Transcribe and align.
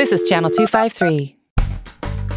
This 0.00 0.12
is 0.12 0.26
Channel 0.26 0.48
253. 0.48 1.36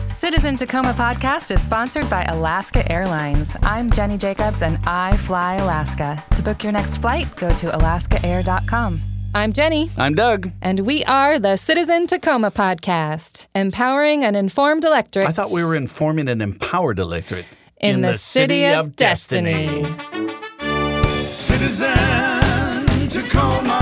Citizen 0.10 0.58
Tacoma 0.58 0.92
podcast 0.92 1.50
is 1.50 1.63
sponsored 1.63 2.09
by 2.09 2.25
Alaska 2.25 2.92
Airlines. 2.92 3.55
I'm 3.63 3.89
Jenny 3.89 4.17
Jacobs 4.17 4.62
and 4.62 4.78
I 4.86 5.16
fly 5.16 5.56
Alaska. 5.56 6.22
To 6.36 6.42
book 6.42 6.62
your 6.62 6.74
next 6.74 6.98
flight, 6.98 7.34
go 7.38 7.50
to 7.56 7.68
alaskaair.com. 7.68 9.00
I'm 9.34 9.54
Jenny. 9.54 9.91
I'm 9.96 10.14
Doug. 10.14 10.52
And 10.62 10.82
we 10.82 11.05
are 11.05 11.39
the 11.39 11.55
Citizen 11.55 12.05
Tacoma 12.05 12.52
podcast, 12.52 13.47
empowering 13.55 14.25
an 14.25 14.36
informed 14.36 14.84
electorate. 14.84 15.23
I 15.23 15.32
thought 15.32 15.52
we 15.52 15.64
were 15.64 15.75
informing 15.75 16.27
an 16.27 16.41
empowered 16.41 17.00
electorate 17.00 17.45
in, 17.77 17.95
in 17.95 18.02
the, 18.02 18.11
the, 18.11 18.18
city, 18.18 18.55
city 18.55 18.73
of, 18.73 18.88
of 18.88 18.95
destiny. 18.98 19.84
destiny. 19.84 20.34
Citizen 21.14 22.04
Tacoma, 23.07 23.72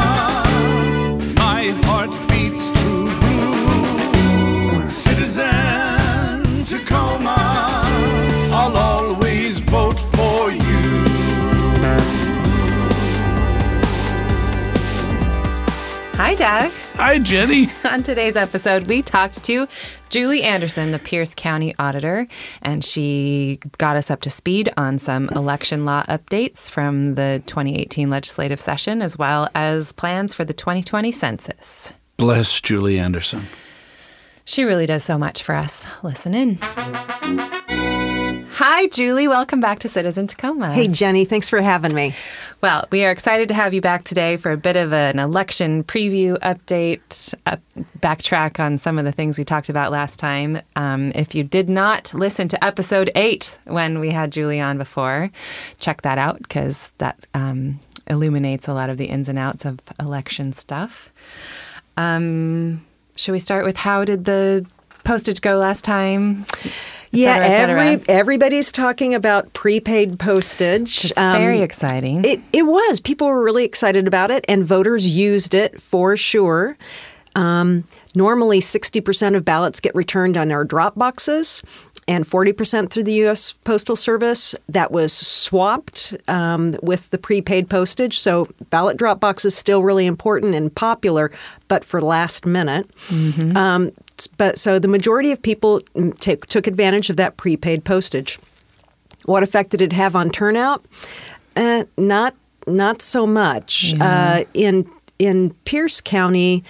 Citizen 5.22 6.66
Tacoma, 6.66 7.36
I'll 8.52 8.76
always 8.76 9.60
vote 9.60 10.00
for 10.00 10.50
you. 10.52 10.60
Hi, 16.16 16.34
Doug. 16.34 16.72
Hi, 16.96 17.20
Jenny. 17.20 17.70
On 17.92 18.02
today's 18.02 18.36
episode, 18.36 18.88
we 18.88 19.04
talked 19.04 19.44
to 19.44 19.68
Julie 20.10 20.42
Anderson, 20.42 20.92
the 20.92 20.98
Pierce 20.98 21.36
County 21.36 21.76
Auditor, 21.78 22.28
and 22.64 22.84
she 22.84 23.60
got 23.78 23.96
us 23.98 24.10
up 24.10 24.22
to 24.22 24.32
speed 24.32 24.70
on 24.76 24.98
some 24.98 25.30
election 25.30 25.86
law 25.86 26.02
updates 26.10 26.68
from 26.68 27.14
the 27.14 27.44
2018 27.46 28.10
legislative 28.10 28.60
session, 28.60 29.04
as 29.04 29.20
well 29.20 29.50
as 29.54 29.94
plans 29.94 30.34
for 30.34 30.44
the 30.44 30.54
2020 30.54 31.12
census. 31.12 31.94
Bless 32.18 32.60
Julie 32.60 32.98
Anderson. 32.98 33.46
She 34.46 34.64
really 34.64 34.86
does 34.86 35.04
so 35.04 35.18
much 35.18 35.44
for 35.44 35.56
us. 35.56 35.88
Listen 36.04 36.34
in. 36.34 36.58
Hi, 38.64 38.88
Julie. 38.90 39.28
Welcome 39.28 39.60
back 39.60 39.80
to 39.80 39.90
Citizen 39.90 40.28
Tacoma. 40.28 40.72
Hey, 40.72 40.88
Jenny. 40.88 41.26
Thanks 41.26 41.50
for 41.50 41.62
having 41.62 41.96
me. 41.96 42.14
Well, 42.62 42.88
we 42.92 43.04
are 43.04 43.10
excited 43.10 43.48
to 43.48 43.56
have 43.56 43.74
you 43.74 43.82
back 43.82 44.04
today 44.04 44.38
for 44.38 44.52
a 44.52 44.58
bit 44.58 44.76
of 44.76 44.94
an 44.94 45.18
election 45.18 45.84
preview 45.84 46.38
update, 46.40 47.34
uh, 47.48 47.58
backtrack 48.00 48.60
on 48.60 48.78
some 48.78 49.00
of 49.00 49.06
the 49.06 49.12
things 49.12 49.40
we 49.40 49.44
talked 49.44 49.70
about 49.70 49.92
last 49.92 50.20
time. 50.20 50.62
Um, 50.76 51.12
if 51.16 51.34
you 51.34 51.44
did 51.44 51.70
not 51.70 52.14
listen 52.14 52.48
to 52.50 52.64
episode 52.64 53.10
eight 53.16 53.58
when 53.66 53.98
we 53.98 54.10
had 54.10 54.32
Julie 54.32 54.60
on 54.60 54.78
before, 54.78 55.32
check 55.80 56.04
that 56.04 56.20
out 56.20 56.40
because 56.40 56.92
that 57.00 57.26
um, 57.34 57.80
illuminates 58.06 58.68
a 58.68 58.74
lot 58.74 58.92
of 58.92 58.98
the 58.98 59.06
ins 59.06 59.28
and 59.28 59.40
outs 59.40 59.66
of 59.66 59.80
election 60.00 60.54
stuff. 60.54 61.12
Um, 61.98 62.86
should 63.16 63.32
we 63.32 63.40
start 63.40 63.66
with 63.66 63.78
how 63.78 64.06
did 64.06 64.26
the 64.26 64.66
postage 65.04 65.42
go 65.42 65.58
last 65.58 65.84
time? 65.84 66.46
yeah, 67.12 67.40
every 67.42 68.04
everybody's 68.08 68.72
talking 68.72 69.14
about 69.14 69.52
prepaid 69.54 70.18
postage. 70.18 71.06
It's 71.06 71.18
um, 71.18 71.38
very 71.38 71.62
exciting. 71.62 72.24
It 72.24 72.40
it 72.54 72.64
was. 72.64 73.00
People 73.00 73.28
were 73.28 73.44
really 73.44 73.66
excited 73.66 74.08
about 74.08 74.32
it, 74.32 74.46
and 74.48 74.64
voters 74.64 75.06
used 75.06 75.54
it 75.54 75.82
for 75.82 76.16
sure. 76.16 76.78
Um, 77.36 77.86
normally, 78.16 78.62
sixty 78.62 79.02
percent 79.02 79.36
of 79.36 79.44
ballots 79.44 79.80
get 79.80 79.94
returned 79.94 80.38
on 80.38 80.52
our 80.52 80.64
drop 80.64 80.96
boxes. 80.96 81.62
And 82.12 82.26
40% 82.26 82.90
through 82.90 83.04
the 83.04 83.14
U.S. 83.14 83.54
Postal 83.54 83.96
Service. 83.96 84.54
That 84.68 84.92
was 84.92 85.14
swapped 85.14 86.14
um, 86.28 86.76
with 86.84 87.10
the 87.12 87.18
prepaid 87.18 87.70
postage. 87.70 88.20
So, 88.20 88.50
ballot 88.70 88.98
drop 88.98 89.22
box 89.22 89.46
is 89.46 89.56
still 89.56 89.82
really 89.82 90.06
important 90.06 90.54
and 90.54 90.74
popular, 90.76 91.32
but 91.70 91.86
for 91.86 92.02
last 92.02 92.46
minute. 92.46 92.90
Mm-hmm. 93.08 93.56
Um, 93.56 93.92
but 94.38 94.60
so 94.60 94.78
the 94.78 94.90
majority 94.90 95.32
of 95.32 95.42
people 95.42 95.80
take, 96.20 96.46
took 96.48 96.68
advantage 96.68 97.10
of 97.10 97.16
that 97.18 97.38
prepaid 97.38 97.86
postage. 97.86 98.40
What 99.26 99.42
effect 99.42 99.70
did 99.70 99.82
it 99.82 99.94
have 99.94 100.16
on 100.16 100.30
turnout? 100.30 100.84
Uh, 101.56 101.86
not 101.98 102.36
not 102.68 103.02
so 103.02 103.26
much. 103.26 103.94
Yeah. 103.94 104.04
Uh, 104.06 104.44
in 104.54 104.92
in 105.18 105.52
Pierce 105.66 106.02
County, 106.02 106.64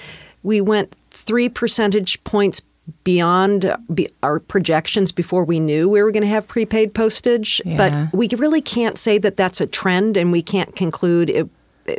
we 0.44 0.62
went 0.62 0.96
three 1.10 1.50
percentage 1.50 2.24
points 2.24 2.62
beyond 3.04 3.76
our 4.24 4.40
projections 4.40 5.12
before 5.12 5.44
we 5.46 5.60
knew 5.60 5.88
we 5.88 6.02
were 6.02 6.12
going 6.12 6.24
to 6.24 6.30
have 6.30 6.48
prepaid 6.48 6.94
postage. 6.94 7.62
Yeah. 7.66 7.78
But 7.78 8.18
we 8.18 8.28
really 8.38 8.62
can't 8.62 8.98
say 8.98 9.18
that 9.20 9.38
that's 9.38 9.62
a 9.62 9.68
trend, 9.68 10.18
and 10.18 10.32
we 10.32 10.42
can't 10.42 10.76
conclude 10.76 11.30
it 11.30 11.50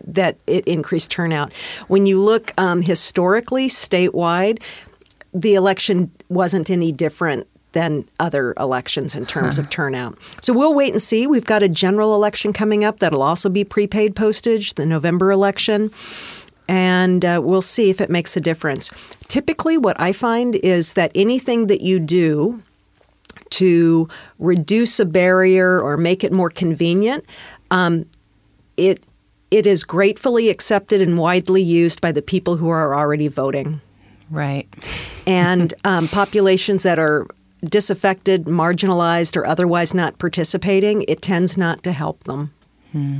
that 0.05 0.39
it 0.47 0.67
increased 0.67 1.11
turnout. 1.11 1.53
When 1.89 2.07
you 2.07 2.21
look 2.21 2.53
um, 2.57 2.83
historically 2.83 3.69
statewide, 3.69 4.63
the 5.35 5.55
election 5.55 6.11
wasn't 6.29 6.71
any 6.71 6.93
different 6.93 7.47
than 7.73 8.05
other 8.21 8.55
elections 8.59 9.17
in 9.17 9.27
terms 9.27 9.57
huh. 9.57 9.63
of 9.63 9.71
turnout. 9.71 10.19
So 10.43 10.53
we'll 10.53 10.75
wait 10.75 10.93
and 10.93 11.01
see. 11.01 11.27
We've 11.27 11.45
got 11.45 11.63
a 11.63 11.69
general 11.69 12.15
election 12.15 12.53
coming 12.53 12.85
up 12.85 12.99
that'll 12.99 13.23
also 13.23 13.49
be 13.49 13.65
prepaid 13.65 14.15
postage, 14.15 14.75
the 14.75 14.87
November 14.87 15.33
election. 15.33 15.91
And 16.69 17.25
uh, 17.25 17.41
we'll 17.43 17.63
see 17.63 17.91
if 17.91 18.01
it 18.01 18.09
makes 18.09 18.37
a 18.37 18.41
difference. 18.41 18.91
Typically, 19.29 19.77
what 19.77 20.01
I 20.01 20.13
find 20.13 20.55
is 20.57 20.95
that 20.95 21.11
anything 21.15 21.67
that 21.67 21.81
you 21.81 21.99
do 21.99 22.63
to 23.51 24.09
reduce 24.39 24.99
a 25.01 25.05
barrier 25.05 25.81
or 25.81 25.97
make 25.97 26.25
it 26.25 26.33
more 26.33 26.51
convenient, 26.51 27.25
um, 27.71 28.07
it 28.77 29.05
it 29.51 29.67
is 29.67 29.85
gratefully 29.85 30.49
accepted 30.49 31.03
and 31.03 31.19
widely 31.19 31.63
used 31.63 32.01
by 32.01 32.11
the 32.11 32.23
people 32.23 32.57
who 32.57 32.71
are 32.71 32.97
already 32.97 33.29
voting. 33.29 33.81
Right. 34.31 34.67
and 35.27 35.75
um, 35.85 36.09
populations 36.09 36.85
that 36.85 36.99
are 36.99 37.27
disaffected, 37.63 38.47
marginalized, 38.47 39.37
or 39.37 39.47
otherwise 39.47 39.93
not 39.93 40.19
participating, 40.19 41.05
it 41.07 41.21
tends 41.21 41.57
not 41.57 41.83
to 41.83 41.93
help 41.93 42.25
them. 42.25 42.53
Hmm. 42.93 43.19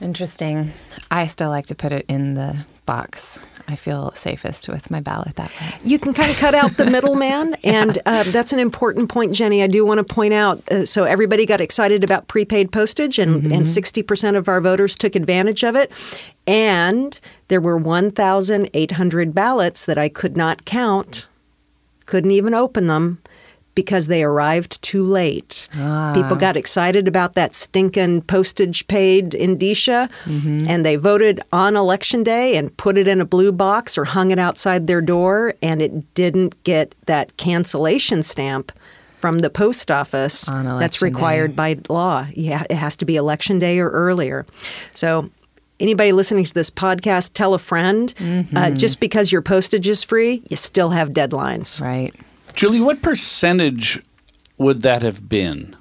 Interesting. 0.00 0.72
I 1.10 1.26
still 1.26 1.50
like 1.50 1.66
to 1.66 1.74
put 1.74 1.92
it 1.92 2.06
in 2.08 2.34
the 2.34 2.64
box. 2.86 3.40
I 3.68 3.76
feel 3.76 4.10
safest 4.12 4.68
with 4.68 4.90
my 4.90 5.00
ballot 5.00 5.36
that 5.36 5.50
way. 5.60 5.78
You 5.84 5.98
can 5.98 6.12
kind 6.12 6.30
of 6.30 6.36
cut 6.36 6.54
out 6.54 6.76
the 6.76 6.86
middleman, 6.86 7.50
yeah. 7.62 7.82
and 7.82 7.98
uh, 8.06 8.24
that's 8.24 8.52
an 8.52 8.58
important 8.58 9.10
point, 9.10 9.32
Jenny. 9.32 9.62
I 9.62 9.66
do 9.66 9.84
want 9.84 9.98
to 9.98 10.14
point 10.14 10.34
out. 10.34 10.68
Uh, 10.70 10.86
so 10.86 11.04
everybody 11.04 11.46
got 11.46 11.60
excited 11.60 12.02
about 12.02 12.26
prepaid 12.28 12.72
postage, 12.72 13.18
and 13.18 13.42
mm-hmm. 13.42 13.52
and 13.52 13.68
sixty 13.68 14.02
percent 14.02 14.36
of 14.36 14.48
our 14.48 14.60
voters 14.60 14.96
took 14.96 15.14
advantage 15.14 15.62
of 15.62 15.76
it. 15.76 15.92
And 16.46 17.20
there 17.48 17.60
were 17.60 17.76
one 17.76 18.10
thousand 18.10 18.70
eight 18.74 18.92
hundred 18.92 19.34
ballots 19.34 19.84
that 19.86 19.98
I 19.98 20.08
could 20.08 20.36
not 20.36 20.64
count, 20.64 21.28
couldn't 22.06 22.32
even 22.32 22.54
open 22.54 22.86
them 22.88 23.20
because 23.80 24.08
they 24.08 24.22
arrived 24.22 24.82
too 24.82 25.02
late. 25.02 25.66
Ah. 25.74 26.12
People 26.14 26.36
got 26.36 26.54
excited 26.54 27.08
about 27.08 27.32
that 27.32 27.54
stinking 27.54 28.20
postage 28.20 28.86
paid 28.88 29.32
indicia 29.32 30.10
mm-hmm. 30.24 30.68
and 30.68 30.84
they 30.84 30.96
voted 30.96 31.40
on 31.50 31.76
election 31.76 32.22
day 32.22 32.56
and 32.58 32.76
put 32.76 32.98
it 32.98 33.08
in 33.08 33.22
a 33.22 33.24
blue 33.24 33.52
box 33.52 33.96
or 33.96 34.04
hung 34.04 34.30
it 34.30 34.38
outside 34.38 34.86
their 34.86 35.00
door 35.00 35.54
and 35.62 35.80
it 35.80 36.12
didn't 36.12 36.62
get 36.62 36.94
that 37.06 37.34
cancellation 37.38 38.22
stamp 38.22 38.70
from 39.18 39.38
the 39.38 39.48
post 39.48 39.90
office 39.90 40.44
that's 40.50 41.00
required 41.00 41.52
day. 41.52 41.74
by 41.74 41.78
law. 41.88 42.26
Yeah, 42.34 42.64
it 42.68 42.76
has 42.76 42.96
to 42.96 43.06
be 43.06 43.16
election 43.16 43.58
day 43.58 43.78
or 43.78 43.88
earlier. 43.88 44.44
So 44.92 45.30
anybody 45.78 46.12
listening 46.12 46.44
to 46.44 46.52
this 46.52 46.68
podcast, 46.70 47.32
tell 47.32 47.54
a 47.54 47.58
friend. 47.58 48.12
Uh, 48.18 48.22
mm-hmm. 48.22 48.56
Uh, 48.56 48.70
just 48.72 49.00
because 49.00 49.32
your 49.32 49.40
postage 49.40 49.88
is 49.88 50.02
free, 50.02 50.42
you 50.50 50.56
still 50.56 50.90
have 50.90 51.10
deadlines. 51.10 51.80
Right. 51.80 52.14
Julie, 52.60 52.82
what 52.82 53.00
percentage 53.00 54.02
would 54.58 54.82
that 54.82 55.00
have 55.00 55.30
been? 55.30 55.74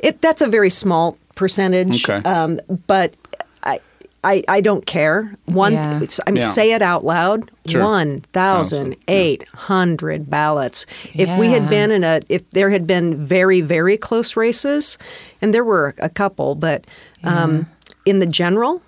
It 0.00 0.20
that's 0.20 0.42
a 0.42 0.48
very 0.48 0.68
small 0.68 1.16
percentage, 1.36 2.08
okay. 2.08 2.28
um, 2.28 2.58
but 2.88 3.14
I, 3.62 3.78
I, 4.24 4.42
I 4.48 4.60
don't 4.60 4.84
care. 4.84 5.36
One, 5.44 5.74
yeah. 5.74 6.00
I 6.26 6.30
mean, 6.32 6.40
yeah. 6.40 6.42
say 6.42 6.72
it 6.72 6.82
out 6.82 7.04
loud. 7.04 7.52
Sure. 7.68 7.84
One 7.84 8.22
thousand 8.32 8.96
eight 9.06 9.48
hundred 9.50 10.22
yeah. 10.22 10.28
ballots. 10.28 10.86
If 11.14 11.38
we 11.38 11.52
had 11.52 11.70
been 11.70 11.92
in 11.92 12.02
a, 12.02 12.18
if 12.28 12.50
there 12.50 12.70
had 12.70 12.84
been 12.84 13.16
very 13.16 13.60
very 13.60 13.96
close 13.96 14.34
races, 14.34 14.98
and 15.40 15.54
there 15.54 15.62
were 15.62 15.94
a 15.98 16.08
couple, 16.08 16.56
but 16.56 16.84
um, 17.22 17.68
in 18.04 18.18
the 18.18 18.26
general, 18.26 18.82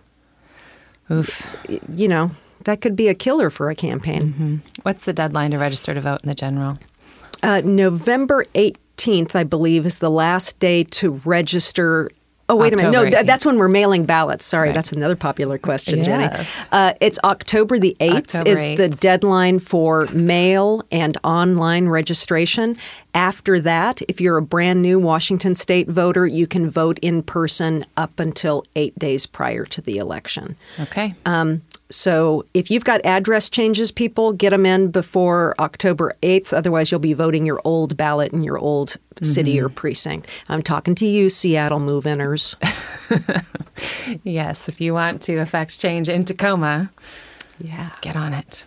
Oof. 1.12 1.46
you 1.94 2.08
know, 2.08 2.32
that 2.64 2.80
could 2.80 2.96
be 2.96 3.06
a 3.06 3.14
killer 3.14 3.50
for 3.50 3.70
a 3.70 3.76
campaign. 3.76 4.22
Mm-hmm. 4.22 4.56
What's 4.82 5.04
the 5.04 5.12
deadline 5.12 5.52
to 5.52 5.58
register 5.58 5.94
to 5.94 6.00
vote 6.00 6.22
in 6.24 6.28
the 6.28 6.34
general? 6.34 6.80
Uh, 7.42 7.62
November 7.64 8.44
18th, 8.54 9.34
I 9.34 9.44
believe, 9.44 9.86
is 9.86 9.98
the 9.98 10.10
last 10.10 10.58
day 10.58 10.84
to 10.84 11.20
register 11.24 12.10
Oh, 12.50 12.56
wait 12.56 12.72
October 12.72 12.88
a 12.88 12.90
minute. 12.90 13.04
No, 13.04 13.16
th- 13.18 13.26
that's 13.26 13.46
when 13.46 13.58
we're 13.58 13.68
mailing 13.68 14.04
ballots. 14.06 14.44
Sorry, 14.44 14.70
right. 14.70 14.74
that's 14.74 14.90
another 14.90 15.14
popular 15.14 15.56
question, 15.56 16.00
yes. 16.00 16.06
Jenny. 16.56 16.68
Uh, 16.72 16.92
it's 17.00 17.16
October 17.22 17.78
the 17.78 17.96
8th 18.00 18.16
October 18.16 18.50
is 18.50 18.66
8th. 18.66 18.76
the 18.76 18.88
deadline 18.88 19.60
for 19.60 20.06
mail 20.06 20.82
and 20.90 21.16
online 21.22 21.86
registration. 21.86 22.74
After 23.14 23.60
that, 23.60 24.02
if 24.08 24.20
you're 24.20 24.36
a 24.36 24.42
brand 24.42 24.82
new 24.82 24.98
Washington 24.98 25.54
state 25.54 25.88
voter, 25.88 26.26
you 26.26 26.48
can 26.48 26.68
vote 26.68 26.98
in 27.02 27.22
person 27.22 27.84
up 27.96 28.18
until 28.18 28.64
eight 28.74 28.98
days 28.98 29.26
prior 29.26 29.64
to 29.66 29.80
the 29.80 29.98
election. 29.98 30.56
Okay. 30.80 31.14
Um, 31.24 31.62
So 31.90 32.44
if 32.54 32.70
you've 32.70 32.84
got 32.84 33.04
address 33.04 33.48
changes, 33.50 33.90
people 33.90 34.32
get 34.32 34.50
them 34.50 34.64
in 34.64 34.90
before 34.90 35.54
October 35.58 36.14
8th. 36.22 36.52
Otherwise, 36.52 36.90
you'll 36.90 37.00
be 37.00 37.12
voting 37.14 37.44
your 37.46 37.60
old 37.64 37.96
ballot 37.96 38.32
in 38.32 38.42
your 38.42 38.58
old 38.58 38.96
city 39.22 39.60
or 39.60 39.68
precinct. 39.68 40.28
I'm 40.48 40.62
talking 40.62 40.94
to 40.94 41.06
you, 41.06 41.28
Seattle 41.30 41.80
move 41.80 42.04
inners. 42.04 42.56
Yes, 44.24 44.68
if 44.68 44.80
you 44.80 44.92
want 44.92 45.22
to 45.22 45.36
affect 45.36 45.80
change 45.80 46.08
in 46.08 46.24
Tacoma, 46.24 46.90
Yeah. 47.58 47.88
get 48.02 48.14
on 48.16 48.34
it. 48.34 48.66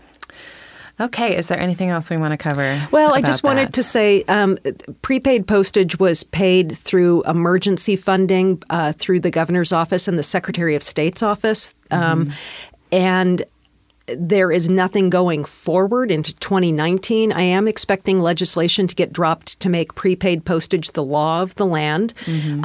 Okay, 0.99 1.35
is 1.35 1.47
there 1.47 1.59
anything 1.59 1.89
else 1.89 2.09
we 2.09 2.17
want 2.17 2.31
to 2.33 2.37
cover? 2.37 2.79
Well, 2.91 3.13
I 3.13 3.21
just 3.21 3.43
wanted 3.43 3.67
that? 3.69 3.73
to 3.73 3.83
say 3.83 4.23
um, 4.23 4.57
prepaid 5.01 5.47
postage 5.47 5.99
was 5.99 6.23
paid 6.23 6.71
through 6.71 7.23
emergency 7.23 7.95
funding 7.95 8.61
uh, 8.69 8.93
through 8.93 9.19
the 9.21 9.31
governor's 9.31 9.71
office 9.71 10.07
and 10.07 10.17
the 10.19 10.23
Secretary 10.23 10.75
of 10.75 10.83
State's 10.83 11.23
office. 11.23 11.73
Um, 11.91 12.31
and 12.93 13.43
there 14.07 14.51
is 14.51 14.69
nothing 14.69 15.09
going 15.09 15.45
forward 15.45 16.11
into 16.11 16.35
2019. 16.35 17.31
I 17.31 17.41
am 17.41 17.67
expecting 17.67 18.19
legislation 18.19 18.87
to 18.87 18.95
get 18.95 19.13
dropped 19.13 19.59
to 19.61 19.69
make 19.69 19.95
prepaid 19.95 20.43
postage 20.43 20.91
the 20.91 21.03
law 21.03 21.41
of 21.41 21.55
the 21.55 21.65
land. 21.65 22.13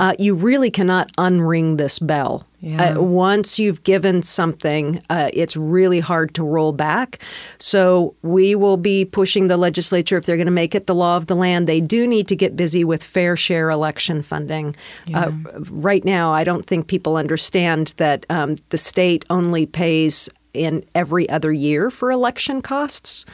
Uh, 0.01 0.15
you 0.19 0.35
really 0.35 0.71
cannot 0.71 1.13
unring 1.17 1.79
this 1.79 1.99
bell. 1.99 2.45
Yeah. 2.61 2.95
Uh, 2.97 3.03
once 3.03 3.61
you've 3.61 3.85
given 3.85 4.23
something, 4.23 5.01
uh, 5.11 5.29
it's 5.33 5.57
really 5.57 6.01
hard 6.01 6.35
to 6.35 6.43
roll 6.43 6.73
back. 6.73 7.23
So 7.61 8.17
we 8.23 8.57
will 8.57 8.77
be 8.77 9.05
pushing 9.05 9.47
the 9.47 9.57
legislature 9.57 10.17
if 10.17 10.27
they're 10.27 10.37
going 10.37 10.47
to 10.47 10.53
make 10.53 10.75
it 10.75 10.89
the 10.89 10.95
law 10.95 11.17
of 11.17 11.29
the 11.29 11.37
land. 11.37 11.69
They 11.69 11.81
do 11.81 12.05
need 12.09 12.27
to 12.29 12.37
get 12.37 12.57
busy 12.57 12.83
with 12.83 13.05
fair 13.05 13.37
share 13.37 13.71
election 13.71 14.23
funding. 14.23 14.75
Uh, 15.15 15.31
right 15.71 16.05
now, 16.05 16.33
I 16.33 16.43
don't 16.43 16.67
think 16.67 16.89
people 16.89 17.17
understand 17.17 17.95
that 17.99 18.27
um, 18.29 18.57
the 18.71 18.79
state 18.79 19.25
only 19.31 19.65
pays 19.65 20.29
in 20.55 20.85
every 20.95 21.29
other 21.29 21.53
year 21.53 21.91
for 21.91 22.11
election 22.11 22.61
costs. 22.63 23.25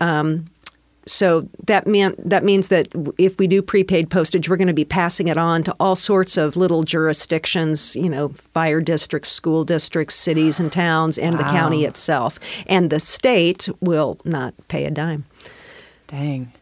Um, 0.00 0.46
so 1.08 1.48
that 1.66 1.86
meant 1.86 2.28
that 2.28 2.44
means 2.44 2.68
that 2.68 2.88
if 3.18 3.38
we 3.38 3.46
do 3.46 3.62
prepaid 3.62 4.10
postage, 4.10 4.48
we're 4.48 4.58
going 4.58 4.68
to 4.68 4.74
be 4.74 4.84
passing 4.84 5.28
it 5.28 5.38
on 5.38 5.62
to 5.64 5.74
all 5.80 5.96
sorts 5.96 6.36
of 6.36 6.56
little 6.56 6.82
jurisdictions, 6.82 7.96
you 7.96 8.10
know, 8.10 8.28
fire 8.28 8.80
districts, 8.80 9.30
school 9.30 9.64
districts, 9.64 10.14
cities 10.14 10.60
and 10.60 10.70
towns, 10.70 11.16
and 11.18 11.32
the 11.34 11.44
county 11.44 11.84
itself. 11.84 12.38
And 12.66 12.90
the 12.90 13.00
state 13.00 13.68
will 13.80 14.18
not 14.24 14.54
pay 14.68 14.84
a 14.84 14.90
dime. 14.90 15.24
Dang. 16.06 16.52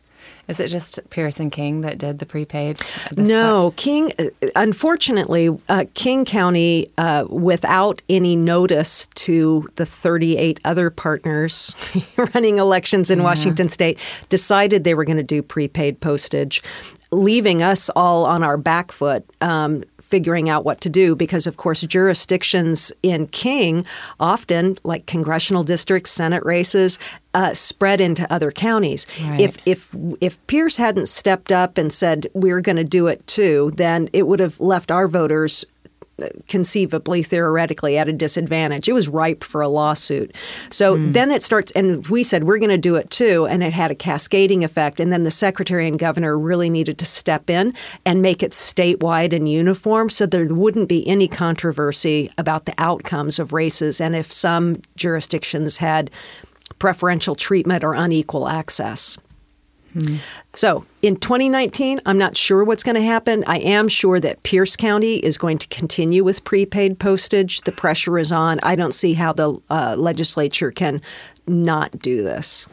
Is 0.49 0.61
it 0.61 0.69
just 0.69 1.01
Pierce 1.11 1.41
and 1.41 1.51
King 1.51 1.81
that 1.81 1.99
did 1.99 2.19
the 2.21 2.27
prepaid? 2.27 2.77
this 3.11 3.29
No, 3.29 3.73
King. 3.77 4.13
uh, 4.19 4.25
Unfortunately, 4.55 5.49
uh, 5.69 5.85
King 5.95 6.25
County, 6.25 6.89
uh, 6.99 7.25
without 7.29 8.03
any 8.09 8.37
notice 8.37 9.07
to 9.15 9.67
the 9.77 9.85
38 9.87 10.61
other 10.65 10.91
partners 10.91 11.75
running 12.35 12.59
elections 12.59 13.11
in 13.11 13.23
Washington 13.23 13.69
State, 13.69 14.23
decided 14.29 14.85
they 14.85 14.95
were 14.95 15.05
going 15.05 15.17
to 15.17 15.23
do 15.23 15.43
prepaid 15.43 16.01
postage, 16.01 16.63
leaving 17.11 17.63
us 17.63 17.89
all 17.97 18.25
on 18.25 18.43
our 18.43 18.57
back 18.57 18.93
foot. 18.93 19.25
Um, 19.41 19.83
figuring 20.07 20.49
out 20.49 20.65
what 20.65 20.81
to 20.81 20.89
do 20.89 21.15
because 21.17 21.47
of 21.47 21.57
course 21.57 21.81
jurisdictions 21.83 22.93
in 23.03 23.27
king 23.27 23.85
often 24.21 24.75
like 24.85 25.07
congressional 25.07 25.65
districts 25.65 26.11
senate 26.11 26.45
races 26.45 26.99
uh, 27.35 27.53
spread 27.53 28.01
into 28.01 28.31
other 28.33 28.51
counties 28.51 29.05
Right. 29.23 29.41
if 29.41 29.57
if 29.67 29.95
if 30.21 30.47
Pierce 30.47 30.79
hadn't 30.79 31.07
stepped 31.09 31.53
up 31.53 31.77
and 31.77 31.93
said 31.93 32.27
we're 32.33 32.63
going 32.63 32.77
to 32.77 32.85
do 32.85 33.09
it 33.09 33.27
too, 33.27 33.73
then 33.77 34.09
it 34.15 34.27
would 34.27 34.41
have 34.41 34.59
left 34.59 34.91
our 34.91 35.07
voters 35.07 35.67
conceivably 36.49 37.23
theoretically 37.23 37.99
at 37.99 38.09
a 38.09 38.13
disadvantage. 38.13 38.89
It 38.89 38.95
was 38.95 39.09
ripe 39.09 39.45
for 39.45 39.61
a 39.61 39.69
lawsuit. 39.69 40.35
So 40.71 40.97
hmm. 40.97 41.11
then 41.11 41.31
it 41.31 41.43
starts 41.43 41.73
and 41.73 42.07
we 42.09 42.23
said 42.23 42.45
we're 42.45 42.59
going 42.59 42.71
to 42.71 42.79
do 42.79 42.95
it 42.95 43.11
too 43.11 43.47
and 43.51 43.63
it 43.63 43.73
had 43.73 43.91
a 43.91 43.95
cascading 43.95 44.65
effect 44.65 44.99
and 44.99 45.13
then 45.13 45.25
the 45.25 45.31
secretary 45.31 45.87
and 45.87 45.99
governor 45.99 46.39
really 46.39 46.71
needed 46.71 46.99
to 46.99 47.05
step 47.05 47.51
in 47.51 47.75
and 48.05 48.23
make 48.23 48.43
it 48.43 48.53
statewide 48.53 49.35
and 49.35 49.49
uniform 49.49 50.09
so 50.09 50.25
there 50.25 50.47
wouldn't 50.53 50.89
be 50.89 51.07
any 51.07 51.29
controversy 51.29 52.31
about 52.39 52.65
the 52.65 52.75
outcomes 52.79 53.39
of 53.39 53.53
races 53.53 54.01
and 54.01 54.17
if 54.17 54.33
some 54.33 54.81
jurisdictions 54.97 55.79
had 55.79 56.11
preferential 56.79 57.35
treatment 57.35 57.85
or 57.85 57.95
unequal 57.95 58.49
access. 58.49 59.19
So 60.55 60.85
in 61.03 61.17
2019, 61.17 62.01
I'm 62.07 62.19
not 62.19 62.37
sure 62.37 62.65
what's 62.65 62.83
going 62.83 62.97
to 62.97 63.03
happen. 63.03 63.45
I 63.47 63.59
am 63.59 63.89
sure 63.89 64.21
that 64.21 64.43
Pierce 64.43 64.77
County 64.77 65.17
is 65.17 65.39
going 65.39 65.59
to 65.59 65.67
continue 65.69 66.25
with 66.25 66.45
prepaid 66.45 66.99
postage. 66.99 67.63
The 67.63 67.73
pressure 67.73 68.19
is 68.19 68.33
on. 68.33 68.59
I 68.63 68.77
don't 68.77 68.93
see 68.93 69.15
how 69.15 69.33
the 69.33 69.59
uh, 69.71 69.97
legislature 69.99 70.71
can 70.71 71.01
not 71.47 71.99
do 71.99 72.23
this. 72.23 72.69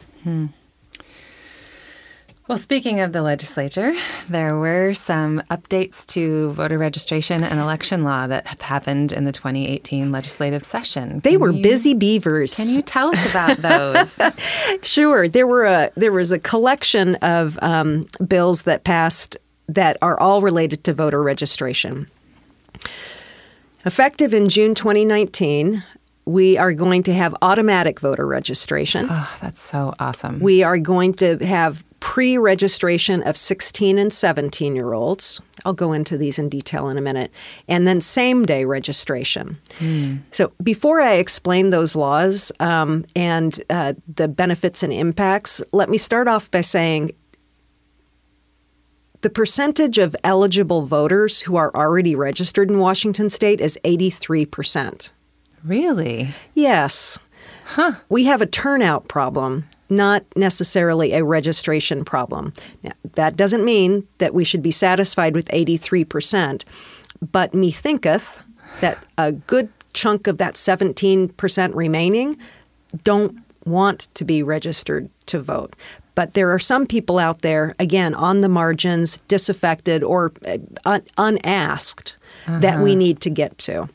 Well, 2.46 2.58
speaking 2.58 3.00
of 3.00 3.14
the 3.14 3.22
legislature, 3.22 3.94
there 4.28 4.58
were 4.58 4.92
some 4.92 5.42
updates 5.50 6.04
to 6.08 6.50
voter 6.50 6.76
registration 6.76 7.42
and 7.42 7.58
election 7.58 8.04
law 8.04 8.26
that 8.26 8.46
have 8.48 8.60
happened 8.60 9.12
in 9.12 9.24
the 9.24 9.32
2018 9.32 10.12
legislative 10.12 10.62
session. 10.62 11.20
They 11.20 11.32
Can 11.32 11.40
were 11.40 11.52
you- 11.52 11.62
busy 11.62 11.94
beavers. 11.94 12.54
Can 12.54 12.76
you 12.76 12.82
tell 12.82 13.08
us 13.16 13.30
about 13.30 13.56
those? 13.58 14.20
Sure. 14.82 15.26
There 15.28 15.46
were 15.46 15.64
a 15.64 15.90
there 15.96 16.12
was 16.12 16.30
a 16.32 16.38
collection 16.38 17.14
of 17.16 17.58
um, 17.62 18.06
bills 18.26 18.62
that 18.62 18.84
passed 18.84 19.38
that 19.68 19.96
are 20.02 20.20
all 20.20 20.42
related 20.42 20.84
to 20.84 20.92
voter 20.92 21.22
registration. 21.22 22.06
Effective 23.86 24.34
in 24.34 24.48
June 24.50 24.74
2019, 24.74 25.82
we 26.26 26.58
are 26.58 26.74
going 26.74 27.02
to 27.04 27.14
have 27.14 27.34
automatic 27.40 27.98
voter 28.00 28.26
registration. 28.26 29.06
oh, 29.08 29.36
that's 29.40 29.60
so 29.62 29.94
awesome. 29.98 30.40
We 30.40 30.62
are 30.62 30.78
going 30.78 31.14
to 31.14 31.38
have 31.38 31.82
pre 32.04 32.36
registration 32.36 33.22
of 33.22 33.34
16 33.34 33.96
and 33.96 34.12
17 34.12 34.76
year 34.76 34.92
olds. 34.92 35.40
I'll 35.64 35.72
go 35.72 35.94
into 35.94 36.18
these 36.18 36.38
in 36.38 36.50
detail 36.50 36.90
in 36.90 36.98
a 36.98 37.00
minute. 37.00 37.32
And 37.66 37.88
then 37.88 38.02
same 38.02 38.44
day 38.44 38.66
registration. 38.66 39.56
So 40.30 40.52
before 40.62 41.00
I 41.00 41.14
explain 41.14 41.70
those 41.70 41.96
laws 41.96 42.52
um, 42.60 43.06
and 43.16 43.58
uh, 43.70 43.94
the 44.16 44.28
benefits 44.28 44.82
and 44.82 44.92
impacts, 44.92 45.62
let 45.72 45.88
me 45.88 45.96
start 45.96 46.28
off 46.28 46.50
by 46.50 46.60
saying 46.60 47.12
the 49.22 49.30
percentage 49.30 49.96
of 49.96 50.14
eligible 50.22 50.82
voters 50.82 51.40
who 51.40 51.56
are 51.56 51.74
already 51.74 52.14
registered 52.14 52.70
in 52.70 52.78
Washington 52.80 53.30
state 53.30 53.62
is 53.62 53.78
83%. 53.82 55.10
really? 55.64 56.28
Yes. 56.52 57.18
Huh. 57.64 57.92
We 58.10 58.24
have 58.24 58.42
a 58.42 58.46
turnout 58.46 59.08
problem, 59.08 59.64
not 59.96 60.24
necessarily 60.36 61.12
a 61.12 61.24
registration 61.24 62.04
problem. 62.04 62.52
Now, 62.82 62.92
that 63.14 63.36
doesn't 63.36 63.64
mean 63.64 64.06
that 64.18 64.34
we 64.34 64.44
should 64.44 64.62
be 64.62 64.70
satisfied 64.70 65.34
with 65.34 65.48
83%, 65.48 66.64
but 67.32 67.52
methinketh 67.52 68.42
that 68.80 68.98
a 69.16 69.32
good 69.32 69.68
chunk 69.92 70.26
of 70.26 70.38
that 70.38 70.54
17% 70.54 71.74
remaining 71.74 72.36
don't 73.02 73.38
want 73.64 74.08
to 74.14 74.24
be 74.24 74.42
registered 74.42 75.08
to 75.26 75.40
vote. 75.40 75.74
But 76.14 76.34
there 76.34 76.52
are 76.52 76.58
some 76.58 76.86
people 76.86 77.18
out 77.18 77.42
there, 77.42 77.74
again, 77.78 78.14
on 78.14 78.40
the 78.40 78.48
margins, 78.48 79.18
disaffected 79.26 80.04
or 80.04 80.32
uh, 80.46 80.58
un- 80.84 81.02
unasked, 81.16 82.16
that 82.46 82.80
we 82.80 82.94
need 82.94 83.20
to 83.20 83.30
get 83.30 83.56
to 83.58 83.88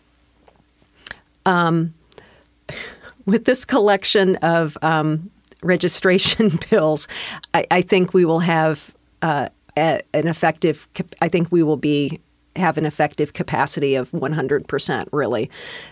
with 3.26 3.46
this 3.46 3.66
collection 3.66 4.36
of 4.38 4.78
um, 4.82 5.30
registration 5.64 6.52
bills, 6.70 7.08
I, 7.54 7.66
I 7.72 7.82
think 7.82 8.14
we 8.14 8.26
will 8.26 8.40
have 8.40 8.94
uh, 9.22 9.50
an 9.76 10.02
effective. 10.14 10.88
I 11.22 11.30
think 11.30 11.52
we 11.52 11.64
will 11.64 11.78
be 11.78 12.20
have 12.60 12.78
an 12.78 12.86
effective 12.86 13.34
capacity 13.34 13.96
of 13.96 14.12
100% 14.12 15.08
really 15.12 15.50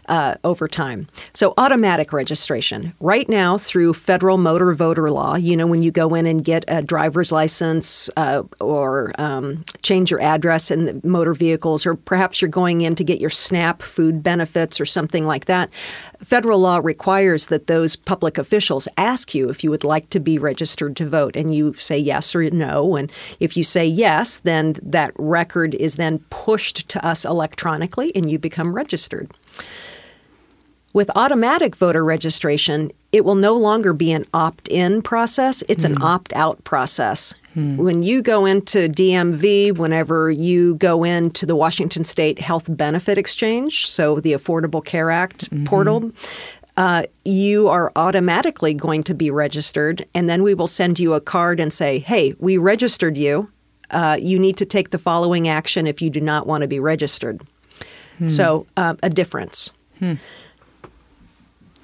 uh, 0.07 0.35
over 0.43 0.67
time. 0.67 1.07
So 1.33 1.53
automatic 1.57 2.13
registration. 2.13 2.93
Right 2.99 3.27
now 3.29 3.57
through 3.57 3.93
federal 3.93 4.37
motor 4.37 4.73
voter 4.73 5.09
law, 5.09 5.35
you 5.35 5.55
know, 5.55 5.67
when 5.67 5.81
you 5.81 5.91
go 5.91 6.13
in 6.13 6.25
and 6.25 6.43
get 6.43 6.65
a 6.67 6.81
driver's 6.81 7.31
license 7.31 8.09
uh, 8.17 8.43
or 8.59 9.13
um, 9.17 9.63
change 9.81 10.11
your 10.11 10.21
address 10.21 10.71
in 10.71 11.01
motor 11.03 11.33
vehicles, 11.33 11.85
or 11.85 11.95
perhaps 11.95 12.41
you're 12.41 12.49
going 12.49 12.81
in 12.81 12.95
to 12.95 13.03
get 13.03 13.19
your 13.19 13.29
SNAP 13.29 13.81
food 13.81 14.21
benefits 14.21 14.79
or 14.79 14.85
something 14.85 15.25
like 15.25 15.45
that, 15.45 15.73
federal 16.21 16.59
law 16.59 16.77
requires 16.77 17.47
that 17.47 17.67
those 17.67 17.95
public 17.95 18.37
officials 18.37 18.87
ask 18.97 19.33
you 19.33 19.49
if 19.49 19.63
you 19.63 19.69
would 19.69 19.83
like 19.83 20.09
to 20.09 20.19
be 20.19 20.37
registered 20.37 20.95
to 20.97 21.05
vote, 21.05 21.35
and 21.35 21.53
you 21.53 21.73
say 21.75 21.97
yes 21.97 22.35
or 22.35 22.49
no. 22.49 22.95
And 22.95 23.11
if 23.39 23.55
you 23.55 23.63
say 23.63 23.85
yes, 23.85 24.39
then 24.39 24.75
that 24.81 25.11
record 25.17 25.75
is 25.75 25.95
then 25.95 26.19
pushed 26.29 26.56
to 26.57 27.05
us 27.05 27.25
electronically, 27.25 28.11
and 28.15 28.29
you 28.29 28.39
become 28.39 28.73
registered. 28.73 29.29
With 30.93 31.11
automatic 31.15 31.75
voter 31.75 32.03
registration, 32.03 32.91
it 33.11 33.23
will 33.23 33.35
no 33.35 33.53
longer 33.53 33.93
be 33.93 34.11
an 34.11 34.25
opt 34.33 34.67
in 34.67 35.01
process, 35.01 35.63
it's 35.69 35.83
an 35.83 35.97
hmm. 35.97 36.01
opt 36.01 36.33
out 36.33 36.63
process. 36.63 37.35
Hmm. 37.53 37.77
When 37.77 38.03
you 38.03 38.21
go 38.21 38.45
into 38.45 38.87
DMV, 38.87 39.77
whenever 39.77 40.31
you 40.31 40.75
go 40.75 41.03
into 41.03 41.45
the 41.45 41.55
Washington 41.55 42.03
State 42.03 42.39
Health 42.39 42.65
Benefit 42.69 43.17
Exchange, 43.17 43.87
so 43.87 44.19
the 44.19 44.33
Affordable 44.33 44.83
Care 44.83 45.11
Act 45.11 45.51
mm-hmm. 45.51 45.65
portal, 45.65 46.11
uh, 46.77 47.03
you 47.25 47.67
are 47.67 47.91
automatically 47.95 48.73
going 48.73 49.03
to 49.03 49.13
be 49.13 49.29
registered, 49.31 50.05
and 50.13 50.29
then 50.29 50.43
we 50.43 50.53
will 50.53 50.67
send 50.67 50.99
you 50.99 51.13
a 51.13 51.21
card 51.21 51.59
and 51.59 51.73
say, 51.73 51.99
"Hey, 51.99 52.33
we 52.39 52.57
registered 52.57 53.17
you. 53.17 53.51
Uh, 53.91 54.17
you 54.19 54.39
need 54.39 54.57
to 54.57 54.65
take 54.65 54.89
the 54.89 54.97
following 54.97 55.47
action 55.47 55.87
if 55.87 56.01
you 56.01 56.09
do 56.09 56.21
not 56.21 56.47
want 56.47 56.61
to 56.61 56.67
be 56.67 56.79
registered." 56.79 57.41
So, 58.27 58.65
uh, 58.75 58.95
a 59.03 59.09
difference. 59.11 59.71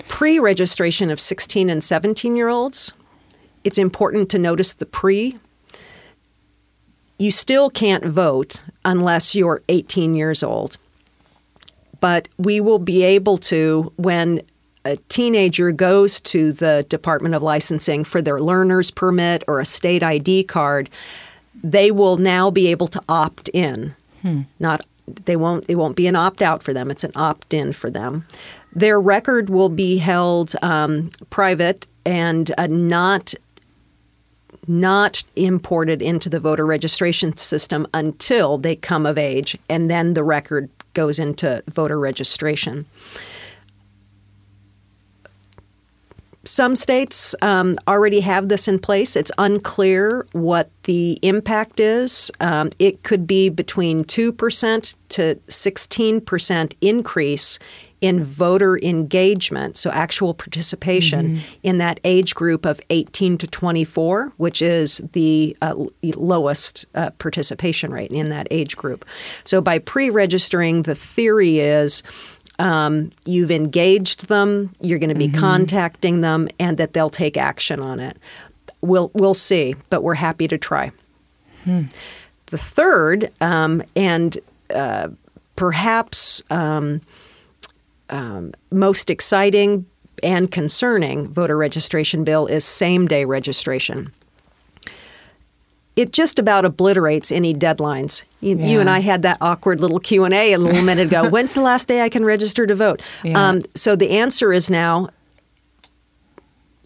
Pre-registration 0.07 1.11
of 1.11 1.19
16 1.19 1.69
and 1.69 1.83
17 1.83 2.35
year 2.35 2.49
olds. 2.49 2.93
It's 3.63 3.77
important 3.77 4.29
to 4.29 4.39
notice 4.39 4.73
the 4.73 4.85
pre 4.85 5.37
you 7.17 7.31
still 7.31 7.69
can't 7.69 8.03
vote 8.05 8.63
unless 8.83 9.35
you're 9.35 9.61
18 9.69 10.13
years 10.15 10.43
old. 10.43 10.77
But 11.99 12.27
we 12.37 12.59
will 12.59 12.79
be 12.79 13.03
able 13.03 13.37
to 13.37 13.93
when 13.95 14.41
a 14.83 14.97
teenager 15.07 15.71
goes 15.71 16.19
to 16.19 16.51
the 16.51 16.85
Department 16.89 17.33
of 17.35 17.41
Licensing 17.41 18.03
for 18.03 18.21
their 18.21 18.41
learner's 18.41 18.91
permit 18.91 19.43
or 19.47 19.61
a 19.61 19.65
state 19.65 20.03
ID 20.03 20.43
card, 20.43 20.89
they 21.63 21.91
will 21.91 22.17
now 22.17 22.51
be 22.51 22.67
able 22.69 22.87
to 22.87 23.01
opt 23.07 23.49
in. 23.49 23.95
Not 24.59 24.81
they 25.25 25.35
won't 25.35 25.65
it 25.67 25.75
won't 25.75 25.95
be 25.95 26.07
an 26.07 26.15
opt 26.15 26.41
out 26.41 26.63
for 26.63 26.73
them. 26.73 26.89
It's 26.91 27.03
an 27.03 27.11
opt 27.15 27.53
in 27.53 27.73
for 27.73 27.89
them. 27.89 28.25
Their 28.73 28.99
record 28.99 29.49
will 29.49 29.69
be 29.69 29.97
held 29.97 30.53
um, 30.61 31.09
private 31.29 31.87
and 32.05 32.51
uh, 32.57 32.67
not 32.67 33.33
not 34.67 35.23
imported 35.35 36.01
into 36.01 36.29
the 36.29 36.39
voter 36.39 36.65
registration 36.65 37.35
system 37.35 37.85
until 37.93 38.57
they 38.57 38.75
come 38.75 39.05
of 39.05 39.17
age, 39.17 39.57
and 39.69 39.89
then 39.89 40.13
the 40.13 40.23
record 40.23 40.69
goes 40.93 41.19
into 41.19 41.61
voter 41.67 41.99
registration. 41.99 42.85
Some 46.45 46.75
states 46.75 47.33
um, 47.41 47.77
already 47.87 48.19
have 48.19 48.49
this 48.49 48.67
in 48.67 48.79
place. 48.79 49.15
It's 49.15 49.31
unclear 49.37 50.27
what 50.33 50.69
the 50.83 51.17
impact 51.21 51.79
is. 51.79 52.31
Um, 52.41 52.69
it 52.79 53.03
could 53.03 53.25
be 53.25 53.49
between 53.49 54.03
2% 54.03 54.95
to 55.09 55.35
16% 55.35 56.73
increase 56.81 57.59
in 58.03 58.21
voter 58.21 58.77
engagement, 58.79 59.77
so 59.77 59.89
actual 59.91 60.33
participation 60.33 61.39
in 61.63 61.77
that 61.77 62.01
age 62.03 62.35
group 62.35 62.65
of 62.65 62.81
18 62.89 63.37
to 63.37 63.47
24, 63.47 64.33
which 64.35 64.61
is 64.61 64.97
the 65.13 65.55
uh, 65.61 65.73
lowest 66.17 66.85
uh, 66.95 67.11
participation 67.11 67.93
rate 67.93 68.11
in 68.11 68.27
that 68.27 68.45
age 68.51 68.75
group. 68.75 69.05
So 69.45 69.61
by 69.61 69.79
pre 69.79 70.09
registering, 70.09 70.81
the 70.81 70.95
theory 70.95 71.59
is 71.59 72.03
um, 72.59 73.09
you've 73.25 73.51
engaged 73.51 74.27
them, 74.27 74.71
you're 74.81 74.99
going 74.99 75.09
to 75.09 75.15
be 75.15 75.27
contacting 75.29 76.21
them, 76.21 76.47
and 76.59 76.77
that 76.77 76.93
they'll 76.93 77.09
take 77.09 77.37
action 77.37 77.79
on 77.79 77.99
it. 77.99 78.17
We'll, 78.81 79.11
we'll 79.13 79.33
see, 79.33 79.75
but 79.89 80.03
we're 80.03 80.15
happy 80.15 80.47
to 80.47 80.57
try. 80.57 80.91
The 82.47 82.57
third, 82.57 83.31
um, 83.41 83.81
and 83.95 84.37
uh, 84.73 85.09
perhaps 85.55 86.43
um, 86.51 87.01
um, 88.09 88.53
most 88.71 89.09
exciting 89.09 89.85
and 90.21 90.51
concerning 90.51 91.27
voter 91.27 91.57
registration 91.57 92.23
bill 92.23 92.45
is 92.45 92.63
same 92.63 93.07
day 93.07 93.25
registration. 93.25 94.11
It 95.95 96.11
just 96.11 96.39
about 96.39 96.65
obliterates 96.65 97.31
any 97.31 97.53
deadlines. 97.53 98.23
You, 98.41 98.57
you 98.57 98.79
and 98.79 98.89
I 98.89 98.99
had 98.99 99.21
that 99.21 99.37
awkward 99.41 99.79
little 99.79 99.99
Q 99.99 100.25
and 100.25 100.33
A 100.33 100.53
a 100.53 100.57
little 100.57 100.81
minute 100.85 101.07
ago. 101.07 101.29
When's 101.29 101.53
the 101.53 101.61
last 101.61 101.87
day 101.87 102.01
I 102.01 102.09
can 102.09 102.25
register 102.25 102.65
to 102.65 102.73
vote? 102.73 103.01
Yeah. 103.23 103.49
Um, 103.49 103.61
so 103.75 103.95
the 103.95 104.09
answer 104.17 104.51
is 104.51 104.69
now 104.71 105.09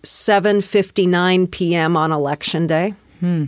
7:59 0.03 1.49
p.m. 1.51 1.95
on 1.97 2.11
election 2.11 2.67
day. 2.67 2.93
Hmm. 3.19 3.45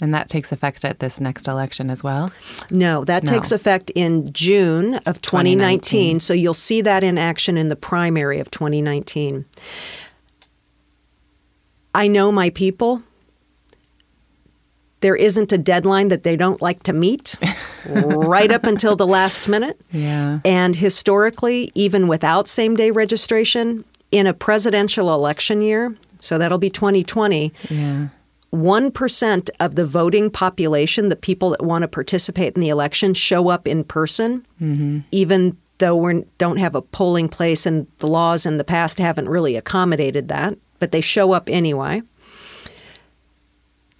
And 0.00 0.12
that 0.12 0.28
takes 0.28 0.50
effect 0.50 0.84
at 0.84 0.98
this 0.98 1.20
next 1.20 1.46
election 1.46 1.88
as 1.88 2.02
well. 2.02 2.32
No, 2.70 3.04
that 3.04 3.22
No. 3.22 3.30
takes 3.30 3.52
effect 3.52 3.90
in 3.94 4.32
June 4.32 4.96
of 5.06 5.22
2019. 5.22 6.18
2019. 6.18 6.20
So 6.20 6.34
you'll 6.34 6.52
see 6.52 6.82
that 6.82 7.04
in 7.04 7.16
action 7.16 7.56
in 7.56 7.68
the 7.68 7.76
primary 7.76 8.40
of 8.40 8.50
2019. 8.50 9.44
I 11.94 12.08
know 12.08 12.32
my 12.32 12.50
people. 12.50 13.02
There 15.04 15.14
isn't 15.14 15.52
a 15.52 15.58
deadline 15.58 16.08
that 16.08 16.22
they 16.22 16.34
don't 16.34 16.62
like 16.62 16.82
to 16.84 16.94
meet 16.94 17.36
right 17.86 18.50
up 18.50 18.64
until 18.64 18.96
the 18.96 19.06
last 19.06 19.50
minute. 19.50 19.78
Yeah. 19.92 20.40
And 20.46 20.74
historically, 20.74 21.70
even 21.74 22.08
without 22.08 22.48
same 22.48 22.74
day 22.74 22.90
registration, 22.90 23.84
in 24.10 24.26
a 24.26 24.32
presidential 24.32 25.12
election 25.12 25.60
year, 25.60 25.94
so 26.20 26.38
that'll 26.38 26.56
be 26.56 26.70
2020, 26.70 27.52
Yeah. 27.68 28.08
1% 28.50 29.50
of 29.60 29.74
the 29.74 29.84
voting 29.84 30.30
population, 30.30 31.10
the 31.10 31.16
people 31.16 31.50
that 31.50 31.62
want 31.62 31.82
to 31.82 31.88
participate 31.88 32.54
in 32.54 32.62
the 32.62 32.70
election, 32.70 33.12
show 33.12 33.50
up 33.50 33.68
in 33.68 33.84
person, 33.84 34.46
mm-hmm. 34.58 35.00
even 35.10 35.54
though 35.78 35.96
we 35.96 36.24
don't 36.38 36.56
have 36.56 36.74
a 36.74 36.80
polling 36.80 37.28
place 37.28 37.66
and 37.66 37.86
the 37.98 38.06
laws 38.06 38.46
in 38.46 38.56
the 38.56 38.64
past 38.64 38.98
haven't 38.98 39.28
really 39.28 39.56
accommodated 39.56 40.28
that, 40.28 40.56
but 40.78 40.92
they 40.92 41.02
show 41.02 41.32
up 41.32 41.50
anyway. 41.50 42.00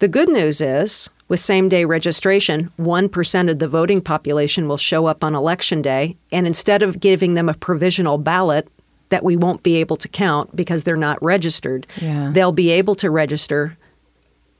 The 0.05 0.09
good 0.09 0.29
news 0.29 0.61
is, 0.61 1.09
with 1.29 1.39
same 1.39 1.67
day 1.67 1.83
registration, 1.83 2.69
1% 2.77 3.49
of 3.49 3.57
the 3.57 3.67
voting 3.67 4.01
population 4.01 4.67
will 4.67 4.77
show 4.77 5.07
up 5.07 5.23
on 5.23 5.33
election 5.33 5.81
day, 5.81 6.15
and 6.31 6.45
instead 6.45 6.83
of 6.83 6.99
giving 6.99 7.33
them 7.33 7.49
a 7.49 7.55
provisional 7.55 8.19
ballot 8.19 8.67
that 9.09 9.23
we 9.23 9.35
won't 9.35 9.63
be 9.63 9.77
able 9.77 9.95
to 9.95 10.07
count 10.07 10.55
because 10.55 10.83
they're 10.83 10.95
not 10.95 11.17
registered, 11.23 11.87
Yeah. 11.99 12.29
they'll 12.31 12.51
be 12.51 12.69
able 12.69 12.93
to 12.93 13.09
register 13.09 13.77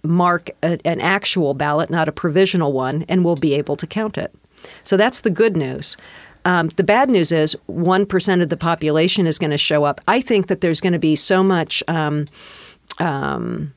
mark 0.02 0.50
a, 0.64 0.80
an 0.84 1.00
actual 1.00 1.54
ballot, 1.54 1.92
not 1.92 2.10
a 2.10 2.12
provisional 2.12 2.74
one, 2.74 3.06
and 3.08 3.24
we'll 3.24 3.36
be 3.36 3.54
able 3.54 3.76
to 3.76 3.86
count 3.86 4.18
it. 4.18 4.34
So 4.84 4.98
that's 4.98 5.20
the 5.20 5.30
good 5.30 5.56
news. 5.56 5.96
Um, 6.46 6.70
the 6.70 6.84
bad 6.84 7.08
news 7.08 7.32
is 7.32 7.56
1% 7.70 8.42
of 8.42 8.50
the 8.50 8.58
population 8.58 9.28
is 9.28 9.38
going 9.38 9.52
to 9.52 9.60
show 9.60 9.84
up. 9.84 10.02
I 10.08 10.22
think 10.22 10.48
that 10.48 10.62
there's 10.62 10.82
going 10.82 10.94
to 10.94 10.98
be 11.12 11.16
so 11.16 11.44
much 11.44 11.84
um, 11.88 12.26
um, 12.98 13.74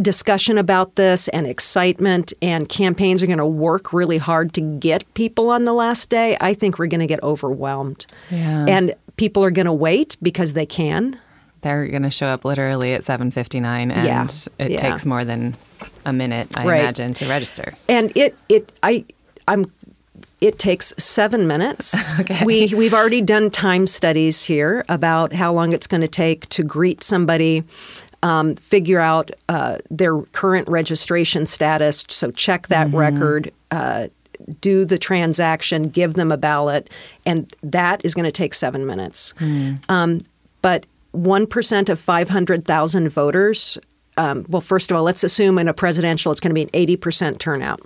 discussion 0.00 0.58
about 0.58 0.94
this 0.96 1.28
and 1.28 1.46
excitement, 1.46 2.32
and 2.40 2.68
campaigns 2.68 3.22
are 3.22 3.26
going 3.26 3.38
to 3.38 3.46
work 3.46 3.92
really 3.92 4.18
hard 4.18 4.52
to 4.54 4.60
get 4.60 5.02
people 5.14 5.50
on 5.50 5.64
the 5.64 5.72
last 5.72 6.08
day. 6.10 6.36
I 6.40 6.54
think 6.54 6.78
we're 6.78 6.86
going 6.86 7.00
to 7.00 7.06
get 7.06 7.22
overwhelmed. 7.22 8.06
Yeah. 8.30 8.64
And 8.68 8.94
people 9.16 9.42
are 9.44 9.50
going 9.50 9.66
to 9.66 9.72
wait 9.72 10.16
because 10.22 10.52
they 10.52 10.66
can. 10.66 11.18
They're 11.62 11.86
going 11.88 12.02
to 12.04 12.10
show 12.10 12.26
up 12.26 12.44
literally 12.44 12.94
at 12.94 13.02
7:59 13.02 13.90
and 13.92 14.06
Yeah. 14.06 14.26
it 14.64 14.70
Yeah. 14.70 14.80
takes 14.90 15.04
more 15.04 15.24
than 15.24 15.56
a 16.04 16.12
minute 16.12 16.56
I 16.56 16.64
Right. 16.66 16.80
imagine 16.80 17.12
to 17.14 17.26
register. 17.28 17.74
and 17.88 18.12
it 18.16 18.36
it 18.48 18.70
I 18.82 19.04
I'm 19.48 19.64
it 20.40 20.56
takes 20.60 20.94
seven 20.98 21.48
minutes. 21.48 22.14
Okay. 22.20 22.44
We 22.44 22.72
we've 22.76 22.94
already 22.94 23.20
done 23.22 23.50
time 23.50 23.88
studies 23.88 24.44
here 24.44 24.84
about 24.88 25.32
how 25.32 25.52
long 25.52 25.72
it's 25.72 25.88
going 25.88 26.00
to 26.02 26.08
take 26.08 26.48
to 26.50 26.62
greet 26.62 27.02
somebody, 27.02 27.64
um, 28.22 28.56
figure 28.56 29.00
out 29.00 29.30
uh, 29.48 29.78
their 29.90 30.20
current 30.20 30.68
registration 30.68 31.46
status. 31.46 32.04
So 32.08 32.30
check 32.30 32.68
that 32.68 32.92
record. 32.92 33.52
Uh, 33.70 34.08
do 34.60 34.84
the 34.84 34.98
transaction, 34.98 35.82
give 35.82 36.14
them 36.14 36.30
a 36.30 36.36
ballot, 36.36 36.90
and 37.26 37.52
that 37.62 38.04
is 38.04 38.14
going 38.14 38.24
to 38.24 38.32
take 38.32 38.54
seven 38.54 38.86
minutes. 38.86 39.34
Um, 39.88 40.20
but 40.62 40.86
1% 41.14 41.88
of 41.88 41.98
500,000 41.98 43.08
voters, 43.08 43.78
um, 44.16 44.44
well, 44.48 44.60
first 44.60 44.90
of 44.90 44.96
all, 44.96 45.02
let's 45.02 45.24
assume 45.24 45.58
in 45.58 45.68
a 45.68 45.74
presidential 45.74 46.32
it's 46.32 46.40
going 46.40 46.50
to 46.50 46.54
be 46.54 46.62
an 46.62 46.68
80% 46.98 47.38
turnout. 47.38 47.80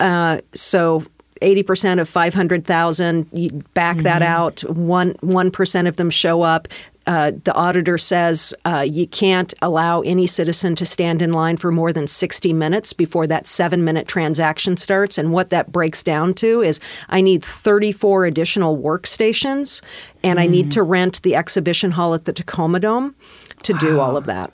Uh, 0.00 0.40
so 0.52 1.04
80% 1.42 2.00
of 2.00 2.08
500,000, 2.08 3.26
you 3.32 3.50
back 3.74 3.98
that 3.98 4.22
out, 4.22 4.60
one, 4.70 5.14
1% 5.14 5.88
of 5.88 5.96
them 5.96 6.10
show 6.10 6.42
up. 6.42 6.68
Uh, 7.06 7.32
the 7.44 7.54
auditor 7.54 7.98
says 7.98 8.54
uh, 8.64 8.84
you 8.86 9.06
can't 9.06 9.54
allow 9.62 10.00
any 10.00 10.26
citizen 10.26 10.74
to 10.74 10.84
stand 10.84 11.22
in 11.22 11.32
line 11.32 11.56
for 11.56 11.70
more 11.70 11.92
than 11.92 12.06
60 12.06 12.52
minutes 12.52 12.92
before 12.92 13.26
that 13.26 13.46
seven 13.46 13.84
minute 13.84 14.08
transaction 14.08 14.76
starts. 14.76 15.16
And 15.18 15.32
what 15.32 15.50
that 15.50 15.70
breaks 15.70 16.02
down 16.02 16.34
to 16.34 16.62
is 16.62 16.80
I 17.08 17.20
need 17.20 17.44
34 17.44 18.26
additional 18.26 18.76
workstations 18.76 19.82
and 20.24 20.40
I 20.40 20.46
need 20.46 20.72
to 20.72 20.82
rent 20.82 21.22
the 21.22 21.36
exhibition 21.36 21.92
hall 21.92 22.14
at 22.14 22.24
the 22.24 22.32
Tacoma 22.32 22.80
Dome 22.80 23.14
to 23.62 23.72
do 23.74 24.00
all 24.00 24.16
of 24.16 24.24
that. 24.24 24.52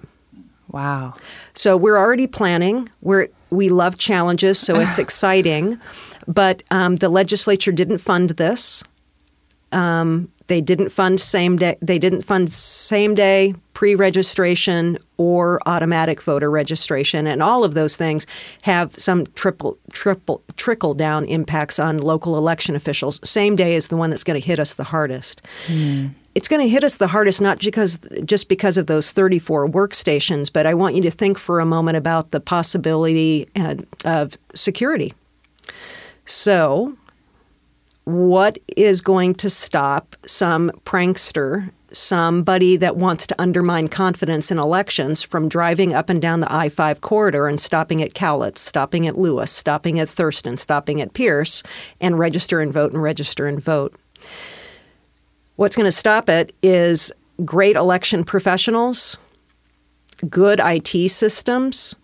Wow. 0.69 1.13
So 1.55 1.77
we're 1.77 1.99
already 1.99 2.27
planning. 2.27 2.89
We're 3.01 3.29
we 3.51 3.69
love 3.69 3.99
challenges, 3.99 4.59
so 4.59 4.81
it's 4.81 4.99
exciting. 5.07 5.79
But 6.27 6.63
um, 6.71 6.97
the 6.97 7.09
legislature 7.09 7.73
didn't 7.73 7.99
fund 7.99 8.31
this. 8.31 8.83
Um, 9.73 10.31
they 10.49 10.61
didn't 10.61 10.91
fund 10.91 11.21
same 11.21 11.57
day. 11.57 11.77
They 11.81 11.99
didn't 11.99 12.23
fund 12.23 12.53
same 12.53 13.15
day 13.15 13.55
pre 13.75 13.95
registration 13.95 14.99
or 15.17 15.61
automatic 15.67 16.21
voter 16.23 16.51
registration. 16.51 17.27
And 17.27 17.43
all 17.43 17.65
of 17.65 17.75
those 17.75 17.97
things 17.97 18.27
have 18.63 18.93
some 18.99 19.25
triple, 19.35 19.79
triple, 19.93 20.43
trickle 20.57 20.95
down 20.95 21.25
impacts 21.25 21.79
on 21.79 21.99
local 21.99 22.37
election 22.37 22.77
officials. 22.77 23.19
Same 23.25 23.57
day 23.57 23.75
is 23.75 23.89
the 23.89 23.97
one 23.97 24.11
that's 24.11 24.25
going 24.25 24.41
to 24.41 24.47
hit 24.47 24.59
us 24.59 24.75
the 24.75 24.85
hardest. 24.85 25.43
It's 26.35 26.49
going 26.49 26.63
to 26.63 26.69
hit 26.69 26.85
us 26.85 26.97
the 26.97 27.09
hardest 27.09 27.41
not 27.41 27.61
because 27.61 27.99
just 28.25 28.49
because 28.49 28.77
of 28.77 28.87
those 28.87 29.11
34 29.11 29.69
workstations, 29.69 30.53
but 30.53 30.67
I 30.67 30.75
want 30.75 30.95
you 30.95 31.03
to 31.03 31.11
think 31.11 31.39
for 31.39 31.61
a 31.61 31.67
moment 31.67 31.97
about 31.97 32.31
the 32.31 32.41
possibility 32.41 33.49
uh, 33.57 33.77
of 34.05 34.37
security. 34.55 35.13
So, 36.25 36.97
what 38.05 38.59
is 38.77 39.01
going 39.01 39.35
to 39.35 39.49
stop 39.49 40.17
some 40.27 40.71
prankster, 40.85 41.71
somebody 41.93 42.77
that 42.77 42.97
wants 42.97 43.27
to 43.27 43.41
undermine 43.41 43.89
confidence 43.89 44.51
in 44.51 44.59
elections 44.59 45.23
from 45.23 45.49
driving 45.49 45.95
up 45.95 46.09
and 46.09 46.21
down 46.21 46.41
the 46.41 46.53
I 46.53 46.69
5 46.69 47.01
corridor 47.01 47.47
and 47.47 47.61
stopping 47.61 48.03
at 48.03 48.15
Cowlitz, 48.15 48.59
stopping 48.59 49.07
at 49.07 49.17
Lewis, 49.17 49.53
stopping 49.53 50.01
at 50.01 50.09
Thurston, 50.09 50.57
stopping 50.57 51.01
at 51.01 51.15
Pierce, 51.15 51.63
and 52.01 52.19
register 52.19 52.61
and 52.61 52.73
vote 52.73 52.93
and 52.93 53.03
register 53.03 53.47
and 53.47 53.63
vote? 53.63 53.95
What's 55.57 55.77
going 55.77 55.87
to 55.87 55.93
stop 55.93 56.29
it 56.29 56.55
is 56.63 57.13
great 57.45 57.77
election 57.77 58.25
professionals, 58.25 59.19
good 60.29 60.61
IT 60.63 61.11
systems, 61.11 61.95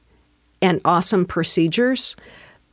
and 0.61 0.81
awesome 0.85 1.25
procedures 1.25 2.15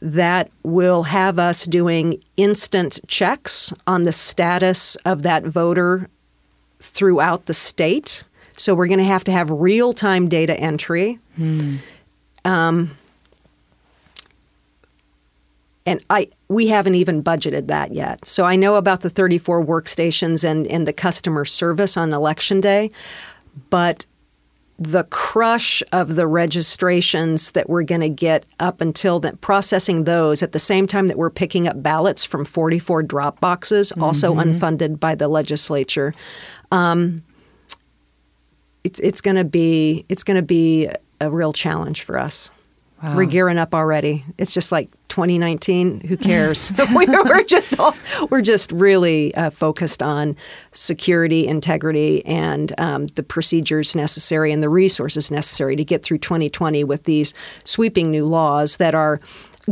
that 0.01 0.51
will 0.63 1.03
have 1.03 1.39
us 1.39 1.65
doing 1.65 2.21
instant 2.37 2.99
checks 3.07 3.73
on 3.87 4.03
the 4.03 4.11
status 4.11 4.95
of 4.97 5.23
that 5.23 5.43
voter 5.45 6.09
throughout 6.79 7.45
the 7.45 7.53
state. 7.53 8.23
So 8.57 8.75
we're 8.75 8.87
going 8.87 8.99
to 8.99 9.05
have 9.05 9.23
to 9.25 9.31
have 9.31 9.49
real 9.49 9.93
time 9.93 10.27
data 10.27 10.57
entry. 10.59 11.19
Um, 12.45 12.95
and 15.85 16.03
I 16.09 16.29
we 16.47 16.67
haven't 16.67 16.95
even 16.95 17.23
budgeted 17.23 17.67
that 17.67 17.91
yet. 17.91 18.25
So 18.25 18.45
I 18.45 18.55
know 18.55 18.75
about 18.75 19.01
the 19.01 19.09
34 19.09 19.65
workstations 19.65 20.43
and, 20.43 20.67
and 20.67 20.87
the 20.87 20.93
customer 20.93 21.45
service 21.45 21.97
on 21.97 22.13
election 22.13 22.61
day, 22.61 22.91
but 23.69 24.05
the 24.77 25.05
crush 25.05 25.81
of 25.93 26.15
the 26.15 26.27
registrations 26.27 27.51
that 27.51 27.69
we're 27.69 27.83
going 27.83 28.01
to 28.01 28.09
get 28.09 28.45
up 28.59 28.81
until 28.81 29.21
that 29.21 29.39
processing 29.39 30.03
those 30.03 30.43
at 30.43 30.51
the 30.51 30.59
same 30.59 30.85
time 30.85 31.07
that 31.07 31.17
we're 31.17 31.29
picking 31.29 31.65
up 31.67 31.81
ballots 31.81 32.25
from 32.25 32.43
44 32.43 33.03
drop 33.03 33.39
boxes 33.39 33.93
also 33.93 34.33
unfunded 34.35 34.99
by 34.99 35.15
the 35.15 35.29
legislature. 35.29 36.13
Um, 36.71 37.23
it's, 38.83 38.99
it's 38.99 39.21
going 39.21 39.37
to 39.37 39.45
be 39.45 40.05
it's 40.09 40.23
going 40.23 40.35
to 40.35 40.45
be 40.45 40.89
a 41.21 41.31
real 41.31 41.53
challenge 41.53 42.03
for 42.03 42.17
us. 42.17 42.51
We're 43.15 43.25
gearing 43.25 43.57
up 43.57 43.75
already. 43.75 44.25
It's 44.37 44.53
just 44.53 44.71
like 44.71 44.89
2019 45.15 46.01
who 46.01 46.17
cares? 46.17 46.73
We, 46.95 47.05
we're 47.07 47.43
just 47.43 47.79
all, 47.79 47.95
we're 48.29 48.41
just 48.41 48.71
really 48.73 49.33
uh, 49.35 49.49
focused 49.49 50.03
on 50.03 50.35
security 50.73 51.47
integrity 51.47 52.25
and 52.25 52.73
um, 52.79 53.07
the 53.15 53.23
procedures 53.23 53.95
necessary 53.95 54.51
and 54.51 54.61
the 54.61 54.69
resources 54.69 55.31
necessary 55.31 55.75
to 55.77 55.83
get 55.85 56.03
through 56.03 56.17
2020 56.19 56.83
with 56.83 57.03
these 57.03 57.33
sweeping 57.63 58.11
new 58.11 58.25
laws 58.25 58.77
that 58.77 58.93
are 58.93 59.19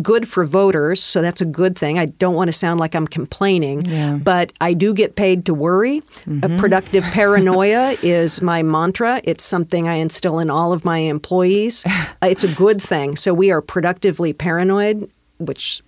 good 0.01 0.27
for 0.27 0.43
voters 0.43 1.03
so 1.03 1.21
that's 1.21 1.39
a 1.41 1.45
good 1.45 1.77
thing. 1.77 1.99
I 1.99 2.05
don't 2.07 2.33
want 2.35 2.47
to 2.47 2.51
sound 2.51 2.79
like 2.79 2.95
i'm 2.95 3.05
complaining 3.05 3.85
Yeah. 3.85 4.17
but 4.17 4.51
i 4.59 4.73
do 4.73 4.91
get 4.93 5.15
paid 5.15 5.45
to 5.45 5.53
worry. 5.53 6.01
A 6.41 6.49
productive 6.57 7.03
paranoia 7.13 7.95
is 8.01 8.41
my 8.41 8.63
mantra. 8.63 9.21
It's 9.23 9.43
something 9.43 9.87
i 9.87 9.95
instill 9.95 10.39
in 10.39 10.49
all 10.49 10.73
of 10.73 10.83
my 10.85 10.97
employees. 10.99 11.83
It's 12.23 12.45
a 12.45 12.53
good 12.55 12.81
thing. 12.81 13.17
So 13.17 13.33
we 13.33 13.51
are 13.51 13.61
productively 13.61 14.31
paranoid 14.33 15.09
which 15.39 15.81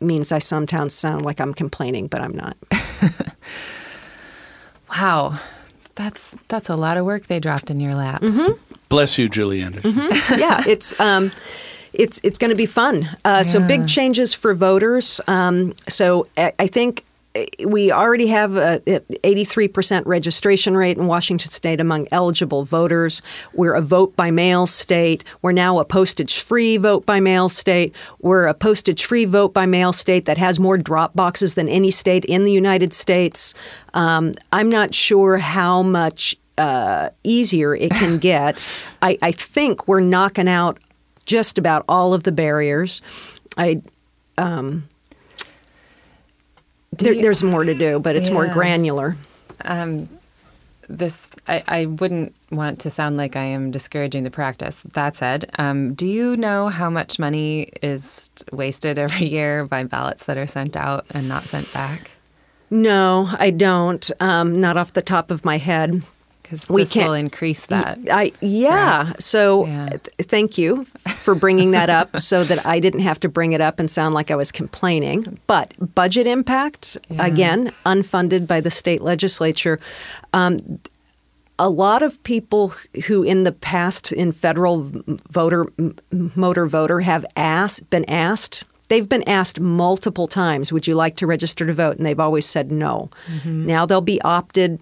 means 0.00 0.30
i 0.32 0.38
sometimes 0.38 0.94
sound 0.94 1.22
like 1.22 1.40
i'm 1.40 1.52
complaining 1.54 2.06
but 2.08 2.20
i'm 2.20 2.32
not 2.34 2.56
Wow. 4.90 5.38
That's 5.94 6.36
that's 6.46 6.68
a 6.68 6.76
lot 6.76 6.96
of 6.96 7.04
work 7.04 7.26
they 7.26 7.40
dropped 7.40 7.70
in 7.70 7.80
your 7.80 7.94
lap. 7.94 8.22
Mm-hmm. 8.22 8.52
Bless 8.88 9.18
you, 9.18 9.28
Julie 9.28 9.60
Anderson. 9.62 9.94
yeah, 10.38 10.62
it's 10.66 10.98
um, 11.00 11.32
it's 11.92 12.20
it's 12.22 12.38
going 12.38 12.50
to 12.50 12.56
be 12.56 12.66
fun. 12.66 13.08
Uh, 13.24 13.42
So 13.42 13.60
big 13.60 13.88
changes 13.88 14.32
for 14.32 14.54
voters. 14.54 15.20
Um, 15.26 15.74
so 15.88 16.26
I 16.36 16.52
I 16.58 16.66
think 16.68 17.04
we 17.66 17.92
already 17.92 18.26
have 18.28 18.56
a 18.56 18.80
83% 18.80 20.06
registration 20.06 20.76
rate 20.76 20.96
in 20.96 21.06
Washington 21.06 21.50
state 21.50 21.80
among 21.80 22.08
eligible 22.10 22.64
voters. 22.64 23.22
We're 23.52 23.74
a 23.74 23.80
vote 23.80 24.16
by 24.16 24.30
mail 24.30 24.66
state. 24.66 25.24
We're 25.42 25.52
now 25.52 25.78
a 25.78 25.84
postage 25.84 26.40
free 26.40 26.76
vote 26.78 27.06
by 27.06 27.20
mail 27.20 27.48
state. 27.48 27.94
We're 28.20 28.46
a 28.46 28.54
postage 28.54 29.04
free 29.04 29.24
vote 29.24 29.54
by 29.54 29.66
mail 29.66 29.92
state 29.92 30.24
that 30.24 30.38
has 30.38 30.58
more 30.58 30.78
drop 30.78 31.14
boxes 31.14 31.54
than 31.54 31.68
any 31.68 31.90
state 31.90 32.24
in 32.24 32.44
the 32.44 32.52
United 32.52 32.92
States. 32.92 33.54
Um, 33.94 34.34
I'm 34.52 34.68
not 34.68 34.94
sure 34.94 35.38
how 35.38 35.82
much 35.82 36.34
uh, 36.56 37.10
easier 37.24 37.74
it 37.74 37.90
can 37.92 38.18
get. 38.18 38.62
I, 39.02 39.18
I 39.22 39.32
think 39.32 39.86
we're 39.86 40.00
knocking 40.00 40.48
out 40.48 40.78
just 41.26 41.58
about 41.58 41.84
all 41.88 42.14
of 42.14 42.22
the 42.22 42.32
barriers. 42.32 43.02
I 43.56 43.76
um, 44.38 44.88
there, 46.98 47.12
you- 47.12 47.22
there's 47.22 47.42
more 47.42 47.64
to 47.64 47.74
do, 47.74 47.98
but 48.00 48.16
it's 48.16 48.30
more 48.30 48.46
Yeah. 48.46 48.52
granular. 48.52 49.16
This 50.90 51.32
I, 51.46 51.62
I 51.68 51.84
wouldn't 51.84 52.34
want 52.50 52.78
to 52.80 52.90
sound 52.90 53.18
like 53.18 53.36
I 53.36 53.42
am 53.44 53.70
discouraging 53.70 54.24
the 54.24 54.30
practice. 54.30 54.82
That 54.94 55.16
said, 55.16 55.50
um, 55.58 55.92
do 55.92 56.06
you 56.06 56.34
know 56.34 56.68
how 56.68 56.88
much 56.88 57.18
money 57.18 57.68
is 57.82 58.30
wasted 58.52 58.98
every 58.98 59.26
year 59.26 59.66
by 59.66 59.84
ballots 59.84 60.24
that 60.24 60.38
are 60.38 60.46
sent 60.46 60.78
out 60.78 61.04
and 61.10 61.28
not 61.28 61.42
sent 61.42 61.70
back? 61.74 62.12
No, 62.70 63.28
I 63.38 63.50
don't. 63.50 64.10
Um, 64.20 64.60
not 64.60 64.78
off 64.78 64.94
the 64.94 65.02
top 65.02 65.30
of 65.30 65.44
my 65.44 65.58
head. 65.58 66.02
Because 66.50 66.68
We 66.68 66.86
can't- 66.86 67.06
will 67.08 67.14
increase 67.14 67.66
that. 67.66 67.98
I 68.10 68.32
yeah. 68.40 69.04
Correct. 69.04 69.22
So 69.22 69.66
Yeah. 69.66 69.86
th- 69.88 70.00
thank 70.28 70.56
you 70.56 70.84
for 71.16 71.34
bringing 71.34 71.72
that 71.72 71.90
up, 71.90 72.18
so 72.18 72.42
that 72.44 72.64
I 72.64 72.80
didn't 72.80 73.00
have 73.00 73.20
to 73.20 73.28
bring 73.28 73.52
it 73.52 73.60
up 73.60 73.78
and 73.78 73.90
sound 73.90 74.14
like 74.14 74.30
I 74.30 74.36
was 74.36 74.50
complaining. 74.50 75.38
But 75.46 75.74
budget 75.94 76.26
impact 76.26 76.96
Yeah. 77.10 77.26
again, 77.26 77.72
unfunded 77.84 78.46
by 78.46 78.60
the 78.62 78.70
state 78.70 79.02
legislature. 79.02 79.78
Um, 80.32 80.58
a 81.58 81.68
lot 81.68 82.02
of 82.02 82.22
people 82.22 82.72
who 83.06 83.22
in 83.24 83.42
the 83.44 83.52
past 83.52 84.12
in 84.12 84.32
federal 84.32 84.90
voter 85.30 85.66
m- 85.78 85.96
motor 86.34 86.66
voter 86.66 87.00
have 87.00 87.26
asked 87.36 87.90
been 87.90 88.04
asked 88.08 88.64
they've 88.88 89.08
been 89.08 89.28
asked 89.28 89.58
multiple 89.60 90.28
times 90.28 90.72
would 90.72 90.86
you 90.86 90.94
like 90.94 91.16
to 91.16 91.26
register 91.26 91.66
to 91.66 91.74
vote 91.74 91.96
and 91.96 92.06
they've 92.06 92.20
always 92.20 92.46
said 92.46 92.70
no 92.70 93.10
now 93.44 93.84
they'll 93.84 94.00
be 94.00 94.20
opted 94.22 94.80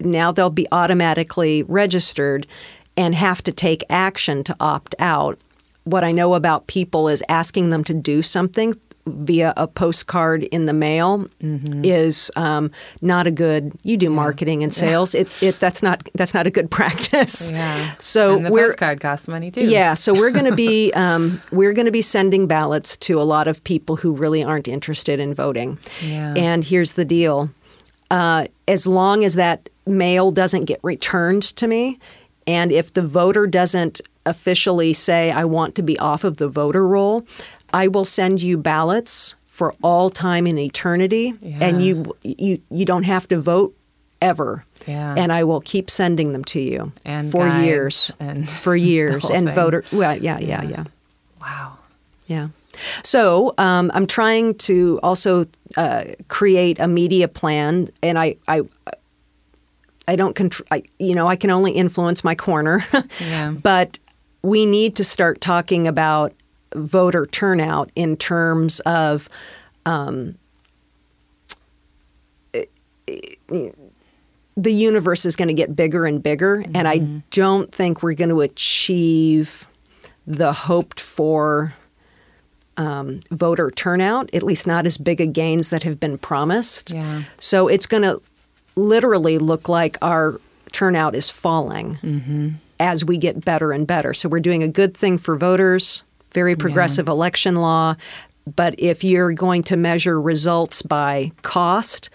now 0.00 0.32
they'll 0.32 0.50
be 0.50 0.66
automatically 0.72 1.62
registered 1.64 2.46
and 2.96 3.14
have 3.14 3.42
to 3.42 3.52
take 3.52 3.84
action 3.88 4.44
to 4.44 4.56
opt 4.60 4.94
out 4.98 5.38
what 5.84 6.04
i 6.04 6.12
know 6.12 6.34
about 6.34 6.66
people 6.66 7.08
is 7.08 7.22
asking 7.28 7.70
them 7.70 7.84
to 7.84 7.94
do 7.94 8.22
something 8.22 8.74
via 9.08 9.52
a 9.56 9.66
postcard 9.66 10.44
in 10.44 10.66
the 10.66 10.72
mail 10.72 11.28
is 11.84 12.30
um, 12.36 12.70
not 13.00 13.26
a 13.26 13.30
good. 13.30 13.72
You 13.82 13.96
do 13.96 14.10
marketing 14.10 14.62
and 14.62 14.72
sales. 14.72 15.14
It, 15.14 15.28
it 15.42 15.58
that's 15.58 15.82
not 15.82 16.08
that's 16.14 16.34
not 16.34 16.46
a 16.46 16.50
good 16.50 16.70
practice. 16.78 17.50
Yeah. 17.50 17.94
So 17.98 18.36
and 18.36 18.46
the 18.46 18.50
we're 18.50 18.66
postcard 18.66 19.00
costs 19.00 19.28
money 19.28 19.50
too. 19.50 19.64
yeah. 19.64 19.94
So 19.94 20.12
we're 20.12 20.30
going 20.30 20.46
to 20.46 20.54
be 20.54 20.92
um, 20.94 21.40
we're 21.50 21.72
going 21.72 21.86
to 21.86 21.92
be 21.92 22.02
sending 22.02 22.46
ballots 22.46 22.96
to 22.98 23.20
a 23.20 23.24
lot 23.24 23.48
of 23.48 23.62
people 23.64 23.96
who 23.96 24.14
really 24.14 24.44
aren't 24.44 24.68
interested 24.68 25.20
in 25.20 25.34
voting. 25.34 25.78
Yeah. 26.02 26.34
And 26.36 26.64
here's 26.64 26.94
the 26.94 27.04
deal: 27.04 27.50
uh, 28.10 28.46
as 28.66 28.86
long 28.86 29.24
as 29.24 29.34
that 29.34 29.68
mail 29.88 30.30
doesn't 30.30 30.64
get 30.64 30.80
returned 30.82 31.42
to 31.56 31.66
me, 31.66 31.98
and 32.46 32.70
if 32.72 32.92
the 32.94 33.02
voter 33.02 33.46
doesn't 33.46 34.00
officially 34.26 34.92
say 34.92 35.30
I 35.30 35.44
want 35.44 35.74
to 35.76 35.82
be 35.82 35.98
off 35.98 36.24
of 36.24 36.36
the 36.36 36.48
voter 36.48 36.86
roll, 36.86 37.26
I 37.72 37.88
will 37.88 38.04
send 38.04 38.42
you 38.42 38.58
ballots 38.58 39.36
for 39.46 39.72
all 39.82 40.10
time 40.10 40.46
in 40.46 40.58
eternity, 40.58 41.34
and 41.60 41.82
you 41.82 42.14
you 42.22 42.60
you 42.70 42.84
don't 42.84 43.04
have 43.04 43.26
to 43.28 43.38
vote 43.40 43.74
ever. 44.20 44.64
Yeah. 44.86 45.14
And 45.16 45.32
I 45.32 45.44
will 45.44 45.60
keep 45.60 45.90
sending 45.90 46.32
them 46.32 46.44
to 46.44 46.60
you 46.60 46.92
And 47.04 47.30
for 47.30 47.46
years, 47.62 48.12
and 48.18 48.48
for 48.64 48.74
years, 48.76 49.30
and 49.30 49.46
thing. 49.46 49.54
voter. 49.54 49.84
Well, 49.92 50.16
yeah, 50.16 50.38
yeah, 50.38 50.62
yeah, 50.64 50.84
Wow. 51.40 51.78
yeah. 52.26 52.48
So 53.04 53.54
um, 53.58 53.90
I'm 53.94 54.06
trying 54.06 54.54
to 54.58 54.98
also 55.02 55.46
uh, 55.76 56.04
create 56.28 56.78
a 56.78 56.86
media 56.88 57.28
plan, 57.28 57.88
and 58.02 58.18
I, 58.18 58.36
I, 58.46 58.62
I 60.08 60.16
don't 60.16 60.34
control. 60.34 60.66
You 60.98 61.14
know, 61.14 61.28
I 61.28 61.36
can 61.36 61.50
only 61.50 61.70
influence 61.72 62.24
my 62.24 62.34
corner, 62.34 62.82
Yeah. 63.30 63.52
but 63.52 63.98
we 64.42 64.66
need 64.66 64.96
to 64.96 65.04
start 65.04 65.40
talking 65.40 65.86
about 65.86 66.32
voter 66.74 67.26
turnout 67.26 67.90
in 67.94 68.16
terms 68.16 68.80
of 68.80 69.28
um, 69.86 70.36
the 74.56 74.72
universe 74.72 75.24
is 75.24 75.36
going 75.36 75.48
to 75.48 75.54
get 75.54 75.76
bigger 75.76 76.04
and 76.04 76.22
bigger, 76.22 76.64
and 76.74 76.88
I 76.88 76.98
don't 77.30 77.72
think 77.72 78.02
we're 78.02 78.14
going 78.14 78.30
to 78.30 78.40
achieve 78.40 79.66
the 80.26 80.52
hoped 80.52 81.00
for 81.00 81.74
um, 82.76 83.20
voter 83.30 83.70
turnout, 83.70 84.32
at 84.34 84.42
least 84.42 84.66
not 84.66 84.84
as 84.86 84.98
big 84.98 85.20
a 85.20 85.26
gains 85.26 85.70
that 85.70 85.82
have 85.84 85.98
been 86.00 86.18
promised. 86.18 86.90
Yeah. 86.90 87.22
So 87.40 87.68
it's 87.68 87.86
going 87.86 88.02
to 88.02 88.20
literally 88.78 89.38
look 89.38 89.68
like 89.68 89.98
our 90.00 90.40
turnout 90.72 91.14
is 91.14 91.28
falling 91.28 91.96
mm-hmm. 91.96 92.50
as 92.80 93.04
we 93.04 93.18
get 93.18 93.44
better 93.44 93.72
and 93.72 93.86
better. 93.86 94.14
So 94.14 94.28
we're 94.28 94.40
doing 94.40 94.62
a 94.62 94.68
good 94.68 94.96
thing 94.96 95.18
for 95.18 95.36
voters, 95.36 96.02
very 96.32 96.56
progressive 96.56 97.08
election 97.08 97.56
law. 97.56 97.96
But 98.56 98.74
if 98.78 99.04
you're 99.04 99.32
going 99.32 99.62
to 99.64 99.76
measure 99.76 100.20
results 100.20 100.82
by 100.82 101.32
cost, 101.42 102.08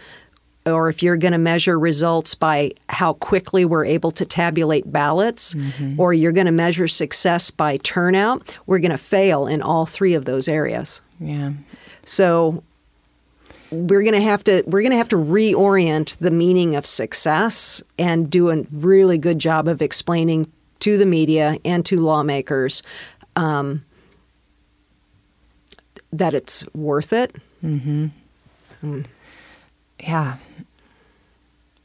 or 0.66 0.90
if 0.90 1.04
you're 1.04 1.18
going 1.18 1.34
to 1.34 1.38
measure 1.38 1.78
results 1.78 2.36
by 2.36 2.72
how 2.90 3.14
quickly 3.14 3.66
we're 3.66 3.86
able 3.86 4.12
to 4.12 4.26
tabulate 4.26 4.92
ballots, 4.92 5.54
mm-hmm. 5.54 6.00
or 6.00 6.14
you're 6.14 6.32
going 6.32 6.46
to 6.46 6.52
measure 6.52 6.88
success 6.88 7.52
by 7.52 7.78
turnout, 7.78 8.58
we're 8.66 8.80
going 8.80 8.92
to 8.92 8.98
fail 8.98 9.46
in 9.46 9.62
all 9.62 9.86
three 9.86 10.14
of 10.14 10.26
those 10.26 10.48
areas. 10.48 11.02
Yeah. 11.20 11.52
So 12.06 12.64
we're 13.74 14.04
going 14.04 14.14
to 14.14 14.22
have 14.22 14.44
to 14.44 14.64
we're 14.68 14.82
going 14.82 14.92
to 14.92 14.98
have 14.98 15.10
to 15.10 15.16
reorient 15.16 16.18
the 16.20 16.32
meaning 16.32 16.76
of 16.76 16.86
success 16.86 17.82
and 17.98 18.30
do 18.30 18.50
a 18.50 18.64
really 18.72 19.18
good 19.18 19.40
job 19.40 19.68
of 19.68 19.82
explaining 19.82 20.52
to 20.80 20.98
the 20.98 21.06
media 21.06 21.58
and 21.66 21.86
to 21.86 22.00
lawmakers 22.00 22.84
um, 23.36 23.84
that 26.12 26.34
it's 26.34 26.66
worth 26.74 27.14
it. 27.14 27.36
Yeah. 30.00 30.38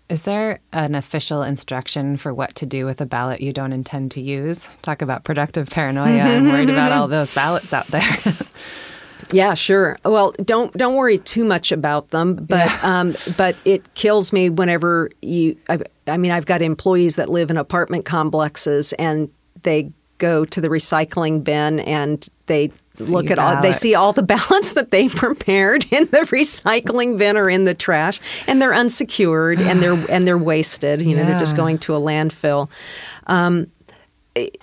Is 0.09 0.23
there 0.25 0.61
an 0.73 0.95
official 0.95 1.43
instruction 1.43 2.17
for 2.17 2.33
what 2.33 2.55
to 2.57 2.67
do 2.67 2.87
with 2.87 3.01
a 3.01 3.07
ballot 3.07 3.41
you 3.41 3.53
don't 3.53 3.73
intend 3.73 4.11
to 4.13 4.21
use? 4.21 4.71
Talk 4.83 5.03
about 5.03 5.23
productive 5.25 5.69
paranoia. 5.69 6.23
I'm 6.23 6.49
worried 6.49 6.71
about 6.71 6.93
all 6.93 7.09
those 7.09 7.35
ballots 7.35 7.73
out 7.73 7.87
there. 7.89 8.19
Yeah, 9.31 9.55
sure. 9.55 9.99
Well, 10.05 10.33
don't 10.45 10.73
don't 10.77 10.95
worry 10.95 11.19
too 11.19 11.45
much 11.45 11.73
about 11.73 12.09
them, 12.11 12.35
but 12.35 12.85
um, 12.85 13.15
but 13.37 13.57
it 13.65 13.95
kills 13.95 14.33
me 14.33 14.49
whenever 14.51 15.11
you. 15.23 15.57
I, 15.69 15.79
I 16.07 16.17
mean, 16.17 16.31
I've 16.31 16.47
got 16.47 16.63
employees 16.63 17.17
that 17.17 17.29
live 17.29 17.51
in 17.51 17.57
apartment 17.57 18.05
complexes, 18.05 18.93
and 18.95 19.31
they 19.63 19.93
go 20.19 20.45
to 20.45 20.61
the 20.61 20.69
recycling 20.69 21.45
bin 21.45 21.79
and 21.81 22.29
they 22.47 22.71
look 22.99 23.31
at 23.31 23.39
all. 23.39 23.63
They 23.63 23.73
see 23.73 23.95
all 23.95 24.13
the 24.13 24.23
ballots 24.35 24.73
that 24.73 24.91
they 24.91 25.09
prepared 25.09 25.85
in 25.93 26.05
the 26.07 26.21
recycling 26.21 27.19
bin 27.19 27.37
or 27.37 27.49
in 27.49 27.65
the 27.65 27.75
trash, 27.75 28.45
and 28.49 28.61
they're 28.61 28.75
unsecured 28.75 29.61
and 29.61 29.83
they're 29.83 30.05
and 30.11 30.27
they're 30.27 30.39
wasted. 30.39 31.03
You 31.03 31.17
know, 31.17 31.25
they're 31.25 31.39
just 31.39 31.57
going 31.57 31.79
to 31.79 31.95
a 31.95 32.01
landfill. 32.01 32.71
Um, 33.27 33.69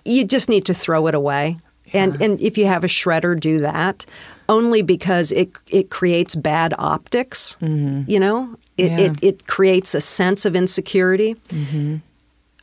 you 0.03 0.25
just 0.25 0.49
need 0.49 0.65
to 0.65 0.73
throw 0.73 1.07
it 1.07 1.15
away. 1.15 1.57
And 1.93 2.21
and 2.21 2.41
if 2.41 2.57
you 2.57 2.65
have 2.65 2.83
a 2.83 2.87
shredder, 2.87 3.39
do 3.39 3.59
that. 3.61 4.05
Only 4.47 4.81
because 4.81 5.31
it 5.31 5.49
it 5.69 5.89
creates 5.89 6.35
bad 6.35 6.73
optics. 6.77 7.57
You 7.61 8.19
know, 8.19 8.57
it, 8.77 8.91
Mm-hmm. 8.91 8.99
Yeah. 8.99 9.05
it 9.05 9.23
it 9.23 9.47
creates 9.47 9.95
a 9.95 10.01
sense 10.01 10.45
of 10.45 10.55
insecurity. 10.55 11.35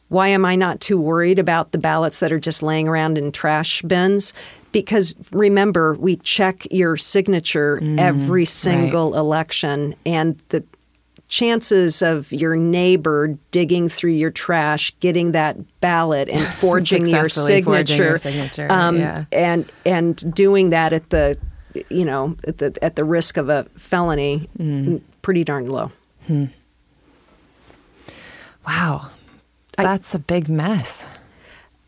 Why 0.08 0.28
am 0.28 0.44
I 0.44 0.56
not 0.56 0.80
too 0.80 1.00
worried 1.00 1.38
about 1.38 1.72
the 1.72 1.78
ballots 1.78 2.18
that 2.20 2.30
are 2.32 2.38
just 2.38 2.62
laying 2.62 2.86
around 2.86 3.16
in 3.16 3.32
trash 3.32 3.80
bins? 3.82 4.34
Because 4.70 5.14
remember, 5.32 5.94
we 5.94 6.16
check 6.16 6.66
your 6.70 6.98
signature 6.98 7.80
every 7.98 8.44
single 8.44 9.16
election, 9.16 9.94
and 10.04 10.36
the 10.50 10.62
chances 11.28 12.02
of 12.02 12.30
your 12.30 12.56
neighbor 12.56 13.38
digging 13.52 13.88
through 13.88 14.10
your 14.12 14.30
trash, 14.30 14.92
getting 15.00 15.32
that 15.32 15.56
ballot, 15.80 16.28
and 16.28 16.46
forging 16.60 17.06
your 17.06 17.30
Successfully 17.30 17.62
forging 17.62 17.86
signature, 17.86 18.08
your 18.08 18.16
signature, 18.18 18.66
um, 18.70 18.98
yeah. 18.98 19.24
and 19.32 19.72
and 19.86 20.34
doing 20.34 20.70
that 20.70 20.92
at 20.92 21.08
the, 21.08 21.38
you 21.90 22.04
know, 22.04 22.36
at 22.46 22.58
the 22.58 22.76
at 22.82 22.96
the 22.96 23.04
risk 23.04 23.36
of 23.36 23.48
a 23.48 23.64
felony, 23.76 24.48
Mm. 24.58 25.00
pretty 25.22 25.44
darn 25.44 25.68
low. 25.68 25.90
wow. 28.66 29.06
That's 29.76 30.14
a 30.14 30.18
big 30.18 30.48
mess. 30.48 31.08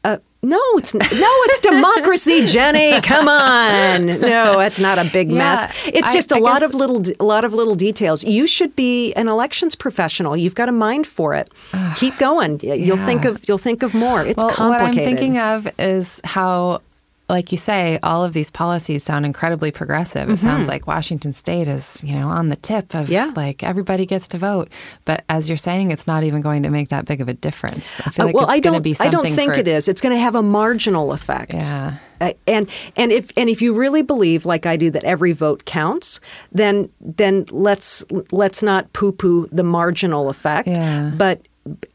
Uh, 0.03 0.19
no, 0.43 0.61
it's 0.75 0.93
no, 0.93 1.01
it's 1.03 1.59
democracy, 1.61 2.45
Jenny. 2.47 3.01
Come 3.01 3.29
on, 3.29 4.07
no, 4.21 4.61
it's 4.61 4.79
not 4.79 4.99
a 4.99 5.05
big 5.11 5.31
Yeah, 5.31 5.39
mess. 5.39 5.87
It's 5.89 6.11
I- 6.11 6.13
just 6.15 6.33
a 6.33 6.37
I 6.37 6.39
lot 6.41 6.61
guess- 6.61 6.71
of 6.71 6.75
little, 6.75 7.03
a 7.21 7.25
lot 7.25 7.45
of 7.45 7.55
little 7.55 7.75
details. 7.75 8.23
You 8.25 8.47
should 8.47 8.75
be 8.77 9.15
an 9.15 9.29
elections 9.29 9.75
professional. 9.75 10.37
You've 10.37 10.55
got 10.55 10.69
a 10.69 10.73
mind 10.73 11.07
for 11.07 11.35
it. 11.35 11.51
Keep 11.97 12.19
going. 12.19 12.61
You'll 12.63 12.77
yeah. 12.99 13.07
think 13.07 13.25
of 13.25 13.47
you'll 13.49 13.57
think 13.59 13.83
of 13.83 13.95
more. 13.95 14.23
It's 14.27 14.43
well, 14.43 14.53
complicated. 14.53 14.95
what 14.97 15.09
I'm 15.09 15.17
thinking 15.17 15.39
of 15.39 15.69
is 15.79 16.21
how, 16.25 16.81
like 17.29 17.53
you 17.53 17.59
say, 17.59 17.99
all 18.03 18.23
of 18.23 18.35
these 18.35 18.51
policies 18.51 19.03
sound 19.03 19.25
incredibly 19.25 19.71
progressive. 19.71 20.29
It 20.29 20.39
sounds 20.39 20.69
like 20.69 20.87
Washington 20.87 21.33
State 21.35 21.69
is, 21.69 22.05
you 22.05 22.15
know, 22.15 22.29
on 22.29 22.51
the 22.51 22.57
tip 22.57 22.95
of 22.95 23.05
Mm-hmm. 23.05 23.13
Yeah. 23.13 23.33
like 23.35 23.63
everybody 23.63 24.05
gets 24.07 24.29
to 24.29 24.39
vote. 24.39 24.69
But 25.07 25.25
as 25.29 25.49
you're 25.49 25.57
saying, 25.57 25.91
it's 25.91 26.07
not 26.07 26.23
even 26.25 26.43
going 26.43 26.63
to 26.65 26.71
make 26.71 26.91
that 26.91 27.07
big 27.07 27.21
of 27.23 27.29
a 27.29 27.35
difference. 27.35 28.01
I 28.07 28.11
feel 28.11 28.25
Uh, 28.25 28.27
like 28.27 28.35
well, 28.35 28.51
it's 28.51 28.61
going 28.61 28.75
to 28.75 28.81
don't. 28.81 29.07
I 29.07 29.11
don't 29.11 29.35
think 29.35 29.55
for, 29.55 29.59
it 29.61 29.67
is. 29.69 29.89
It's 29.89 30.01
going 30.03 30.15
to 30.15 30.21
have 30.21 30.35
a 30.35 30.43
marginal 30.43 31.13
effect. 31.13 31.55
Yeah. 31.55 31.95
Uh, 32.21 32.33
and 32.47 32.71
and 32.97 33.11
if 33.11 33.31
and 33.39 33.49
if 33.49 33.61
you 33.63 33.75
really 33.75 34.03
believe, 34.03 34.45
like 34.47 34.67
I 34.67 34.77
do, 34.77 34.91
that 34.91 35.05
every 35.05 35.33
vote 35.33 35.65
counts, 35.65 36.21
then 36.53 36.89
then 37.01 37.47
let's 37.51 38.05
let's 38.33 38.63
not 38.63 38.93
poo 38.93 39.13
poo 39.13 39.47
the 39.51 39.65
marginal 39.65 40.29
effect. 40.29 40.69
Yeah. 40.69 41.11
But 41.17 41.41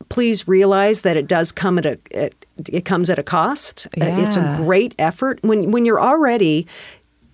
please 0.10 0.48
realize 0.48 1.02
that 1.02 1.16
it 1.18 1.28
does 1.28 1.52
come 1.52 1.78
at 1.78 1.86
a 1.86 2.00
it, 2.12 2.46
it 2.72 2.84
comes 2.86 3.10
at 3.10 3.18
a 3.20 3.24
cost. 3.24 3.88
Uh, 4.00 4.06
It's 4.26 4.36
a 4.36 4.58
great 4.58 4.94
effort 5.00 5.40
when 5.44 5.72
when 5.72 5.86
you're 5.86 6.02
already. 6.02 6.68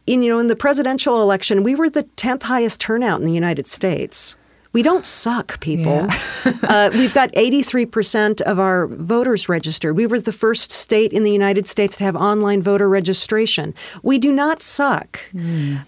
In, 0.07 0.21
you 0.21 0.31
know, 0.31 0.38
in 0.38 0.45
the 0.45 0.55
presidential 0.55 1.19
election, 1.23 1.63
we 1.63 1.73
were 1.73 1.89
the 1.89 2.03
tenth 2.03 2.43
highest 2.43 2.79
turnout 2.79 3.19
in 3.19 3.25
the 3.25 3.33
United 3.33 3.65
States. 3.65 4.38
We 4.71 4.83
don't 4.83 5.03
suck, 5.03 5.59
people. 5.61 6.07
uh, 6.63 6.91
we've 6.93 7.13
got 7.13 7.31
83% 7.31 8.41
of 8.41 8.59
our 8.59 8.85
voters 8.85 9.49
registered. 9.49 9.95
We 9.95 10.05
were 10.05 10.19
the 10.19 10.31
first 10.33 10.69
state 10.71 11.11
in 11.11 11.23
the 11.23 11.31
United 11.31 11.65
States 11.65 11.97
to 11.97 12.03
have 12.03 12.15
online 12.15 12.61
voter 12.61 12.88
registration. 12.88 13.73
We 14.03 14.19
do 14.19 14.31
not 14.31 14.61
suck. 14.61 15.19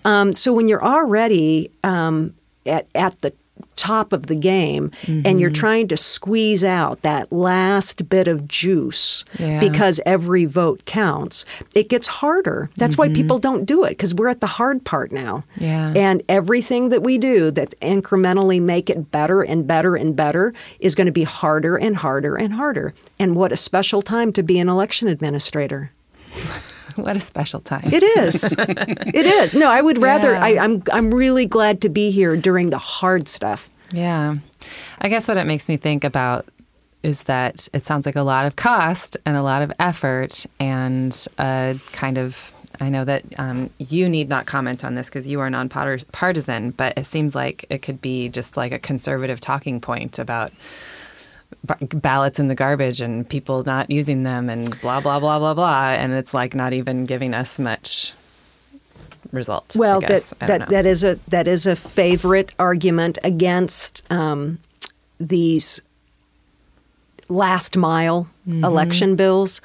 Um, 0.04 0.34
so 0.34 0.52
when 0.52 0.68
you're 0.68 0.84
already 0.84 1.70
um, 1.84 2.34
at, 2.66 2.88
at 2.96 3.20
the 3.20 3.34
top 3.76 4.12
of 4.12 4.28
the 4.28 4.36
game 4.36 4.92
and 5.08 5.40
you're 5.40 5.50
mm-hmm. 5.50 5.60
trying 5.60 5.88
to 5.88 5.98
squeeze 5.98 6.64
out 6.64 7.02
that 7.02 7.32
last 7.32 8.10
bit 8.10 8.28
of 8.28 8.48
juice 8.48 9.24
Yeah. 9.38 9.60
because 9.60 10.00
every 10.06 10.46
vote 10.46 10.84
counts, 10.86 11.46
it 11.76 11.90
gets 11.90 12.08
harder. 12.08 12.70
That's 12.76 12.98
why 12.98 13.08
mm-hmm. 13.08 13.16
people 13.16 13.38
don't 13.38 13.66
do 13.66 13.84
it 13.84 13.90
because 13.90 14.14
we're 14.14 14.30
at 14.30 14.42
the 14.42 14.48
hard 14.48 14.84
part 14.84 15.12
now. 15.12 15.44
Yeah. 15.58 15.94
And 15.96 16.24
everything 16.28 16.90
that 16.90 17.04
we 17.04 17.18
do 17.18 17.52
that 17.52 17.80
incrementally 17.82 18.62
make 18.62 18.90
it 18.90 19.12
better 19.12 19.42
and 19.42 19.68
better 19.68 19.96
and 19.96 20.16
better 20.16 20.54
is 20.80 20.96
going 20.96 21.08
to 21.08 21.12
be 21.12 21.24
harder 21.24 21.78
and 21.78 21.96
harder 21.96 22.36
and 22.36 22.54
harder. 22.54 22.94
And 23.20 23.36
what 23.36 23.52
a 23.52 23.58
special 23.58 24.02
time 24.02 24.34
to 24.34 24.44
be 24.44 24.60
an 24.60 24.70
election 24.70 25.08
administrator. 25.08 25.92
What 27.08 27.16
a 27.16 27.20
special 27.20 27.60
time. 27.62 27.90
It 27.94 28.04
is. 28.04 28.54
it 28.58 29.26
is. 29.26 29.56
No, 29.56 29.70
I 29.70 29.82
would 29.82 29.98
rather. 30.00 30.34
Yeah. 30.34 30.44
I, 30.44 30.58
I'm. 30.60 30.84
I'm 30.92 31.14
really 31.14 31.46
glad 31.46 31.82
to 31.82 31.90
be 31.90 32.12
here 32.12 32.36
during 32.36 32.70
the 32.70 32.78
hard 32.78 33.28
stuff. 33.28 33.70
Yeah. 33.92 34.36
I 35.00 35.10
guess 35.10 35.28
what 35.28 35.38
it 35.38 35.46
makes 35.46 35.70
me 35.70 35.78
think 35.78 36.04
about 36.04 36.46
is 37.04 37.24
that 37.24 37.70
it 37.74 37.86
sounds 37.86 38.06
like 38.06 38.16
a 38.16 38.24
lot 38.24 38.46
of 38.46 38.56
cost 38.56 39.16
and 39.26 39.38
a 39.38 39.42
lot 39.42 39.62
of 39.62 39.72
effort 39.80 40.46
and 40.60 41.28
a 41.38 41.80
kind 41.94 42.18
of. 42.18 42.54
I 42.80 42.90
know 42.90 43.06
that 43.06 43.24
um, 43.40 43.72
you 43.80 44.08
need 44.08 44.30
not 44.30 44.46
comment 44.46 44.86
on 44.86 44.94
this 44.94 45.10
because 45.10 45.28
you 45.28 45.40
are 45.40 45.50
non-partisan, 45.50 46.72
but 46.72 46.96
it 46.96 47.08
seems 47.08 47.34
like 47.34 47.66
it 47.72 47.82
could 47.82 48.02
be 48.02 48.30
just 48.30 48.56
like 48.56 48.72
a 48.72 48.78
conservative 48.78 49.40
talking 49.40 49.82
point 49.82 50.20
about 50.20 50.52
ballots 51.66 52.40
in 52.40 52.48
the 52.48 52.56
garbage 52.56 53.02
and 53.02 53.28
people 53.28 53.64
not 53.64 53.90
using 53.92 54.24
them 54.24 54.50
and 54.50 54.80
blah 54.82 55.02
blah 55.02 55.20
blah 55.20 55.40
blah 55.40 55.54
blah, 55.54 55.90
and 55.92 56.14
it's 56.14 56.34
like 56.34 56.56
not 56.56 56.74
even 56.74 57.06
giving 57.06 57.34
us 57.34 57.60
much 57.60 58.14
result. 59.32 59.76
Well, 59.78 60.00
that 60.02 60.34
that, 60.40 60.60
know. 60.62 60.66
that 60.68 60.86
is 60.86 61.04
a 61.04 61.16
that 61.28 61.48
is 61.48 61.66
a 61.66 61.76
favorite 61.76 62.52
argument 62.60 63.18
against 63.24 64.10
um, 64.12 64.60
these 65.20 65.82
last 67.30 67.78
mile 67.78 68.28
Mm-hmm. 68.48 68.64
election 68.64 69.16
bills. 69.18 69.60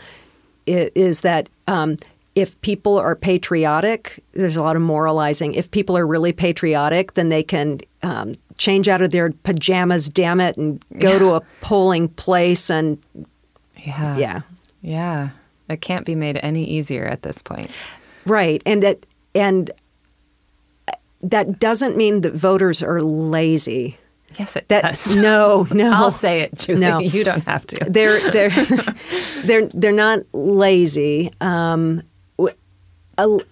i- 0.66 0.90
Is 0.96 1.20
that 1.20 1.48
um, 1.68 1.98
if 2.34 2.58
people 2.62 2.98
are 2.98 3.14
patriotic, 3.14 4.22
there's 4.32 4.56
a 4.56 4.62
lot 4.62 4.76
of 4.76 4.82
moralizing. 4.82 5.54
If 5.54 5.70
people 5.70 5.96
are 5.98 6.06
really 6.06 6.32
patriotic, 6.32 7.14
then 7.14 7.28
they 7.28 7.42
can 7.42 7.80
um, 8.02 8.32
change 8.56 8.88
out 8.88 9.02
of 9.02 9.10
their 9.10 9.30
pajamas, 9.42 10.08
damn 10.08 10.40
it, 10.40 10.56
and 10.56 10.82
go 10.98 11.18
to 11.18 11.34
a 11.34 11.40
polling 11.60 12.08
place 12.08 12.70
and 12.70 12.98
yeah, 13.76 14.16
yeah. 14.16 14.40
yeah. 14.80 15.28
It 15.68 15.80
can't 15.80 16.04
be 16.06 16.14
made 16.14 16.38
any 16.42 16.64
easier 16.64 17.04
at 17.04 17.22
this 17.22 17.42
point. 17.42 17.70
Right, 18.26 18.62
and 18.64 18.82
that 18.82 19.04
and 19.34 19.70
that 21.22 21.58
doesn't 21.58 21.96
mean 21.96 22.20
that 22.22 22.34
voters 22.34 22.82
are 22.82 23.00
lazy. 23.02 23.96
Yes, 24.38 24.56
it 24.56 24.68
That 24.68 24.82
does. 24.82 25.16
no, 25.16 25.66
no. 25.72 25.90
I'll 25.94 26.10
say 26.10 26.40
it, 26.40 26.56
Julie. 26.56 26.80
No. 26.80 26.98
You 27.00 27.22
don't 27.24 27.44
have 27.44 27.66
to. 27.66 27.84
they're 27.84 28.18
they're 28.30 28.50
they're 29.44 29.66
they're 29.66 29.92
not 29.92 30.20
lazy. 30.32 31.30
Um, 31.40 32.02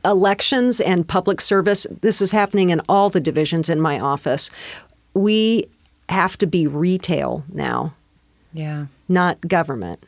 elections 0.04 0.80
and 0.80 1.06
public 1.06 1.40
service. 1.40 1.86
This 2.00 2.20
is 2.20 2.30
happening 2.32 2.70
in 2.70 2.80
all 2.88 3.10
the 3.10 3.20
divisions 3.20 3.68
in 3.68 3.80
my 3.80 3.98
office. 3.98 4.50
We 5.14 5.66
have 6.08 6.36
to 6.38 6.46
be 6.46 6.66
retail 6.66 7.44
now, 7.52 7.94
Yeah. 8.52 8.86
not 9.08 9.40
government. 9.46 10.04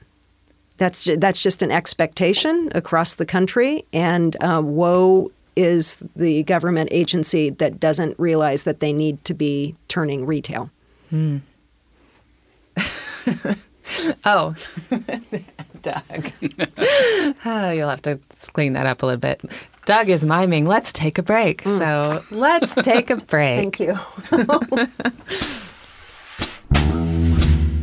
That's 0.78 1.04
ju- 1.04 1.16
that's 1.16 1.40
just 1.42 1.62
an 1.62 1.70
expectation 1.70 2.70
across 2.74 3.14
the 3.14 3.26
country, 3.26 3.84
and 3.92 4.36
uh, 4.42 4.60
woe 4.64 5.30
is 5.54 6.02
the 6.16 6.42
government 6.44 6.88
agency 6.92 7.50
that 7.50 7.78
doesn't 7.78 8.18
realize 8.18 8.62
that 8.64 8.80
they 8.80 8.92
need 8.92 9.22
to 9.26 9.34
be 9.34 9.76
turning 9.88 10.26
retail. 10.26 10.70
Oh, 14.24 14.54
Doug. 15.82 16.32
Ah, 17.44 17.70
you'll 17.72 17.90
have 17.90 18.02
to 18.02 18.20
clean 18.52 18.74
that 18.74 18.86
up 18.86 19.02
a 19.02 19.06
little 19.06 19.18
bit. 19.20 19.42
Doug 19.84 20.08
is 20.08 20.24
miming. 20.24 20.64
Let's 20.66 20.92
take 20.92 21.18
a 21.18 21.22
break. 21.22 21.62
So 21.62 22.22
let's 22.30 22.74
take 22.76 23.10
a 23.10 23.16
break. 23.32 23.76
Thank 23.76 23.80
you. 23.80 23.94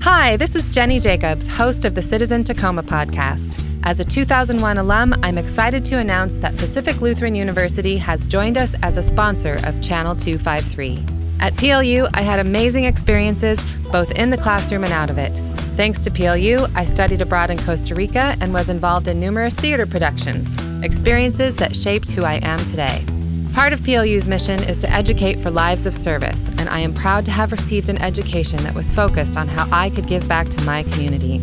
Hi, 0.01 0.37
this 0.37 0.55
is 0.55 0.67
Jenny 0.73 0.99
Jacobs, 0.99 1.47
host 1.49 1.83
of 1.85 1.93
the 1.95 2.01
Citizen 2.01 2.43
Tacoma 2.43 2.83
podcast. 2.83 3.61
As 3.83 3.99
a 3.99 4.05
2001 4.05 4.77
alum, 4.77 5.13
I'm 5.23 5.37
excited 5.37 5.83
to 5.85 5.97
announce 5.97 6.37
that 6.37 6.55
Pacific 6.57 7.01
Lutheran 7.01 7.35
University 7.35 7.97
has 7.97 8.25
joined 8.27 8.57
us 8.57 8.75
as 8.81 8.97
a 8.97 9.03
sponsor 9.03 9.59
of 9.65 9.81
Channel 9.81 10.15
253. 10.15 11.18
At 11.39 11.55
PLU, 11.55 12.05
I 12.13 12.21
had 12.21 12.39
amazing 12.39 12.83
experiences 12.83 13.61
both 13.91 14.11
in 14.11 14.29
the 14.29 14.37
classroom 14.37 14.83
and 14.83 14.91
out 14.91 15.09
of 15.09 15.17
it. 15.17 15.37
Thanks 15.77 15.99
to 16.01 16.11
PLU, 16.11 16.67
I 16.75 16.83
studied 16.83 17.21
abroad 17.21 17.49
in 17.49 17.57
Costa 17.57 17.95
Rica 17.95 18.35
and 18.41 18.53
was 18.53 18.69
involved 18.69 19.07
in 19.07 19.19
numerous 19.19 19.55
theater 19.55 19.85
productions, 19.85 20.53
experiences 20.83 21.55
that 21.55 21.75
shaped 21.75 22.09
who 22.09 22.23
I 22.23 22.35
am 22.43 22.59
today. 22.59 23.05
Part 23.53 23.71
of 23.71 23.81
PLU's 23.83 24.27
mission 24.27 24.61
is 24.63 24.77
to 24.79 24.91
educate 24.91 25.39
for 25.39 25.49
lives 25.49 25.85
of 25.85 25.93
service, 25.93 26.49
and 26.57 26.67
I 26.67 26.79
am 26.79 26.93
proud 26.93 27.23
to 27.25 27.31
have 27.31 27.53
received 27.53 27.87
an 27.87 28.01
education 28.01 28.61
that 28.63 28.75
was 28.75 28.91
focused 28.91 29.37
on 29.37 29.47
how 29.47 29.67
I 29.71 29.89
could 29.89 30.07
give 30.07 30.27
back 30.27 30.49
to 30.49 30.63
my 30.65 30.83
community. 30.83 31.41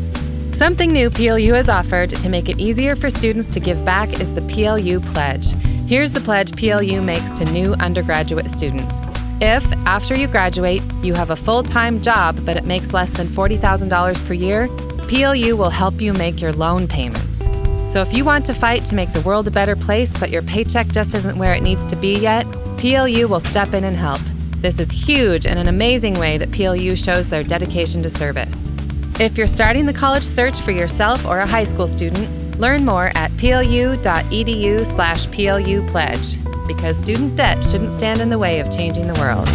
Something 0.52 0.92
new 0.92 1.10
PLU 1.10 1.54
has 1.54 1.70
offered 1.70 2.10
to 2.10 2.28
make 2.28 2.48
it 2.50 2.58
easier 2.58 2.96
for 2.96 3.10
students 3.10 3.48
to 3.48 3.60
give 3.60 3.84
back 3.84 4.20
is 4.20 4.34
the 4.34 4.42
PLU 4.42 5.00
Pledge. 5.00 5.50
Here's 5.86 6.12
the 6.12 6.20
pledge 6.20 6.54
PLU 6.56 7.02
makes 7.02 7.30
to 7.32 7.44
new 7.46 7.74
undergraduate 7.74 8.50
students. 8.50 9.00
If, 9.40 9.70
after 9.84 10.16
you 10.16 10.28
graduate, 10.28 10.82
you 11.02 11.12
have 11.12 11.28
a 11.28 11.36
full 11.36 11.62
time 11.62 12.00
job 12.00 12.42
but 12.46 12.56
it 12.56 12.64
makes 12.64 12.94
less 12.94 13.10
than 13.10 13.26
$40,000 13.26 14.26
per 14.26 14.32
year, 14.32 14.66
PLU 15.08 15.56
will 15.56 15.70
help 15.70 16.00
you 16.00 16.14
make 16.14 16.40
your 16.40 16.52
loan 16.52 16.88
payments. 16.88 17.44
So 17.92 18.00
if 18.00 18.14
you 18.14 18.24
want 18.24 18.46
to 18.46 18.54
fight 18.54 18.84
to 18.86 18.94
make 18.94 19.12
the 19.12 19.20
world 19.20 19.46
a 19.46 19.50
better 19.50 19.76
place, 19.76 20.18
but 20.18 20.30
your 20.30 20.42
paycheck 20.42 20.88
just 20.88 21.14
isn't 21.14 21.36
where 21.36 21.52
it 21.52 21.62
needs 21.62 21.84
to 21.86 21.96
be 21.96 22.18
yet, 22.18 22.44
PLU 22.78 23.28
will 23.28 23.40
step 23.40 23.74
in 23.74 23.84
and 23.84 23.96
help. 23.96 24.20
This 24.62 24.80
is 24.80 24.90
huge 24.90 25.44
and 25.44 25.58
an 25.58 25.68
amazing 25.68 26.14
way 26.14 26.38
that 26.38 26.50
PLU 26.50 26.96
shows 26.96 27.28
their 27.28 27.44
dedication 27.44 28.02
to 28.02 28.10
service. 28.10 28.72
If 29.20 29.36
you're 29.36 29.46
starting 29.46 29.84
the 29.84 29.92
college 29.92 30.24
search 30.24 30.60
for 30.60 30.72
yourself 30.72 31.26
or 31.26 31.40
a 31.40 31.46
high 31.46 31.64
school 31.64 31.88
student, 31.88 32.58
learn 32.58 32.86
more 32.86 33.12
at 33.14 33.30
plu.edu 33.32 34.86
slash 34.86 35.26
PLU 35.26 35.86
pledge 35.90 36.38
because 36.66 36.98
student 36.98 37.36
debt 37.36 37.62
shouldn't 37.62 37.92
stand 37.92 38.20
in 38.20 38.28
the 38.30 38.38
way 38.38 38.60
of 38.60 38.70
changing 38.70 39.06
the 39.06 39.14
world. 39.14 39.48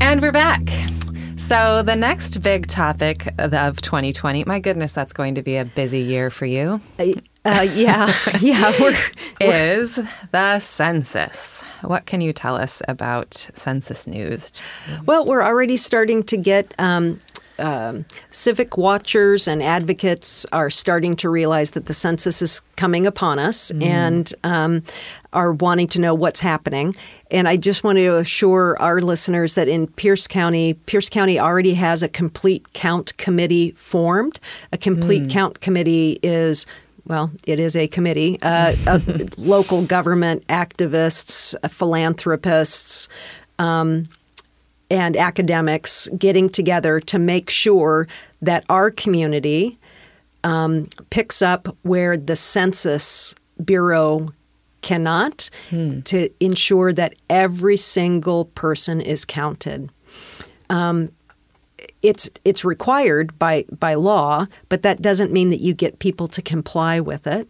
And 0.00 0.20
we're 0.20 0.32
back. 0.32 0.62
So, 1.36 1.82
the 1.82 1.96
next 1.96 2.38
big 2.42 2.68
topic 2.68 3.26
of 3.38 3.80
2020, 3.80 4.44
my 4.44 4.60
goodness, 4.60 4.92
that's 4.92 5.12
going 5.12 5.34
to 5.34 5.42
be 5.42 5.56
a 5.56 5.64
busy 5.64 5.98
year 5.98 6.30
for 6.30 6.46
you, 6.46 6.80
Uh, 7.44 7.66
yeah, 7.74 8.12
yeah. 8.40 8.72
We're, 8.80 8.96
is 9.40 9.98
the 10.30 10.60
census. 10.60 11.62
What 11.82 12.06
can 12.06 12.20
you 12.20 12.32
tell 12.32 12.54
us 12.54 12.80
about 12.86 13.34
census 13.34 14.06
news? 14.06 14.52
well, 15.06 15.24
we're 15.26 15.42
already 15.42 15.76
starting 15.76 16.22
to 16.24 16.36
get 16.36 16.72
um, 16.78 17.20
um, 17.58 18.04
civic 18.30 18.76
watchers 18.76 19.46
and 19.46 19.62
advocates 19.62 20.46
are 20.52 20.70
starting 20.70 21.16
to 21.16 21.28
realize 21.28 21.70
that 21.70 21.86
the 21.86 21.94
census 21.94 22.42
is 22.42 22.60
coming 22.76 23.06
upon 23.06 23.38
us 23.38 23.70
and 23.80 24.32
um, 24.44 24.82
are 25.32 25.52
wanting 25.52 25.86
to 25.88 26.00
know 26.00 26.14
what's 26.14 26.40
happening. 26.40 26.94
And 27.30 27.48
I 27.48 27.56
just 27.56 27.84
want 27.84 27.98
to 27.98 28.16
assure 28.16 28.76
our 28.80 29.00
listeners 29.00 29.54
that 29.54 29.68
in 29.68 29.86
Pierce 29.86 30.26
County, 30.26 30.74
Pierce 30.74 31.08
County 31.08 31.38
already 31.38 31.74
has 31.74 32.02
a 32.02 32.08
complete 32.08 32.72
count 32.72 33.16
committee 33.16 33.72
formed. 33.72 34.40
A 34.72 34.78
complete 34.78 35.30
count 35.30 35.60
committee 35.60 36.18
is 36.22 36.66
well, 37.04 37.32
it 37.46 37.58
is 37.58 37.74
a 37.74 37.88
committee, 37.88 38.38
uh, 38.42 38.76
of 38.86 39.36
local 39.38 39.84
government 39.84 40.46
activists, 40.46 41.54
uh, 41.62 41.68
philanthropists, 41.68 43.08
um, 43.58 44.08
and 44.92 45.16
academics 45.16 46.08
getting 46.18 46.50
together 46.50 47.00
to 47.00 47.18
make 47.18 47.48
sure 47.48 48.06
that 48.42 48.62
our 48.68 48.90
community 48.90 49.78
um, 50.44 50.86
picks 51.08 51.40
up 51.40 51.66
where 51.82 52.16
the 52.16 52.36
Census 52.36 53.34
Bureau 53.64 54.28
cannot 54.82 55.48
to 56.04 56.28
ensure 56.40 56.92
that 56.92 57.14
every 57.30 57.76
single 57.76 58.44
person 58.46 59.00
is 59.00 59.24
counted 59.24 59.88
it's 62.02 62.30
it's 62.44 62.64
required 62.64 63.38
by 63.38 63.64
by 63.78 63.94
law, 63.94 64.46
but 64.68 64.82
that 64.82 65.00
doesn't 65.02 65.32
mean 65.32 65.50
that 65.50 65.60
you 65.60 65.74
get 65.74 65.98
people 65.98 66.28
to 66.28 66.42
comply 66.42 67.00
with 67.00 67.26
it. 67.26 67.48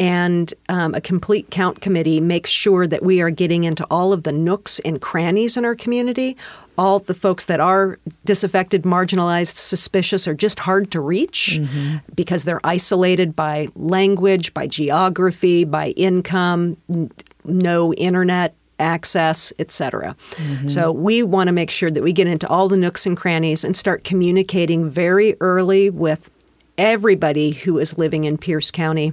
And 0.00 0.52
um, 0.68 0.94
a 0.94 1.00
complete 1.00 1.50
count 1.50 1.80
committee 1.80 2.20
makes 2.20 2.50
sure 2.50 2.86
that 2.86 3.02
we 3.04 3.20
are 3.20 3.30
getting 3.30 3.64
into 3.64 3.84
all 3.90 4.12
of 4.12 4.24
the 4.24 4.32
nooks 4.32 4.80
and 4.80 5.00
crannies 5.00 5.56
in 5.56 5.64
our 5.64 5.74
community. 5.74 6.36
All 6.76 6.98
the 6.98 7.14
folks 7.14 7.44
that 7.46 7.60
are 7.60 7.98
disaffected, 8.24 8.82
marginalized, 8.82 9.56
suspicious, 9.56 10.26
are 10.26 10.34
just 10.34 10.58
hard 10.60 10.90
to 10.90 11.00
reach 11.00 11.58
mm-hmm. 11.60 11.98
because 12.14 12.44
they're 12.44 12.60
isolated 12.64 13.36
by 13.36 13.68
language, 13.76 14.52
by 14.54 14.66
geography, 14.66 15.64
by 15.64 15.88
income, 15.90 16.76
n- 16.92 17.10
no 17.44 17.94
internet 17.94 18.54
access, 18.78 19.52
etc. 19.58 20.16
Mm-hmm. 20.32 20.68
So 20.68 20.90
we 20.90 21.22
want 21.22 21.48
to 21.48 21.52
make 21.52 21.70
sure 21.70 21.90
that 21.90 22.02
we 22.02 22.12
get 22.12 22.26
into 22.26 22.48
all 22.48 22.68
the 22.68 22.76
nooks 22.76 23.06
and 23.06 23.16
crannies 23.16 23.64
and 23.64 23.76
start 23.76 24.04
communicating 24.04 24.90
very 24.90 25.36
early 25.40 25.90
with 25.90 26.30
everybody 26.76 27.52
who 27.52 27.78
is 27.78 27.98
living 27.98 28.24
in 28.24 28.36
Pierce 28.36 28.70
County 28.70 29.12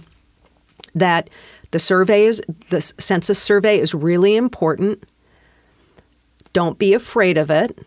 that 0.96 1.30
the 1.72 1.80
survey 1.80 2.24
is 2.24 2.42
the 2.70 2.82
census 2.82 3.42
survey 3.42 3.78
is 3.78 3.94
really 3.94 4.36
important. 4.36 5.04
Don't 6.54 6.78
be 6.78 6.94
afraid 6.94 7.38
of 7.38 7.50
it. 7.50 7.78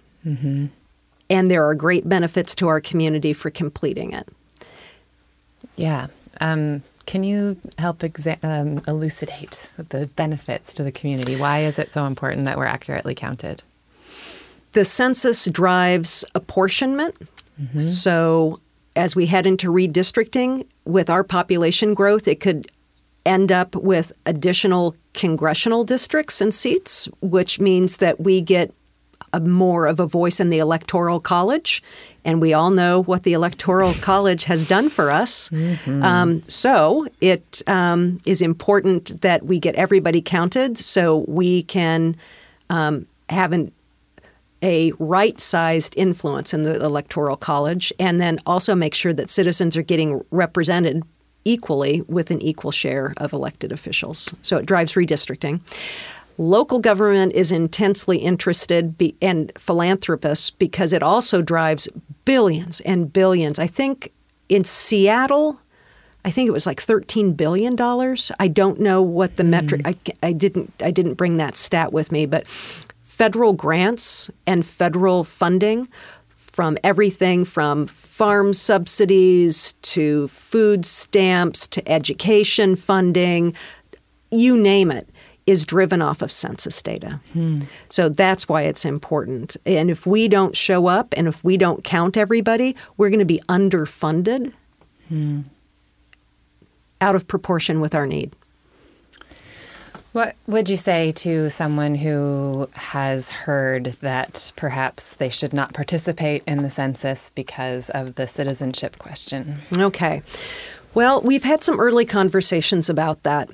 And 1.31 1.51
there 1.51 1.65
are 1.67 1.75
great 1.75 2.09
benefits 2.09 2.55
to 2.57 2.69
our 2.69 2.81
community 2.81 3.33
for 3.33 3.51
completing 3.51 4.13
it. 4.13 4.29
Yeah. 5.77 6.07
Um, 6.41 6.83
can 7.07 7.23
you 7.25 7.57
help 7.79 7.99
exa- 7.99 8.39
um, 8.43 8.81
elucidate 8.87 9.69
the 9.91 10.07
benefits 10.17 10.75
to 10.75 10.83
the 10.83 10.93
community? 10.93 11.37
Why 11.37 11.61
is 11.61 11.79
it 11.79 11.93
so 11.93 12.07
important 12.07 12.47
that 12.47 12.57
we're 12.57 12.65
accurately 12.65 13.15
counted? 13.15 13.63
The 14.73 14.85
census 14.85 15.47
drives 15.47 16.25
apportionment. 16.35 17.17
So, 17.89 18.61
as 18.97 19.15
we 19.15 19.27
head 19.27 19.47
into 19.47 19.71
redistricting, 19.71 20.67
with 20.85 21.09
our 21.09 21.23
population 21.23 21.95
growth, 21.95 22.27
it 22.27 22.41
could 22.41 22.67
end 23.27 23.51
up 23.51 23.75
with 23.75 24.13
additional 24.27 24.95
congressional 25.15 25.85
districts 25.85 26.41
and 26.41 26.55
seats, 26.55 27.07
which 27.21 27.61
means 27.61 27.99
that 27.99 28.21
we 28.21 28.41
get 28.41 28.73
a, 29.33 29.41
more 29.41 29.87
of 29.87 30.01
a 30.01 30.07
voice 30.07 30.41
in 30.41 30.51
the 30.51 30.59
Electoral 30.59 31.21
College. 31.21 31.83
And 32.25 32.41
we 32.41 32.53
all 32.55 32.71
know 32.71 33.03
what 33.03 33.25
the 33.25 33.33
Electoral 33.33 33.93
College 34.01 34.45
has 34.45 34.67
done 34.67 34.89
for 34.89 35.11
us. 35.11 35.51
Um, 35.87 36.43
so, 36.43 37.07
it 37.21 37.63
um, 37.67 38.19
is 38.27 38.41
important 38.41 39.21
that 39.23 39.45
we 39.45 39.59
get 39.59 39.75
everybody 39.75 40.23
counted 40.23 40.79
so 40.79 41.25
we 41.29 41.65
can 41.65 42.17
um, 42.71 43.07
have 43.29 43.53
an 43.53 43.73
a 44.63 44.93
right 44.99 45.39
sized 45.39 45.95
influence 45.95 46.55
in 46.55 46.63
the 46.63 46.83
Electoral 46.83 47.37
College, 47.37 47.93
and 48.01 48.19
then 48.19 48.39
also 48.47 48.75
make 48.75 48.95
sure 48.95 49.13
that 49.13 49.29
citizens 49.29 49.77
are 49.77 49.83
getting 49.83 50.23
represented 50.31 51.03
equally 51.45 52.03
with 52.03 52.31
an 52.31 52.41
equal 52.43 52.71
share 52.71 53.15
of 53.19 53.33
elected 53.33 53.73
officials. 53.73 54.35
So 54.43 54.57
it 54.57 54.67
drives 54.67 54.93
redistricting. 54.93 55.61
Local 56.37 56.81
government 56.81 57.33
is 57.33 57.53
intensely 57.53 58.19
interested 58.19 58.99
be, 58.99 59.15
and 59.23 59.53
philanthropists 59.57 60.51
because 60.51 60.93
it 60.93 61.03
also 61.03 61.43
drives 61.43 61.89
billions 62.25 62.81
and 62.81 63.13
billions. 63.13 63.59
I 63.59 63.69
think 63.69 64.13
in 64.49 64.65
Seattle, 64.65 65.61
I 66.25 66.31
think 66.31 66.49
it 66.49 66.53
was 66.53 66.67
like 66.67 66.81
thirteen 66.81 67.35
billion 67.35 67.77
dollars. 67.77 68.33
I 68.41 68.49
don't 68.49 68.81
know 68.81 69.01
what 69.01 69.37
the 69.37 69.45
metric. 69.45 69.83
Hmm. 69.83 69.89
I, 69.89 69.97
I 70.23 70.33
didn't. 70.33 70.73
I 70.83 70.91
didn't 70.91 71.15
bring 71.15 71.37
that 71.37 71.57
stat 71.57 71.93
with 71.93 72.11
me, 72.11 72.27
but 72.27 72.49
federal 73.03 73.53
grants 73.53 74.31
and 74.45 74.67
federal 74.67 75.23
funding 75.23 75.87
from 76.55 76.79
everything 76.85 77.45
from 77.45 77.85
farm 77.89 78.53
subsidies 78.53 79.73
to 79.83 80.29
food 80.29 80.87
stamps 80.87 81.67
to 81.67 81.87
education 81.91 82.77
funding, 82.77 83.53
you 84.31 84.57
name 84.57 84.93
it, 84.93 85.09
is 85.49 85.67
driven 85.67 86.01
off 86.01 86.23
of 86.23 86.31
census 86.31 86.81
data. 86.81 87.21
Hmm. 87.33 87.57
So 87.89 88.09
that's 88.09 88.49
why 88.49 88.63
it's 88.63 88.85
important. 88.85 89.57
And 89.67 89.91
if 89.91 90.07
we 90.07 90.29
don't 90.29 90.57
show 90.57 90.87
up 90.87 91.13
and 91.17 91.27
if 91.27 91.43
we 91.43 91.57
don't 91.57 91.83
count 91.83 92.17
everybody, 92.17 92.77
we're 92.99 93.11
going 93.11 93.19
to 93.19 93.25
be 93.25 93.43
underfunded 93.49 94.53
hmm. 95.09 95.41
out 97.01 97.17
of 97.17 97.27
proportion 97.27 97.81
with 97.81 97.97
our 97.97 98.07
need. 98.07 98.33
What 100.15 100.37
would 100.47 100.71
you 100.71 100.77
say 100.77 101.11
to 101.11 101.51
someone 101.51 101.97
who 101.97 102.69
has 102.75 103.31
heard 103.31 103.87
that 104.01 104.53
perhaps 104.55 105.15
they 105.15 105.29
should 105.29 105.53
not 105.53 105.75
participate 105.75 106.45
in 106.47 106.63
the 106.63 106.71
census 106.71 107.31
because 107.31 107.91
of 107.91 108.15
the 108.15 108.29
citizenship 108.29 108.99
question? 108.99 109.57
Okay. 109.77 110.23
Well, 110.95 111.21
we've 111.21 111.43
had 111.43 111.65
some 111.65 111.81
early 111.81 112.05
conversations 112.05 112.89
about 112.89 113.25
that. 113.25 113.51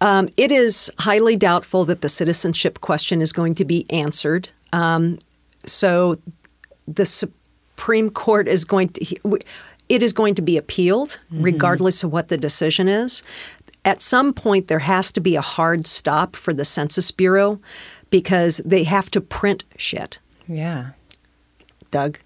Um, 0.00 0.28
it 0.36 0.52
is 0.52 0.88
highly 1.00 1.34
doubtful 1.34 1.84
that 1.86 2.00
the 2.00 2.08
citizenship 2.08 2.80
question 2.80 3.20
is 3.20 3.32
going 3.32 3.56
to 3.56 3.64
be 3.64 3.86
answered. 3.90 4.50
Um, 4.72 5.18
so 5.66 6.16
the 6.86 7.04
Supreme 7.04 8.08
Court 8.10 8.46
is 8.46 8.64
going 8.64 8.90
to. 8.90 9.38
It 9.88 10.04
is 10.04 10.12
going 10.12 10.36
to 10.36 10.42
be 10.42 10.56
appealed, 10.56 11.18
regardless 11.32 12.04
of 12.04 12.12
what 12.12 12.28
the 12.28 12.36
decision 12.36 12.86
is. 12.86 13.24
At 13.84 14.02
some 14.02 14.32
point, 14.32 14.68
there 14.68 14.80
has 14.80 15.10
to 15.12 15.20
be 15.20 15.36
a 15.36 15.40
hard 15.40 15.86
stop 15.86 16.36
for 16.36 16.52
the 16.52 16.64
Census 16.64 17.10
Bureau 17.10 17.60
because 18.10 18.58
they 18.64 18.84
have 18.84 19.10
to 19.12 19.20
print 19.20 19.64
shit. 19.76 20.18
Yeah. 20.46 20.90
Doug. 21.90 22.18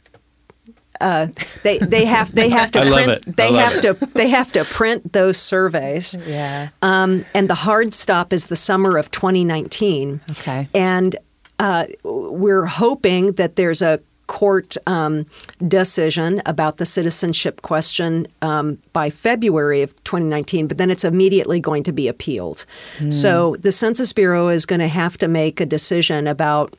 Uh, 1.01 1.27
they 1.63 1.79
they 1.79 2.05
have 2.05 2.35
they 2.35 2.49
have 2.49 2.71
to 2.71 2.81
I 2.83 2.85
love 2.85 3.05
print 3.05 3.27
it. 3.27 3.37
They 3.37 3.51
love 3.51 3.73
have 3.73 3.81
to 3.83 4.07
they 4.15 4.29
have 4.29 4.53
to 4.53 4.65
print 4.65 5.13
those 5.13 5.37
surveys. 5.37 6.17
Yeah. 6.27 6.71
Um, 6.83 7.25
and 7.35 7.49
the 7.51 7.55
hard 7.55 7.93
stop 7.93 8.33
is 8.33 8.47
the 8.47 8.57
summer 8.57 8.97
of 8.97 9.11
2019. 9.11 10.21
Okay. 10.31 10.69
And 10.75 11.17
uh, 11.59 11.85
we're 12.05 12.67
hoping 12.67 13.33
that 13.33 13.57
there's 13.57 13.83
a 13.83 14.01
court 14.27 14.77
um, 14.87 15.27
decision 15.67 16.43
about 16.47 16.77
the 16.77 16.87
citizenship 16.87 17.63
question 17.63 18.27
um, 18.43 18.79
by 18.93 19.11
February 19.11 19.83
of 19.83 19.95
2019, 20.05 20.67
but 20.67 20.79
then 20.79 20.91
it's 20.91 21.05
immediately 21.05 21.61
going 21.61 21.83
to 21.83 21.93
be 21.93 22.09
appealed. 22.09 22.67
So 23.11 23.57
the 23.57 23.73
Census 23.73 24.13
Bureau 24.13 24.49
is 24.49 24.67
going 24.67 24.81
to 24.81 24.89
have 24.89 25.19
to 25.19 25.29
make 25.29 25.61
a 25.61 25.67
decision 25.67 26.27
about 26.27 26.77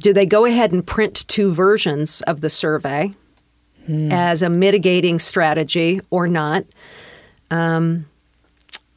do 0.00 0.12
they 0.12 0.26
go 0.26 0.44
ahead 0.46 0.72
and 0.72 0.84
print 0.86 1.26
two 1.28 1.52
versions 1.52 2.22
of 2.22 2.40
the 2.40 2.48
survey 2.48 3.12
as 4.10 4.42
a 4.42 4.50
mitigating 4.50 5.18
strategy 5.18 6.00
or 6.10 6.26
not? 6.26 6.64
Um, 7.50 8.06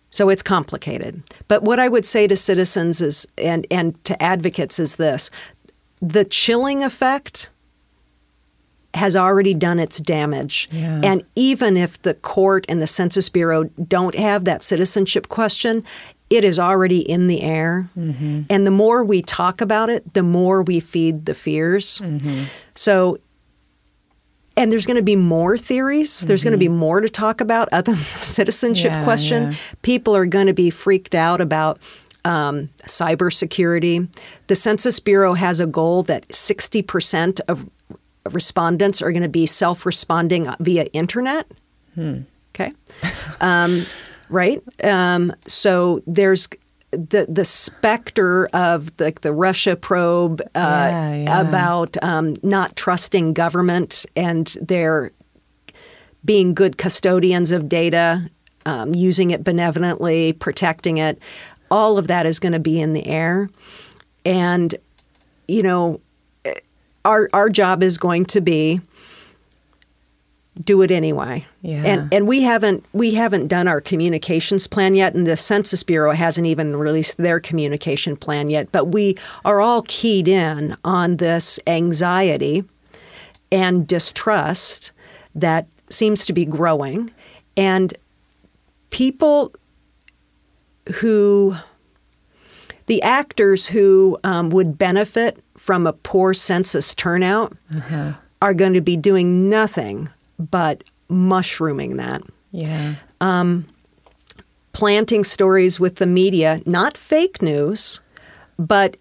so 0.10 0.30
it's 0.30 0.41
complicated. 0.41 1.21
But 1.49 1.63
what 1.63 1.78
I 1.78 1.89
would 1.89 2.06
say 2.06 2.25
to 2.28 2.38
citizens 2.38 3.01
is 3.01 3.28
and 3.38 3.67
and 3.69 4.01
to 4.06 4.21
advocates 4.23 4.80
is 4.80 4.95
this: 4.95 5.30
the 6.06 6.24
chilling 6.26 6.84
effect 6.84 7.50
has 8.94 9.15
already 9.15 9.54
done 9.54 9.80
its 9.80 9.98
damage. 9.98 10.70
Yeah. 10.72 11.02
And 11.04 11.24
even 11.36 11.76
if 11.76 12.02
the 12.02 12.13
court 12.13 12.65
and 12.70 12.82
the 12.82 12.88
Census 12.88 13.28
Bureau 13.28 13.65
don't 13.65 14.15
have 14.15 14.46
that 14.46 14.63
citizenship 14.63 15.28
question, 15.28 15.84
it 16.30 16.44
is 16.44 16.60
already 16.60 17.00
in 17.00 17.28
the 17.28 17.41
air. 17.41 17.89
Mm-hmm. 17.98 18.44
And 18.50 18.65
the 18.65 18.72
more 18.72 19.04
we 19.04 19.22
talk 19.22 19.62
about 19.62 19.89
it, 19.89 20.13
the 20.13 20.24
more 20.24 20.63
we 20.63 20.80
feed 20.80 21.26
the 21.26 21.34
fears. 21.34 22.00
Mm-hmm. 22.00 22.46
So 22.76 23.18
and 24.58 24.72
there's 24.72 24.86
going 24.86 24.96
to 24.96 25.04
be 25.04 25.18
more 25.18 25.58
theories. 25.58 26.22
There's 26.22 26.44
going 26.44 26.54
to 26.54 26.58
be 26.58 26.68
mm-hmm. 26.68 26.78
more 26.78 27.02
to 27.02 27.10
talk 27.10 27.41
about 27.41 27.68
other 27.74 27.91
than 27.91 28.00
the 28.00 28.20
citizenship 28.22 28.94
Yeah, 28.94 29.04
question. 29.04 29.52
yeah. 29.52 29.58
People 29.82 30.15
are 30.15 30.26
going 30.26 30.48
to 30.48 30.54
be 30.54 30.70
freaked 30.70 31.13
out 31.13 31.41
about 31.41 31.80
um, 32.25 32.69
cybersecurity. 32.81 34.09
The 34.47 34.55
Census 34.55 34.99
Bureau 34.99 35.33
has 35.33 35.59
a 35.59 35.65
goal 35.65 36.03
that 36.03 36.27
60% 36.29 37.39
of 37.47 37.69
respondents 38.31 39.01
are 39.01 39.11
going 39.11 39.23
to 39.23 39.29
be 39.29 39.45
self-responding 39.45 40.47
via 40.59 40.85
internet. 40.91 41.47
Okay, 42.49 42.71
um, 43.41 43.85
right. 44.29 44.61
Um, 44.83 45.33
so 45.45 46.01
there's 46.07 46.49
the 46.91 47.25
the 47.29 47.45
specter 47.45 48.47
of 48.53 48.95
the 48.97 49.13
the 49.21 49.31
Russia 49.31 49.75
probe 49.75 50.41
uh, 50.55 50.89
Yeah, 50.91 51.15
yeah. 51.15 51.41
about 51.41 52.01
um, 52.03 52.35
not 52.43 52.75
trusting 52.75 53.33
government 53.33 54.05
and 54.15 54.55
their 54.61 55.11
being 56.23 56.53
good 56.53 56.77
custodians 56.77 57.51
of 57.51 57.69
data, 57.69 58.29
um, 58.65 58.95
using 58.95 59.31
it 59.31 59.43
benevolently, 59.43 60.33
protecting 60.33 60.97
it. 60.97 61.21
All 61.71 61.97
of 61.97 62.08
that 62.08 62.25
is 62.25 62.39
going 62.39 62.54
to 62.54 62.60
be 62.60 62.80
in 62.80 62.93
the 62.93 63.08
air, 63.08 63.49
and 64.25 64.73
you 65.47 65.63
know, 65.63 65.99
our 67.04 67.30
our 67.34 67.49
job 67.49 67.84
is 67.84 67.97
going 67.97 68.25
to 68.25 68.41
be 68.41 68.82
do 70.62 70.82
it 70.82 70.91
anyway. 70.91 71.45
Yeah. 71.62 71.84
And 71.84 72.13
and 72.13 72.28
we 72.28 72.41
haven't 72.41 72.86
we 72.93 73.13
haven't 73.13 73.47
done 73.47 73.67
our 73.67 73.82
communications 73.82 74.67
plan 74.67 74.95
yet 74.95 75.13
and 75.13 75.28
the 75.28 75.38
Census 75.38 75.84
Bureau 75.84 76.13
hasn't 76.13 76.47
even 76.47 76.78
released 76.78 77.17
their 77.17 77.39
communication 77.39 78.15
plan 78.15 78.49
yet, 78.49 78.71
but 78.71 78.86
we 78.86 79.15
are 79.43 79.60
all 79.60 79.84
keyed 79.88 80.28
in 80.28 80.75
on 80.86 81.17
this 81.17 81.60
anxiety 81.67 82.63
and 83.51 83.86
distrust 83.86 84.91
that 85.34 85.67
seems 85.89 86.25
to 86.25 86.34
be 86.34 86.45
growing 86.45 87.10
and 87.58 87.93
people 88.91 89.54
who 90.95 91.56
the 92.88 93.02
actors 93.02 93.67
who 93.67 94.17
um, 94.24 94.50
would 94.52 94.78
benefit 94.78 95.43
from 95.58 95.88
a 95.88 95.93
poor 95.93 96.34
census 96.34 96.93
turnout 96.93 97.54
are 98.41 98.54
going 98.54 98.74
to 98.74 98.82
be 98.82 98.95
doing 98.95 99.50
nothing 99.50 100.08
but 100.38 100.84
mushrooming 101.10 101.98
that, 101.98 102.21
Yeah. 102.52 102.95
planting 104.74 105.24
stories 105.24 105.80
with 105.80 105.95
the 105.95 106.06
media, 106.06 106.62
not 106.65 106.98
fake 106.98 107.41
news, 107.41 108.02
but 108.60 108.98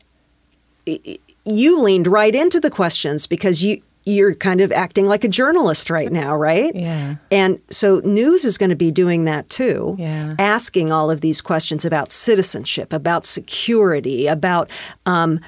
you 1.45 1.83
leaned 1.83 2.07
right 2.07 2.35
into 2.35 2.61
the 2.61 2.71
questions 2.71 3.27
because 3.27 3.63
you 3.63 3.83
you're 4.07 4.35
kind 4.35 4.61
of 4.61 4.71
acting 4.73 5.07
like 5.07 5.25
a 5.25 5.29
journalist 5.29 5.89
right 5.91 6.13
now, 6.13 6.37
right? 6.37 6.75
Yeah. 6.75 7.17
And 7.31 7.61
so 7.71 8.01
news 8.05 8.45
is 8.45 8.59
going 8.59 8.71
to 8.71 8.77
be 8.77 8.91
doing 8.91 9.25
that 9.25 9.49
too, 9.49 9.97
Yeah. 9.99 10.35
asking 10.39 10.93
all 10.93 11.11
of 11.11 11.21
these 11.23 11.41
questions 11.41 11.85
about 11.87 12.13
citizenship, 12.13 12.93
about 12.93 13.25
security, 13.25 14.27
about 14.27 14.71
um, 15.07 15.41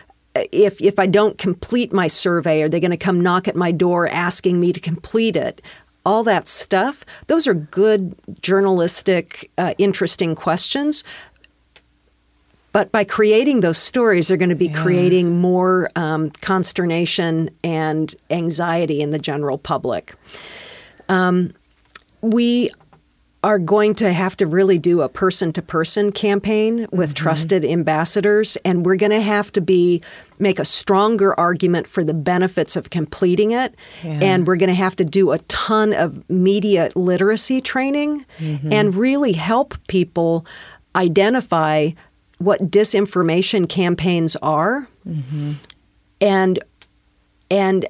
if 0.52 0.80
if 0.80 0.98
I 0.98 1.06
don't 1.06 1.38
complete 1.38 1.92
my 1.92 2.06
survey, 2.08 2.62
are 2.62 2.68
they 2.68 2.80
going 2.80 2.90
to 2.90 2.96
come 2.96 3.20
knock 3.20 3.46
at 3.48 3.56
my 3.56 3.72
door 3.72 4.08
asking 4.08 4.60
me 4.60 4.72
to 4.72 4.80
complete 4.80 5.36
it? 5.36 5.60
All 6.04 6.22
that 6.24 6.46
stuff. 6.46 7.04
Those 7.26 7.46
are 7.48 7.54
good 7.54 8.14
journalistic, 8.42 9.50
uh, 9.58 9.74
interesting 9.78 10.34
questions. 10.34 11.02
But 12.76 12.92
by 12.92 13.04
creating 13.04 13.60
those 13.60 13.78
stories, 13.78 14.28
they're 14.28 14.36
going 14.36 14.50
to 14.50 14.54
be 14.54 14.68
creating 14.68 15.40
more 15.40 15.88
um, 15.96 16.28
consternation 16.42 17.48
and 17.64 18.14
anxiety 18.28 19.00
in 19.00 19.12
the 19.12 19.18
general 19.18 19.56
public. 19.56 20.14
Um, 21.08 21.54
we 22.20 22.68
are 23.42 23.58
going 23.58 23.94
to 23.94 24.12
have 24.12 24.36
to 24.36 24.46
really 24.46 24.76
do 24.76 25.00
a 25.00 25.08
person 25.08 25.54
to 25.54 25.62
person 25.62 26.12
campaign 26.12 26.86
with 26.92 27.14
trusted 27.14 27.64
ambassadors 27.64 28.56
and 28.62 28.84
we're 28.84 28.96
going 28.96 29.12
to 29.12 29.22
have 29.22 29.50
to 29.52 29.62
be 29.62 30.02
make 30.38 30.58
a 30.58 30.64
stronger 30.66 31.32
argument 31.40 31.86
for 31.86 32.04
the 32.04 32.12
benefits 32.12 32.76
of 32.76 32.90
completing 32.90 33.52
it 33.52 33.74
Yeah. 34.02 34.18
and 34.20 34.46
we're 34.46 34.56
going 34.56 34.68
to 34.68 34.74
have 34.74 34.96
to 34.96 35.04
do 35.04 35.32
a 35.32 35.38
ton 35.48 35.94
of 35.94 36.28
media 36.28 36.90
literacy 36.94 37.62
training 37.62 38.26
and 38.70 38.94
really 38.94 39.32
help 39.32 39.74
people 39.86 40.44
identify 40.94 41.90
what 42.38 42.70
disinformation 42.70 43.68
campaigns 43.68 44.36
are 44.36 44.88
mm-hmm. 45.06 45.52
and 46.20 46.58
and 47.50 47.86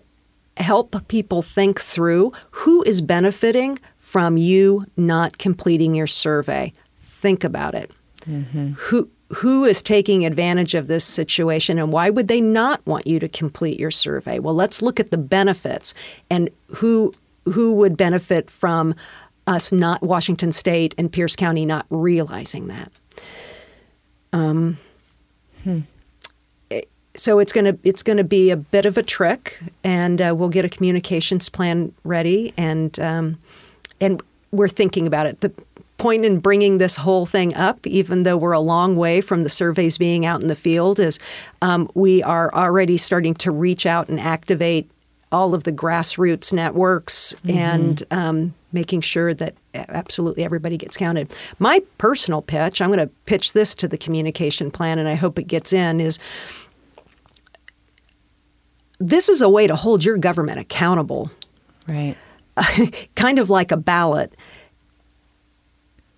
help 0.56 1.06
people 1.08 1.42
think 1.42 1.80
through 1.80 2.30
who 2.50 2.82
is 2.84 3.00
benefiting 3.00 3.78
from 3.98 4.36
you 4.36 4.84
not 4.96 5.38
completing 5.38 5.94
your 5.94 6.06
survey. 6.06 6.72
Think 7.00 7.44
about 7.44 7.74
it. 7.74 7.90
Mm-hmm. 8.20 8.72
Who 8.72 9.10
who 9.38 9.64
is 9.64 9.82
taking 9.82 10.24
advantage 10.24 10.74
of 10.74 10.86
this 10.86 11.04
situation 11.04 11.78
and 11.80 11.92
why 11.92 12.10
would 12.10 12.28
they 12.28 12.40
not 12.40 12.84
want 12.86 13.08
you 13.08 13.18
to 13.18 13.28
complete 13.28 13.80
your 13.80 13.90
survey? 13.90 14.38
Well, 14.38 14.54
let's 14.54 14.80
look 14.80 15.00
at 15.00 15.10
the 15.10 15.18
benefits 15.18 15.94
and 16.30 16.48
who 16.76 17.12
who 17.46 17.74
would 17.74 17.96
benefit 17.96 18.50
from 18.50 18.94
us 19.46 19.72
not 19.72 20.02
Washington 20.02 20.52
State 20.52 20.94
and 20.98 21.12
Pierce 21.12 21.36
County 21.36 21.64
not 21.64 21.86
realizing 21.90 22.68
that. 22.68 22.92
Um, 24.32 24.78
so 27.14 27.38
it's 27.38 27.52
going 27.52 27.64
to 27.64 27.78
it's 27.82 28.02
to 28.02 28.24
be 28.24 28.50
a 28.50 28.56
bit 28.56 28.86
of 28.86 28.96
a 28.96 29.02
trick, 29.02 29.60
and 29.82 30.20
uh, 30.20 30.34
we'll 30.36 30.48
get 30.48 30.64
a 30.64 30.68
communications 30.68 31.48
plan 31.48 31.92
ready, 32.04 32.52
and 32.56 32.98
um, 33.00 33.38
and 34.00 34.22
we're 34.52 34.68
thinking 34.68 35.06
about 35.06 35.26
it. 35.26 35.40
The 35.40 35.52
point 35.98 36.24
in 36.24 36.38
bringing 36.38 36.78
this 36.78 36.96
whole 36.96 37.24
thing 37.26 37.54
up, 37.54 37.86
even 37.86 38.24
though 38.24 38.36
we're 38.36 38.52
a 38.52 38.60
long 38.60 38.96
way 38.96 39.20
from 39.20 39.42
the 39.42 39.48
surveys 39.48 39.96
being 39.96 40.26
out 40.26 40.42
in 40.42 40.48
the 40.48 40.56
field, 40.56 41.00
is 41.00 41.18
um, 41.62 41.88
we 41.94 42.22
are 42.22 42.52
already 42.54 42.98
starting 42.98 43.34
to 43.34 43.50
reach 43.50 43.86
out 43.86 44.08
and 44.08 44.20
activate 44.20 44.90
all 45.32 45.54
of 45.54 45.64
the 45.64 45.72
grassroots 45.72 46.52
networks 46.52 47.34
and 47.48 48.02
um, 48.10 48.54
making 48.76 49.00
sure 49.00 49.34
that 49.34 49.56
absolutely 49.74 50.44
everybody 50.44 50.76
gets 50.76 50.96
counted. 50.96 51.34
My 51.58 51.82
personal 51.98 52.42
pitch, 52.42 52.80
I'm 52.80 52.90
going 52.90 53.00
to 53.00 53.12
pitch 53.24 53.52
this 53.52 53.74
to 53.76 53.88
the 53.88 53.98
communication 53.98 54.70
plan, 54.70 55.00
and 55.00 55.08
I 55.08 55.14
hope 55.14 55.40
it 55.40 55.48
gets 55.48 55.72
in, 55.72 56.00
is 56.00 56.20
this 59.00 59.28
is 59.28 59.42
a 59.42 59.48
way 59.48 59.66
to 59.66 59.74
hold 59.74 60.04
your 60.04 60.16
government 60.16 60.60
accountable 60.60 61.30
Right. 61.88 62.16
kind 63.14 63.38
of 63.38 63.50
like 63.50 63.70
a 63.70 63.76
ballot, 63.76 64.34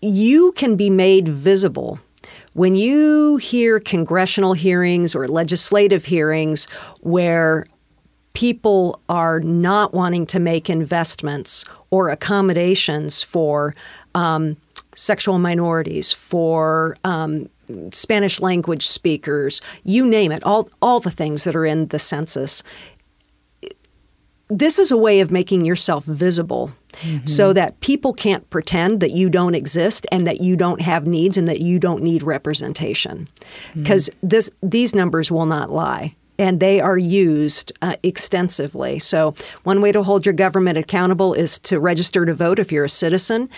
you 0.00 0.52
can 0.52 0.76
be 0.76 0.90
made 0.90 1.28
visible. 1.28 1.98
When 2.54 2.74
you 2.74 3.36
hear 3.36 3.80
congressional 3.80 4.52
hearings 4.52 5.14
or 5.14 5.28
legislative 5.28 6.04
hearings 6.04 6.66
where 7.00 7.66
people 8.39 9.01
are 9.09 9.41
not 9.41 9.93
wanting 9.93 10.24
to 10.24 10.39
make 10.39 10.70
investments 10.70 11.64
or 11.91 12.09
accommodations 12.09 13.20
for 13.20 13.74
um, 14.14 14.57
sexual 14.95 15.41
minorities, 15.41 16.12
for 16.12 16.97
um, 17.03 17.49
Spanish 17.91 18.41
language 18.41 18.86
speakers, 18.86 19.61
you 19.82 20.07
name 20.07 20.30
it, 20.30 20.45
all, 20.45 20.70
all 20.80 21.01
the 21.01 21.11
things 21.11 21.43
that 21.43 21.57
are 21.57 21.66
in 21.66 21.89
the 21.89 21.99
census, 21.99 22.62
this 24.47 24.78
is 24.78 24.93
a 24.93 24.97
way 24.97 25.18
of 25.18 25.32
making 25.32 25.64
yourself 25.64 26.05
visible 26.05 26.70
so 27.24 27.53
that 27.53 27.80
people 27.80 28.12
can't 28.12 28.49
pretend 28.51 29.01
that 29.01 29.11
you 29.11 29.28
don't 29.28 29.57
exist 29.57 30.07
and 30.12 30.24
that 30.28 30.41
you 30.41 30.55
don't 30.55 30.80
have 30.80 31.09
needs 31.09 31.36
and 31.36 31.49
that 31.49 31.61
you 31.61 31.80
don't 31.80 32.05
need 32.05 32.22
representation. 32.22 33.26
Because 33.74 34.11
this 34.22 34.49
these 34.62 34.95
numbers 34.95 35.30
will 35.30 35.47
not 35.47 35.70
lie 35.70 36.14
and 36.39 36.61
they 36.61 36.80
are 36.80 36.97
used 36.97 37.72
uh, 37.82 37.97
extensively. 38.03 38.99
So 38.99 39.34
one 39.64 39.80
way 39.80 39.93
to 39.93 40.03
hold 40.03 40.24
your 40.24 40.32
government 40.32 40.78
accountable 40.78 41.34
is 41.34 41.59
to 41.61 41.80
register 41.80 42.24
to 42.24 42.34
vote 42.34 42.59
if 42.59 42.70
you're 42.70 42.84
a 42.84 42.91
citizen. 42.91 43.51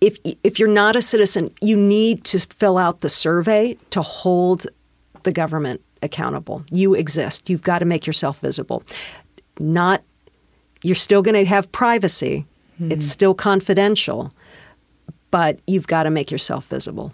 If 0.00 0.18
if 0.44 0.58
you're 0.58 0.68
not 0.68 0.96
a 0.96 1.02
citizen 1.02 1.50
you 1.60 1.76
need 1.76 2.24
to 2.24 2.38
fill 2.38 2.78
out 2.78 3.00
the 3.00 3.08
survey 3.10 3.76
to 3.90 4.02
hold 4.02 4.66
the 5.22 5.32
government 5.32 5.82
accountable. 6.02 6.64
You 6.70 6.94
exist. 6.94 7.50
You've 7.50 7.62
got 7.62 7.80
to 7.80 7.84
make 7.84 8.06
yourself 8.06 8.40
visible. 8.40 8.82
Not 9.58 10.02
you're 10.82 10.94
still 10.94 11.20
going 11.20 11.34
to 11.34 11.44
have 11.44 11.70
privacy. 11.72 12.46
It's 12.92 13.06
still 13.06 13.34
confidential, 13.34 14.32
but 15.30 15.58
you've 15.66 15.86
got 15.86 16.04
to 16.04 16.10
make 16.10 16.30
yourself 16.30 16.66
visible. 16.66 17.12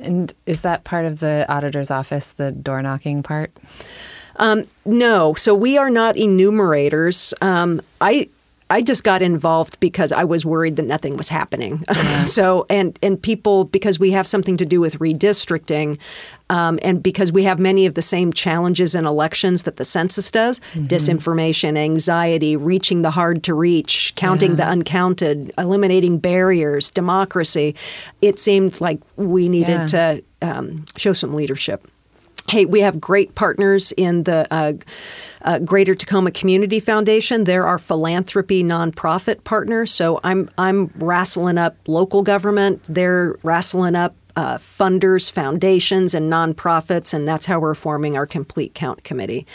And 0.00 0.32
is 0.46 0.62
that 0.62 0.84
part 0.84 1.04
of 1.04 1.20
the 1.20 1.46
auditor's 1.48 1.90
office, 1.90 2.30
the 2.30 2.52
door 2.52 2.82
knocking 2.82 3.22
part? 3.22 3.52
Um, 4.36 4.64
no, 4.84 5.34
so 5.34 5.54
we 5.54 5.76
are 5.76 5.90
not 5.90 6.16
enumerators. 6.16 7.34
Um, 7.42 7.80
I 8.00 8.28
I 8.70 8.82
just 8.82 9.02
got 9.02 9.20
involved 9.20 9.78
because 9.80 10.12
I 10.12 10.24
was 10.24 10.46
worried 10.46 10.76
that 10.76 10.86
nothing 10.86 11.16
was 11.16 11.28
happening. 11.28 11.78
so 12.20 12.66
and 12.70 12.98
and 13.02 13.20
people 13.20 13.64
because 13.64 13.98
we 13.98 14.12
have 14.12 14.26
something 14.26 14.56
to 14.56 14.64
do 14.64 14.80
with 14.80 14.98
redistricting, 14.98 15.98
um, 16.48 16.78
and 16.82 17.02
because 17.02 17.32
we 17.32 17.44
have 17.44 17.58
many 17.58 17.84
of 17.86 17.94
the 17.94 18.02
same 18.02 18.32
challenges 18.32 18.94
in 18.94 19.06
elections 19.06 19.64
that 19.64 19.76
the 19.76 19.84
census 19.84 20.30
does: 20.30 20.60
disinformation, 20.74 21.76
anxiety, 21.76 22.56
reaching 22.56 23.02
the 23.02 23.10
hard 23.10 23.42
to 23.44 23.54
reach, 23.54 24.14
counting 24.16 24.56
the 24.56 24.64
uncounted, 24.64 25.52
eliminating 25.58 26.18
barriers, 26.18 26.90
democracy. 26.90 27.74
It 28.22 28.38
seemed 28.38 28.80
like 28.80 29.00
we 29.16 29.48
needed 29.48 29.88
to 29.88 30.22
um, 30.42 30.84
show 30.96 31.12
some 31.12 31.34
leadership. 31.34 31.86
Hey, 32.50 32.64
we 32.64 32.80
have 32.80 33.00
great 33.00 33.36
partners 33.36 33.92
in 33.92 34.24
the 34.24 34.44
uh, 34.50 34.72
uh, 35.42 35.60
Greater 35.60 35.94
Tacoma 35.94 36.32
Community 36.32 36.80
Foundation. 36.80 37.44
They're 37.44 37.64
our 37.64 37.78
philanthropy 37.78 38.64
nonprofit 38.64 39.44
partners. 39.44 39.92
So 39.92 40.18
I'm 40.24 40.50
I'm 40.58 40.90
wrestling 40.96 41.58
up 41.58 41.76
local 41.86 42.22
government. 42.22 42.82
They're 42.88 43.36
wrestling 43.44 43.94
up 43.94 44.16
uh, 44.34 44.58
funders, 44.58 45.30
foundations, 45.30 46.12
and 46.12 46.32
nonprofits, 46.32 47.14
and 47.14 47.28
that's 47.28 47.46
how 47.46 47.60
we're 47.60 47.76
forming 47.76 48.16
our 48.16 48.26
complete 48.26 48.74
count 48.74 49.04
committee. 49.04 49.46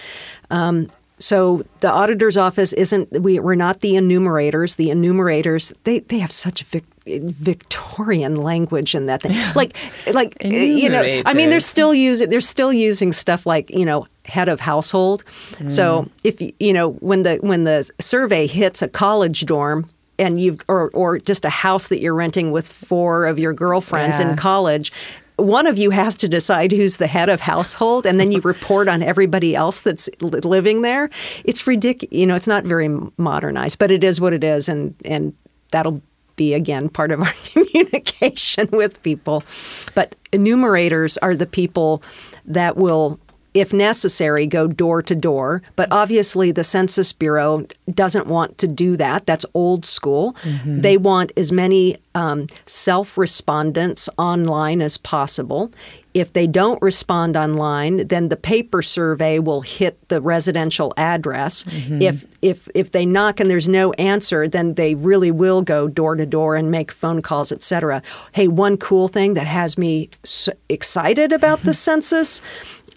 Um, 0.49 0.87
so 1.19 1.63
the 1.81 1.91
auditor's 1.91 2.37
office 2.37 2.71
isn't 2.71 3.11
we, 3.21 3.39
we're 3.39 3.55
not 3.55 3.81
the 3.81 3.95
enumerators 3.95 4.75
the 4.75 4.89
enumerators 4.89 5.73
they, 5.83 5.99
they 5.99 6.19
have 6.19 6.31
such 6.31 6.61
vic, 6.63 6.83
victorian 7.07 8.35
language 8.35 8.95
in 8.95 9.05
that 9.05 9.21
thing. 9.21 9.35
Like 9.55 9.75
like 10.13 10.35
eh, 10.41 10.63
you 10.63 10.89
know 10.89 11.01
i 11.25 11.33
mean 11.33 11.49
they're 11.49 11.59
still 11.59 11.93
using 11.93 12.29
they're 12.29 12.41
still 12.41 12.73
using 12.73 13.13
stuff 13.13 13.45
like 13.45 13.69
you 13.69 13.85
know 13.85 14.05
head 14.25 14.49
of 14.49 14.59
household. 14.59 15.23
So 15.67 16.01
mm. 16.03 16.09
if 16.23 16.41
you- 16.41 16.53
you 16.59 16.73
know 16.73 16.91
when 16.93 17.21
the 17.23 17.37
when 17.41 17.63
the 17.63 17.89
survey 17.99 18.47
hits 18.47 18.81
a 18.81 18.87
college 18.87 19.45
dorm 19.45 19.89
and 20.17 20.39
you've 20.41 20.59
or 20.67 20.89
or 20.91 21.19
just 21.19 21.45
a 21.45 21.49
house 21.49 21.87
that 21.89 21.99
you're 22.01 22.15
renting 22.15 22.51
with 22.51 22.71
four 22.71 23.25
of 23.27 23.37
your 23.39 23.53
girlfriends 23.53 24.19
Yeah. 24.19 24.31
in 24.31 24.37
college 24.37 24.91
one 25.37 25.67
of 25.67 25.77
you 25.77 25.89
has 25.91 26.15
to 26.15 26.29
decide 26.29 26.71
who's 26.71 26.95
the 26.95 27.07
head 27.07 27.27
of 27.27 27.41
household 27.41 28.05
and 28.05 28.19
then 28.21 28.31
you 28.31 28.39
report 28.53 28.87
on 28.87 29.03
everybody 29.03 29.53
else 29.53 29.81
that's 29.81 30.09
living 30.21 30.81
there. 30.81 31.09
It's 31.43 31.67
ridiculous 31.67 32.13
you 32.17 32.25
know 32.25 32.35
it's 32.35 32.47
not 32.47 32.63
very 32.63 32.87
modernized 33.17 33.77
but 33.77 33.91
it 33.91 34.03
is 34.03 34.19
what 34.21 34.33
it 34.33 34.43
is 34.43 34.69
and 34.69 34.95
and 35.05 35.33
that'll 35.71 36.01
be 36.35 36.53
again 36.53 36.89
part 36.89 37.11
of 37.11 37.21
our 37.21 37.33
communication 37.53 38.67
with 38.71 39.01
people. 39.03 39.43
But 39.93 40.15
enumerators 40.31 41.17
are 41.19 41.35
the 41.35 41.45
people 41.45 42.03
that 42.45 42.77
will 42.77 43.19
if 43.55 43.71
necessary, 43.71 44.45
go 44.45 44.67
door 44.67 45.01
to 45.01 45.15
door. 45.15 45.63
But 45.77 45.87
obviously, 45.89 46.51
the 46.51 46.63
Census 46.63 47.13
Bureau 47.13 47.65
doesn't 47.89 48.27
want 48.27 48.57
to 48.59 48.67
do 48.67 48.97
that. 48.97 49.25
That's 49.25 49.45
old 49.53 49.85
school. 49.85 50.33
Mm-hmm. 50.43 50.81
They 50.81 50.97
want 50.97 51.31
as 51.37 51.53
many 51.53 51.95
um, 52.13 52.47
self 52.65 53.17
respondents 53.17 54.09
online 54.17 54.81
as 54.81 54.97
possible. 54.97 55.71
If 56.13 56.33
they 56.33 56.47
don't 56.47 56.81
respond 56.81 57.35
online, 57.37 58.07
then 58.07 58.29
the 58.29 58.37
paper 58.37 58.81
survey 58.81 59.39
will 59.39 59.61
hit 59.61 60.07
the 60.09 60.21
residential 60.21 60.93
address. 60.97 61.63
Mm-hmm. 61.63 62.01
If 62.01 62.25
if 62.41 62.67
if 62.75 62.91
they 62.91 63.05
knock 63.05 63.39
and 63.39 63.49
there's 63.49 63.69
no 63.69 63.93
answer, 63.93 64.49
then 64.49 64.73
they 64.73 64.95
really 64.95 65.31
will 65.31 65.61
go 65.61 65.87
door 65.87 66.15
to 66.15 66.25
door 66.25 66.57
and 66.57 66.71
make 66.71 66.91
phone 66.91 67.21
calls, 67.21 67.53
et 67.53 67.63
cetera. 67.63 68.01
Hey, 68.33 68.49
one 68.49 68.75
cool 68.75 69.07
thing 69.07 69.33
that 69.35 69.47
has 69.47 69.77
me 69.77 70.09
so 70.23 70.51
excited 70.67 71.31
about 71.31 71.59
the 71.59 71.71
mm-hmm. 71.71 71.71
census 71.71 72.41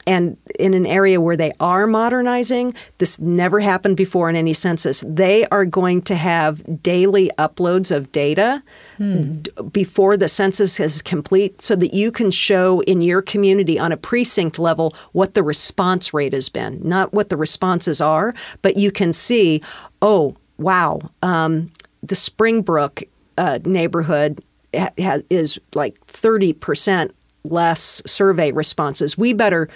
and 0.08 0.38
in 0.58 0.72
an 0.72 0.86
area 0.86 1.20
where 1.20 1.36
they 1.36 1.52
are 1.60 1.86
modernizing, 1.86 2.72
this 2.96 3.20
never 3.20 3.60
happened 3.60 3.98
before 3.98 4.30
in 4.30 4.36
any 4.36 4.54
census. 4.54 5.04
They 5.06 5.46
are 5.48 5.66
going 5.66 6.00
to 6.02 6.16
have 6.16 6.82
daily 6.82 7.30
uploads 7.36 7.94
of 7.94 8.10
data 8.10 8.62
d- 8.98 9.50
before 9.70 10.16
the 10.16 10.26
census 10.26 10.80
is 10.80 11.02
complete 11.02 11.60
so 11.60 11.76
that 11.76 11.92
you 11.92 12.10
can 12.10 12.30
show 12.30 12.80
in 12.84 13.02
your 13.02 13.20
community 13.20 13.78
on 13.78 13.92
a 13.92 13.98
precinct 13.98 14.58
level 14.58 14.94
what 15.12 15.34
the 15.34 15.42
response 15.42 16.14
rate 16.14 16.32
has 16.32 16.48
been. 16.48 16.80
Not 16.82 17.12
what 17.12 17.28
the 17.28 17.36
responses 17.36 18.00
are, 18.00 18.32
but 18.62 18.78
you 18.78 18.90
can 18.90 19.12
see, 19.12 19.60
oh, 20.00 20.36
wow, 20.56 21.00
um, 21.22 21.70
the 22.02 22.14
Springbrook 22.14 23.02
uh, 23.36 23.58
neighborhood 23.66 24.40
ha- 24.74 24.88
ha- 24.98 25.20
is 25.28 25.58
like 25.74 26.00
30% 26.06 27.10
less 27.44 28.02
survey 28.06 28.52
responses. 28.52 29.16
We 29.16 29.32
better 29.32 29.68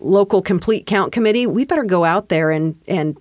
local 0.00 0.42
complete 0.42 0.86
count 0.86 1.12
committee, 1.12 1.46
we 1.46 1.64
better 1.64 1.84
go 1.84 2.04
out 2.04 2.28
there 2.28 2.50
and 2.50 2.74
and 2.86 3.16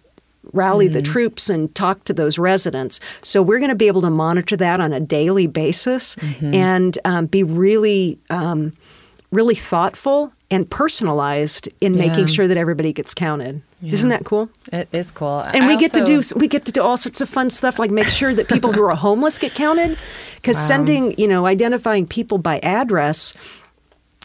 rally 0.53 0.88
the 0.88 1.01
troops 1.01 1.49
and 1.49 1.74
talk 1.76 2.05
to 2.05 2.13
those 2.13 2.38
residents. 2.39 3.01
So 3.22 3.41
we're 3.41 3.59
going 3.59 3.70
to 3.70 3.76
be 3.76 3.88
able 3.88 4.01
to 4.01 4.09
monitor 4.09 4.55
that 4.57 4.80
on 4.80 4.93
a 4.93 4.99
daily 4.99 5.45
basis 5.47 6.15
and 6.41 6.97
um, 7.03 7.26
be 7.26 7.43
really 7.43 8.18
um, 8.30 8.72
really 9.32 9.55
thoughtful 9.55 10.32
and 10.49 10.70
personalized 10.70 11.68
in 11.82 11.93
Yeah. 11.93 12.07
making 12.07 12.28
sure 12.28 12.47
that 12.47 12.55
everybody 12.55 12.93
gets 12.93 13.13
counted. 13.13 13.61
Isn't 13.84 14.09
that 14.09 14.24
cool? 14.24 14.49
It 14.72 14.88
is 14.93 15.11
cool. 15.11 15.39
And 15.41 15.65
I 15.65 15.68
we 15.68 15.76
get 15.76 15.91
to 15.93 16.03
do 16.05 16.22
we 16.38 16.47
get 16.47 16.63
to 16.65 16.72
do 16.72 16.82
all 16.82 16.95
sorts 16.95 17.20
of 17.20 17.28
fun 17.28 17.49
stuff 17.49 17.78
like 17.78 17.91
make 17.91 18.07
sure 18.07 18.34
that 18.34 18.47
people 18.47 18.72
who 18.72 18.84
are 18.86 18.95
homeless 18.95 19.38
get 19.38 19.53
counted 19.53 19.97
because 20.38 20.57
sending 20.57 21.13
you 21.18 21.28
know 21.28 21.45
identifying 21.45 22.07
people 22.07 22.38
by 22.38 22.59
address 22.59 23.34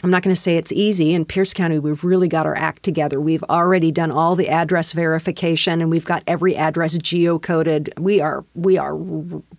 I'm 0.03 0.11
not 0.11 0.22
going 0.22 0.34
to 0.34 0.40
say 0.40 0.57
it's 0.57 0.72
easy. 0.72 1.14
In 1.14 1.24
Pierce 1.24 1.55
County, 1.55 1.78
we've 1.78 2.03
really 2.03 2.26
got 2.26 2.44
our 2.44 2.57
act 2.57 2.82
together. 2.82 3.20
We've 3.20 3.44
already 3.44 3.92
done 3.92 4.11
all 4.11 4.34
the 4.34 4.48
address 4.48 4.92
verification, 4.92 5.80
and 5.80 5.90
we've 5.90 6.05
got 6.05 6.24
every 6.26 6.57
address 6.57 6.98
geocoded. 6.98 7.98
We 8.00 8.20
are 8.20 8.44
we 8.55 8.78
are 8.78 8.96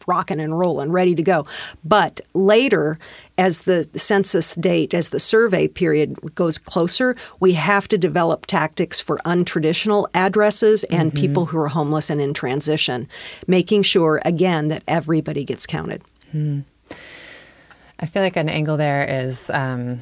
rocking 0.06 0.42
and 0.42 0.60
rolling, 0.60 0.92
ready 0.92 1.16
to 1.16 1.24
go. 1.24 1.46
But 1.86 2.20
later, 2.34 3.00
as 3.38 3.62
the 3.62 3.88
census 3.96 4.56
date, 4.56 4.94
as 4.94 5.10
the 5.10 5.20
survey 5.20 5.70
period 5.70 6.36
goes 6.36 6.58
closer, 6.58 7.16
we 7.40 7.54
have 7.54 7.88
to 7.88 7.98
develop 7.98 8.46
tactics 8.46 9.00
for 9.00 9.20
untraditional 9.26 10.08
addresses 10.14 10.84
and 10.86 11.14
people 11.14 11.46
who 11.46 11.58
are 11.58 11.70
homeless 11.70 12.10
and 12.10 12.20
in 12.20 12.34
transition, 12.34 13.08
making 13.48 13.84
sure 13.84 14.22
again 14.26 14.68
that 14.68 14.84
everybody 14.88 15.46
gets 15.46 15.66
counted. 15.66 16.04
I 18.00 18.06
feel 18.06 18.22
like 18.22 18.36
an 18.36 18.50
angle 18.50 18.76
there 18.76 19.06
is 19.08 19.50
um, 19.52 20.00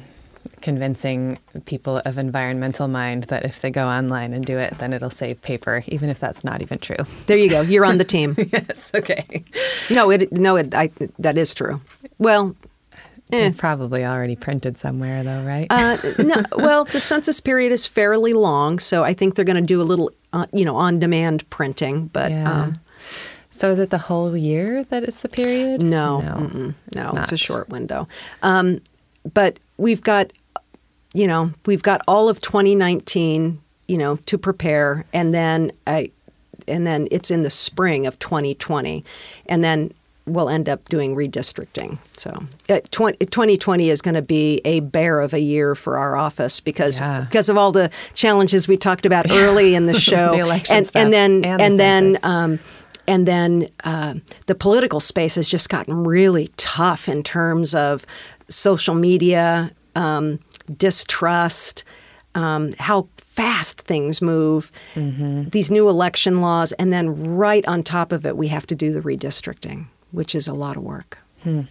convincing 0.62 1.38
people 1.66 1.98
of 2.04 2.18
environmental 2.18 2.88
mind 2.88 3.24
that 3.24 3.44
if 3.44 3.60
they 3.60 3.70
go 3.70 3.88
online 3.88 4.32
and 4.32 4.44
do 4.44 4.58
it, 4.58 4.78
then 4.78 4.92
it'll 4.92 5.10
save 5.10 5.42
paper, 5.42 5.84
even 5.88 6.08
if 6.08 6.18
that's 6.18 6.44
not 6.44 6.62
even 6.62 6.78
true. 6.78 6.96
There 7.26 7.36
you 7.36 7.50
go. 7.50 7.60
You're 7.60 7.84
on 7.84 7.98
the 7.98 8.04
team. 8.04 8.36
yes. 8.52 8.90
Okay. 8.94 9.44
No, 9.90 10.10
it 10.10 10.32
no, 10.32 10.56
it, 10.56 10.74
I, 10.74 10.90
that 11.18 11.36
is 11.36 11.54
true. 11.54 11.80
Well, 12.18 12.56
eh. 13.32 13.48
It's 13.48 13.56
probably 13.56 14.04
already 14.04 14.36
printed 14.36 14.78
somewhere, 14.78 15.22
though, 15.22 15.42
right? 15.42 15.66
Uh, 15.70 15.96
no, 16.18 16.42
well, 16.56 16.84
the 16.84 17.00
census 17.00 17.40
period 17.40 17.72
is 17.72 17.86
fairly 17.86 18.32
long, 18.32 18.78
so 18.78 19.04
I 19.04 19.12
think 19.12 19.34
they're 19.34 19.44
going 19.44 19.56
to 19.56 19.62
do 19.62 19.80
a 19.80 19.84
little, 19.84 20.10
uh, 20.32 20.46
you 20.52 20.64
know, 20.64 20.76
on-demand 20.76 21.48
printing. 21.50 22.06
But 22.06 22.30
yeah. 22.30 22.62
um, 22.62 22.80
so 23.50 23.70
is 23.70 23.80
it 23.80 23.90
the 23.90 23.98
whole 23.98 24.36
year 24.36 24.84
that 24.84 25.02
it's 25.02 25.20
the 25.20 25.28
period? 25.28 25.82
no, 25.82 26.20
no, 26.20 26.36
no, 26.38 26.74
it's, 26.92 27.12
not. 27.12 27.32
a 27.32 27.36
short 27.36 27.68
window. 27.68 28.08
Um, 28.42 28.80
but 29.34 29.58
we've 29.76 30.02
got, 30.02 30.32
you 31.14 31.26
know, 31.26 31.52
we've 31.66 31.82
got 31.82 32.00
all 32.08 32.28
of 32.28 32.40
2019, 32.40 33.60
you 33.88 33.98
know, 33.98 34.16
to 34.26 34.38
prepare, 34.38 35.04
and 35.12 35.32
then 35.34 35.72
I, 35.86 36.10
and 36.68 36.86
then 36.86 37.08
it's 37.10 37.30
in 37.30 37.42
the 37.42 37.50
spring 37.50 38.06
of 38.06 38.18
2020, 38.18 39.04
and 39.46 39.62
then 39.64 39.92
we'll 40.24 40.48
end 40.48 40.68
up 40.68 40.88
doing 40.88 41.16
redistricting. 41.16 41.98
So 42.16 42.30
uh, 42.70 42.78
20, 42.92 43.18
2020 43.26 43.90
is 43.90 44.00
going 44.00 44.14
to 44.14 44.22
be 44.22 44.60
a 44.64 44.78
bear 44.80 45.18
of 45.20 45.34
a 45.34 45.40
year 45.40 45.74
for 45.74 45.98
our 45.98 46.16
office 46.16 46.60
because 46.60 47.00
Yeah. 47.00 47.22
because 47.28 47.48
of 47.48 47.56
all 47.56 47.72
the 47.72 47.90
challenges 48.14 48.68
we 48.68 48.76
talked 48.76 49.04
about 49.04 49.28
early 49.30 49.74
in 49.74 49.86
the 49.86 49.94
show, 50.10 50.36
The 50.36 50.66
and 50.70 50.90
and 50.94 51.12
then 51.12 51.44
and 51.44 51.72
the 51.74 51.76
then. 51.76 52.18
Um, 52.22 52.58
and 53.08 53.26
then 53.26 53.66
uh, 53.82 54.14
the 54.46 54.54
political 54.54 55.00
space 55.00 55.34
has 55.34 55.48
just 55.48 55.68
gotten 55.68 56.04
really 56.04 56.50
tough 56.56 57.08
in 57.08 57.24
terms 57.24 57.74
of 57.74 58.06
social 58.48 58.94
media, 58.94 59.72
um, 59.96 60.38
distrust, 60.78 61.84
um, 62.34 62.72
how 62.78 63.08
fast 63.16 63.80
things 63.82 64.20
move, 64.22 64.70
Mm-hmm. 64.94 65.48
these 65.50 65.70
new 65.70 65.88
election 65.88 66.40
laws, 66.40 66.72
and 66.72 66.92
then 66.92 67.34
right 67.36 67.66
on 67.66 67.82
top 67.82 68.12
of 68.12 68.24
it, 68.26 68.36
we 68.36 68.48
have 68.48 68.66
to 68.66 68.74
do 68.74 68.92
the 68.92 69.00
redistricting, 69.00 69.86
which 70.12 70.34
is 70.34 70.46
a 70.48 70.54
lot 70.54 70.76
of 70.76 70.82
work. 70.82 71.18
Hmm. 71.42 71.62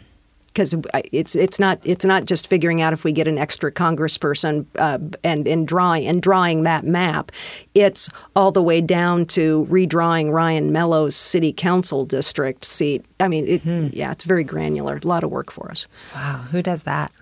Because 0.47 0.75
it's 1.13 1.33
it's 1.33 1.59
not 1.59 1.79
it's 1.85 2.03
not 2.03 2.25
just 2.25 2.45
figuring 2.47 2.81
out 2.81 2.91
if 2.91 3.05
we 3.05 3.13
get 3.13 3.25
an 3.25 3.37
extra 3.37 3.71
congressperson 3.71 4.65
uh, 4.77 4.97
and 5.23 5.47
and 5.47 5.65
drawing 5.65 6.05
and 6.07 6.21
drawing 6.21 6.63
that 6.63 6.83
map, 6.83 7.31
it's 7.73 8.09
all 8.35 8.51
the 8.51 8.61
way 8.61 8.81
down 8.81 9.25
to 9.27 9.65
redrawing 9.71 10.29
Ryan 10.33 10.73
Mello's 10.73 11.15
city 11.15 11.53
council 11.53 12.03
district 12.05 12.65
seat. 12.65 13.05
I 13.21 13.29
mean, 13.29 13.47
it, 13.47 13.61
Hmm. 13.61 13.87
yeah, 13.93 14.11
it's 14.11 14.25
very 14.25 14.43
granular. 14.43 14.99
A 15.01 15.07
lot 15.07 15.23
of 15.23 15.29
work 15.31 15.51
for 15.53 15.71
us. 15.71 15.87
Wow. 16.13 16.43
Who 16.51 16.61
does 16.61 16.83
that? 16.83 17.13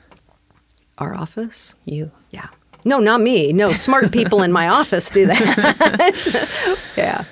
Our 0.99 1.15
office, 1.15 1.75
You. 1.85 2.11
yeah. 2.29 2.47
No, 2.85 2.99
not 2.99 3.19
me. 3.21 3.51
No, 3.51 3.71
smart 3.71 4.11
people 4.11 4.41
in 4.43 4.51
my 4.53 4.69
office 4.69 5.09
do 5.09 5.25
that. 5.25 6.77
yeah. 6.97 7.25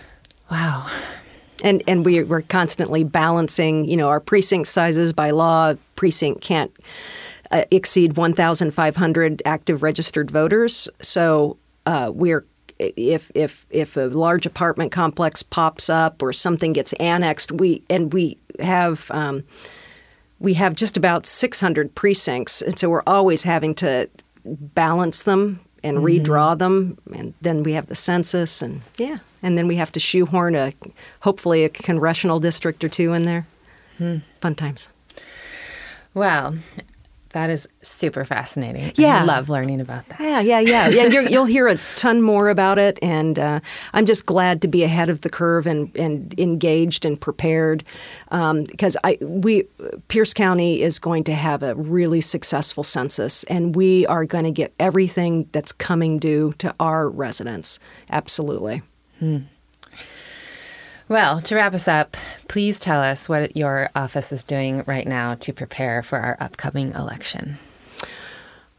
Wow. 0.51 0.89
And 1.63 1.81
and 1.87 2.03
we, 2.05 2.21
we're 2.23 2.41
constantly 2.41 3.03
balancing, 3.05 3.85
you 3.85 3.95
know, 3.97 4.09
our 4.09 4.19
precinct 4.19 4.67
sizes 4.67 5.13
by 5.13 5.31
law. 5.31 5.73
Precinct 5.95 6.41
can't 6.41 6.71
uh, 7.51 7.63
exceed 7.71 8.17
1,500 8.17 9.41
active 9.45 9.83
registered 9.83 10.29
voters. 10.29 10.89
So 11.01 11.57
uh, 11.85 12.11
we're 12.13 12.45
if 12.79 13.31
if 13.33 13.65
if 13.69 13.95
a 13.97 14.01
large 14.07 14.45
apartment 14.45 14.91
complex 14.91 15.43
pops 15.43 15.89
up 15.89 16.21
or 16.21 16.33
something 16.33 16.73
gets 16.73 16.93
annexed, 16.93 17.51
we 17.53 17.83
and 17.89 18.11
we 18.13 18.37
have. 18.59 19.09
Um, 19.11 19.43
we 20.39 20.53
have 20.53 20.75
just 20.75 20.97
about 20.97 21.25
600 21.25 21.95
precincts, 21.95 22.61
and 22.61 22.77
so 22.77 22.89
we're 22.89 23.03
always 23.07 23.43
having 23.43 23.73
to 23.75 24.09
balance 24.45 25.23
them 25.23 25.59
and 25.83 25.97
mm-hmm. 25.97 26.05
redraw 26.05 26.57
them, 26.57 26.97
and 27.13 27.33
then 27.41 27.63
we 27.63 27.73
have 27.73 27.87
the 27.87 27.95
census, 27.95 28.61
and 28.61 28.81
yeah, 28.97 29.17
and 29.41 29.57
then 29.57 29.67
we 29.67 29.75
have 29.75 29.91
to 29.93 29.99
shoehorn 29.99 30.55
a 30.55 30.73
hopefully 31.21 31.63
a 31.63 31.69
congressional 31.69 32.39
district 32.39 32.83
or 32.83 32.89
two 32.89 33.13
in 33.13 33.23
there. 33.23 33.47
Hmm. 33.97 34.17
Fun 34.41 34.55
times. 34.55 34.89
Well, 36.13 36.55
that 37.37 37.51
is 37.51 37.69
super 37.83 38.25
fascinating. 38.25 38.91
Yeah. 38.95 39.21
I 39.21 39.23
love 39.23 39.47
learning 39.47 39.79
about 39.79 40.09
that. 40.09 40.19
Yeah, 40.19 40.39
yeah, 40.39 40.59
yeah. 40.59 40.89
yeah 40.89 41.05
you're, 41.05 41.21
you'll 41.29 41.45
hear 41.45 41.67
a 41.67 41.75
ton 41.95 42.23
more 42.23 42.49
about 42.49 42.79
it, 42.79 42.97
and 43.03 43.37
uh, 43.37 43.59
I'm 43.93 44.07
just 44.07 44.25
glad 44.25 44.63
to 44.63 44.67
be 44.67 44.83
ahead 44.83 45.09
of 45.09 45.21
the 45.21 45.29
curve 45.29 45.67
and, 45.67 45.95
and 45.95 46.33
engaged 46.39 47.05
and 47.05 47.21
prepared 47.21 47.83
because 48.31 48.97
I 49.03 49.19
we 49.21 49.65
Pierce 50.07 50.33
County 50.33 50.81
is 50.81 50.97
going 50.97 51.25
to 51.25 51.35
have 51.35 51.61
a 51.61 51.75
really 51.75 52.21
successful 52.21 52.83
census, 52.83 53.43
and 53.43 53.75
we 53.75 54.07
are 54.07 54.25
going 54.25 54.45
to 54.45 54.51
get 54.51 54.73
everything 54.79 55.47
that's 55.51 55.71
coming 55.71 56.17
due 56.17 56.53
to 56.53 56.73
our 56.79 57.07
residents. 57.07 57.79
Absolutely. 58.09 58.81
Well, 61.09 61.39
to 61.39 61.55
wrap 61.55 61.73
us 61.73 61.87
up, 61.87 62.17
please 62.49 62.79
tell 62.79 63.01
us 63.01 63.29
what 63.29 63.55
your 63.55 63.89
office 63.95 64.33
is 64.33 64.43
doing 64.43 64.83
right 64.85 65.07
now 65.07 65.35
to 65.35 65.53
prepare 65.53 66.03
for 66.03 66.19
our 66.19 66.35
upcoming 66.39 66.91
election. 66.91 67.57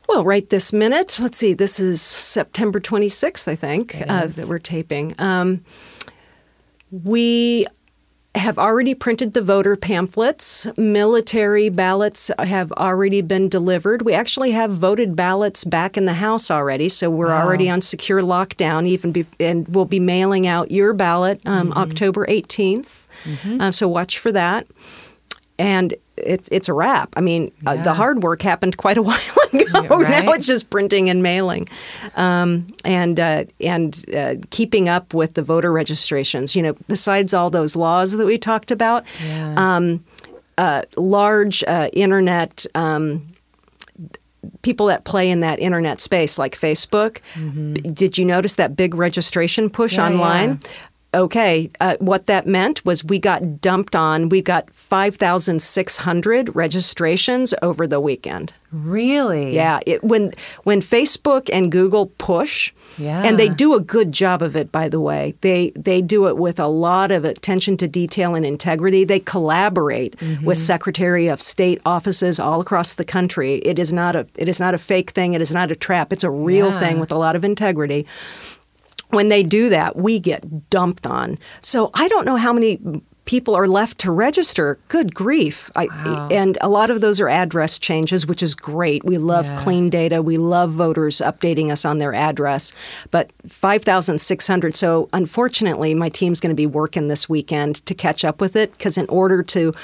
Well, 0.09 0.24
right 0.24 0.49
this 0.49 0.72
minute, 0.72 1.18
let's 1.20 1.39
see, 1.39 1.55
this 1.55 1.81
is 1.81 2.03
September 2.03 2.81
26th, 2.81 3.49
I 3.49 3.55
think, 3.55 4.03
uh, 4.09 4.26
that 4.26 4.47
we're 4.47 4.59
taping. 4.59 5.14
Um, 5.18 5.64
we 6.91 7.66
have 8.39 8.59
already 8.59 8.95
printed 8.95 9.34
the 9.34 9.43
voter 9.43 9.76
pamphlets. 9.76 10.66
Military 10.76 11.68
ballots 11.68 12.30
have 12.39 12.72
already 12.72 13.20
been 13.20 13.49
delivered. 13.49 14.03
We 14.03 14.14
actually 14.14 14.53
have 14.53 14.70
voted 14.70 15.14
ballots 15.14 15.64
back 15.64 15.97
in 15.97 16.05
the 16.07 16.14
House 16.14 16.51
already, 16.51 16.89
so 16.89 17.11
we're 17.11 17.30
already 17.43 17.68
on 17.68 17.80
secure 17.80 18.20
lockdown. 18.22 18.86
Even 18.86 19.12
be, 19.12 19.26
and 19.39 19.68
we'll 19.68 19.84
be 19.84 20.01
mailing 20.01 20.47
out 20.47 20.70
your 20.70 20.95
ballot 20.95 21.41
um, 21.47 21.72
October 21.74 22.26
18th. 22.26 23.05
Um, 23.61 23.72
so 23.72 23.89
watch 23.89 24.18
for 24.18 24.32
that. 24.32 24.66
And 25.59 25.95
it's 26.25 26.49
it's 26.51 26.69
a 26.69 26.73
wrap. 26.73 27.12
I 27.16 27.21
mean, 27.21 27.51
uh, 27.66 27.83
the 27.83 27.95
hard 27.95 28.23
work 28.23 28.43
happened 28.43 28.77
quite 28.77 28.99
a 28.99 29.03
while 29.09 29.19
ago. 29.53 30.01
right. 30.01 30.25
Now 30.25 30.33
it's 30.33 30.47
just 30.47 30.71
printing 30.71 31.09
and 31.11 31.23
mailing, 31.23 31.69
um, 32.16 32.66
and 32.85 33.19
uh, 33.21 33.45
and 33.64 34.05
uh, 34.16 34.35
keeping 34.51 34.89
up 34.89 35.14
with 35.14 35.35
the 35.35 35.43
voter 35.43 35.73
registrations. 35.73 36.55
You 36.57 36.62
know, 36.62 36.75
besides 36.89 37.35
all 37.35 37.51
those 37.51 37.77
laws 37.77 38.12
that 38.16 38.25
we 38.27 38.39
talked 38.39 38.71
about, 38.71 39.05
Yeah. 39.27 39.55
um, 39.57 40.05
uh, 40.59 40.83
large 40.97 41.62
uh, 41.64 41.89
internet. 41.93 42.66
Um, 42.75 43.23
People 44.62 44.87
that 44.87 45.05
play 45.05 45.31
in 45.31 45.41
that 45.41 45.59
internet 45.59 46.01
space, 46.01 46.39
like 46.39 46.55
Facebook, 46.57 47.19
did 47.95 48.16
you 48.16 48.25
notice 48.25 48.55
that 48.55 48.77
big 48.77 48.95
registration 48.95 49.69
push 49.69 49.99
Mm-hmm. 49.99 50.12
Yeah, 50.16 50.23
online? 50.25 50.61
Okay, 51.14 51.70
uh, 51.80 51.96
what 52.00 52.26
that 52.26 52.46
meant 52.46 52.84
was 52.84 53.02
we 53.02 53.18
got 53.18 53.62
dumped 53.62 53.96
on. 53.96 54.28
We 54.28 54.42
got 54.42 54.70
5,600 54.74 56.54
registrations 56.54 57.54
over 57.62 57.86
the 57.86 57.98
weekend. 57.98 58.52
Really? 58.70 59.54
Yeah, 59.54 59.80
it, 59.86 60.04
when 60.04 60.32
when 60.64 60.82
Facebook 60.82 61.48
and 61.50 61.72
Google 61.72 62.06
push, 62.18 62.74
yeah. 62.98 63.22
and 63.22 63.38
they 63.38 63.48
do 63.48 63.72
a 63.74 63.80
good 63.80 64.12
job 64.12 64.42
of 64.42 64.54
it, 64.54 64.70
by 64.70 64.90
the 64.90 65.00
way. 65.00 65.34
They 65.40 65.70
they 65.74 66.02
do 66.02 66.28
it 66.28 66.36
with 66.36 66.61
a 66.61 66.66
lot 66.68 67.11
of 67.11 67.24
attention 67.24 67.78
to 67.78 67.88
detail 67.88 68.34
and 68.34 68.44
integrity. 68.44 69.04
They 69.04 69.20
collaborate 69.20 70.16
Mm-hmm. 70.18 70.44
with 70.44 70.59
Secretary 70.59 71.28
of 71.28 71.40
State 71.40 71.80
offices 71.86 72.38
all 72.38 72.61
across 72.61 72.94
the 72.94 73.04
country. 73.04 73.56
It 73.56 73.78
is 73.78 73.92
not 73.92 74.14
a 74.16 74.26
it 74.36 74.48
is 74.48 74.61
not 74.61 74.74
a 74.74 74.78
fake 74.78 75.11
thing. 75.11 75.32
It 75.32 75.40
is 75.40 75.52
not 75.52 75.70
a 75.70 75.76
trap. 75.76 76.12
It's 76.12 76.24
a 76.24 76.30
real 76.30 76.68
Yeah. 76.70 76.78
thing 76.78 77.00
with 77.00 77.11
a 77.12 77.16
lot 77.18 77.34
of 77.36 77.44
integrity 77.44 78.06
when 79.11 79.28
they 79.28 79.42
do 79.42 79.68
that, 79.70 79.96
we 79.96 80.18
get 80.18 80.70
dumped 80.70 81.06
on. 81.06 81.38
So 81.62 81.90
I 81.94 82.09
don't 82.09 82.26
know 82.26 82.36
how 82.36 82.52
many 82.52 82.78
people 83.24 83.54
are 83.54 83.66
left 83.68 83.98
to 83.98 84.11
register, 84.11 84.78
good 84.88 85.14
grief. 85.14 85.70
I, 85.76 85.86
And 86.30 86.56
a 86.62 86.68
lot 86.70 86.88
of 86.88 87.02
those 87.02 87.20
are 87.20 87.28
address 87.28 87.78
changes, 87.78 88.26
which 88.26 88.42
is 88.42 88.54
great. 88.54 89.04
We 89.04 89.18
love 89.18 89.44
Yeah. 89.44 89.56
clean 89.59 89.90
data. 89.90 90.22
We 90.22 90.38
love 90.38 90.70
voters 90.70 91.18
updating 91.22 91.70
us 91.70 91.84
on 91.84 91.98
their 91.98 92.14
address. 92.14 92.72
But 93.11 93.30
5,600. 93.46 94.74
So 94.74 95.11
unfortunately, 95.12 95.94
my 95.94 96.09
team's 96.09 96.40
going 96.40 96.52
to 96.52 96.56
be 96.56 96.64
working 96.66 97.09
this 97.09 97.28
weekend 97.28 97.84
to 97.84 97.94
catch 97.94 98.24
up 98.24 98.40
with 98.40 98.56
it 98.56 98.72
because 98.72 98.96
in 98.96 99.04
order 99.11 99.42
to 99.42 99.74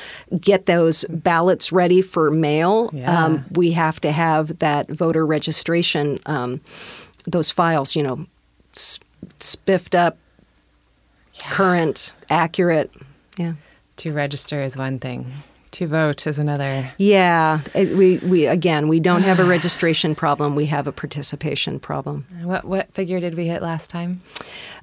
get 0.40 0.64
those 0.64 1.04
ballots 1.10 1.70
ready 1.70 2.00
for 2.00 2.30
mail, 2.30 2.88
Yeah. 2.94 3.24
um, 3.24 3.44
we 3.52 3.72
have 3.72 4.00
to 4.00 4.10
have 4.10 4.58
that 4.60 4.88
voter 4.90 5.26
registration, 5.26 6.18
um, 6.24 6.60
those 7.26 7.50
files, 7.50 7.94
you 7.94 8.02
know, 8.02 8.24
spiffed 9.38 9.94
up, 9.94 10.16
current, 11.50 12.14
accurate. 12.30 12.90
Yeah. 13.38 13.54
To 13.98 14.12
register 14.12 14.60
is 14.60 14.76
one 14.76 14.98
thing. 14.98 15.30
To 15.72 15.88
vote 15.88 16.26
is 16.28 16.38
another. 16.38 16.92
Yeah, 16.98 17.58
it- 17.74 17.96
we, 17.96 18.18
we 18.18 18.46
again 18.46 18.86
we 18.88 19.00
don't 19.00 19.22
have 19.22 19.40
a 19.40 19.44
registration 19.56 20.14
problem. 20.14 20.54
We 20.54 20.66
have 20.66 20.86
a 20.86 20.92
participation 20.92 21.80
problem. 21.80 22.26
What 22.42 22.64
what 22.64 22.92
figure 22.94 23.18
did 23.18 23.34
we 23.34 23.46
hit 23.48 23.60
last 23.62 23.90
time? 23.90 24.20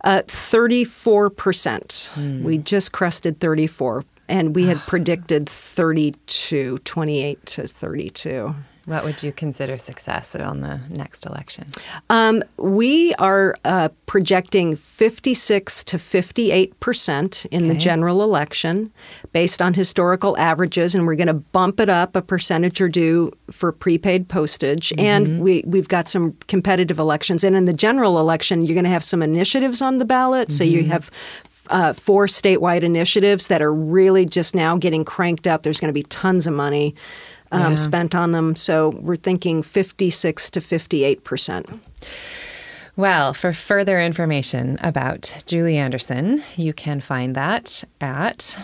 Uh, 0.03 0.21
Thirty-four 0.27 1.29
percent. 1.29 2.11
We 2.17 2.57
just 2.57 2.91
crested 2.91 3.39
thirty-four, 3.39 4.03
and 4.27 4.53
we 4.53 4.67
had 4.67 4.77
predicted 4.87 5.47
32, 5.47 6.79
28 6.79 7.45
to 7.45 7.67
thirty-two. 7.67 8.55
What 8.85 9.03
would 9.03 9.21
you 9.21 9.31
consider 9.31 9.77
success 9.77 10.35
on 10.35 10.61
the 10.61 10.79
next 10.89 11.27
election? 11.27 11.67
Um, 12.09 12.41
we 12.57 13.13
are 13.15 13.55
uh, 13.63 13.89
projecting 14.07 14.75
56 14.75 15.83
to 15.83 15.99
58 15.99 16.79
percent 16.79 17.45
in 17.51 17.67
the 17.67 17.75
general 17.75 18.23
election, 18.23 18.91
based 19.33 19.61
on 19.61 19.75
historical 19.75 20.35
averages, 20.37 20.95
and 20.95 21.05
we're 21.05 21.15
going 21.15 21.27
to 21.27 21.33
bump 21.35 21.79
it 21.79 21.89
up 21.89 22.15
a 22.15 22.23
percentage 22.23 22.81
or 22.81 22.89
two 22.89 23.31
for 23.51 23.71
prepaid 23.71 24.27
postage. 24.27 24.91
And 24.97 25.41
we 25.41 25.63
we've 25.67 25.87
got 25.87 26.07
some 26.07 26.33
competitive 26.47 26.97
elections, 26.97 27.43
and 27.43 27.55
in 27.55 27.65
the 27.65 27.73
general 27.73 28.19
election, 28.19 28.63
you're 28.63 28.75
going 28.75 28.85
to 28.85 28.89
have 28.89 29.03
some 29.03 29.21
initiatives 29.21 29.81
on 29.81 29.97
the 29.97 30.05
ballot. 30.05 30.51
So 30.51 30.63
you 30.63 30.85
have. 30.85 31.11
Uh, 31.69 31.93
four 31.93 32.25
statewide 32.25 32.81
initiatives 32.81 33.47
that 33.47 33.61
are 33.61 33.73
really 33.73 34.25
just 34.25 34.53
now 34.53 34.75
getting 34.75 35.05
cranked 35.05 35.47
up. 35.47 35.63
There's 35.63 35.79
going 35.79 35.87
to 35.87 35.93
be 35.93 36.03
tons 36.03 36.45
of 36.45 36.53
money 36.53 36.95
um, 37.51 37.71
Yeah. 37.71 37.75
spent 37.75 38.15
on 38.15 38.31
them. 38.31 38.55
So 38.55 38.89
we're 38.99 39.15
thinking 39.15 39.63
56 39.63 40.49
to 40.51 40.61
58 40.61 41.23
percent. 41.23 41.67
Well, 42.97 43.33
for 43.33 43.53
further 43.53 44.01
information 44.01 44.77
about 44.81 45.33
Julie 45.45 45.77
Anderson, 45.77 46.43
you 46.57 46.73
can 46.73 46.99
find 46.99 47.35
that 47.35 47.85
at 48.01 48.57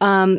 um, 0.00 0.38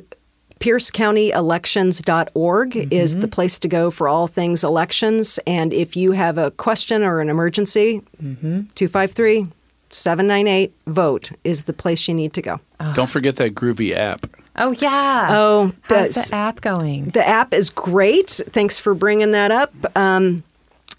PierceCountyElections.org 0.59 2.75
is 2.93 3.15
the 3.15 3.21
mm-hmm. 3.21 3.29
place 3.29 3.57
to 3.59 3.67
go 3.67 3.91
for 3.91 4.07
all 4.07 4.27
things 4.27 4.63
elections. 4.63 5.39
And 5.45 5.73
if 5.73 5.97
you 5.97 6.13
have 6.13 6.37
a 6.37 6.51
question 6.51 7.03
or 7.03 7.19
an 7.19 7.27
emergency, 7.29 8.01
mm-hmm. 8.21 8.61
253 8.75 9.47
798 9.89 10.73
vote 10.87 11.31
is 11.43 11.63
the 11.63 11.73
place 11.73 12.07
you 12.07 12.13
need 12.13 12.31
to 12.33 12.41
go. 12.41 12.61
Ah. 12.79 12.93
Don't 12.95 13.09
forget 13.09 13.35
that 13.37 13.55
groovy 13.55 13.93
app. 13.93 14.25
Oh 14.61 14.71
yeah. 14.73 15.27
Oh, 15.31 15.73
how's 15.81 16.29
the 16.29 16.35
app 16.35 16.61
going? 16.61 17.05
The 17.05 17.27
app 17.27 17.51
is 17.51 17.71
great. 17.71 18.29
Thanks 18.29 18.77
for 18.77 18.93
bringing 18.93 19.31
that 19.31 19.49
up. 19.49 19.73
Um, 19.97 20.43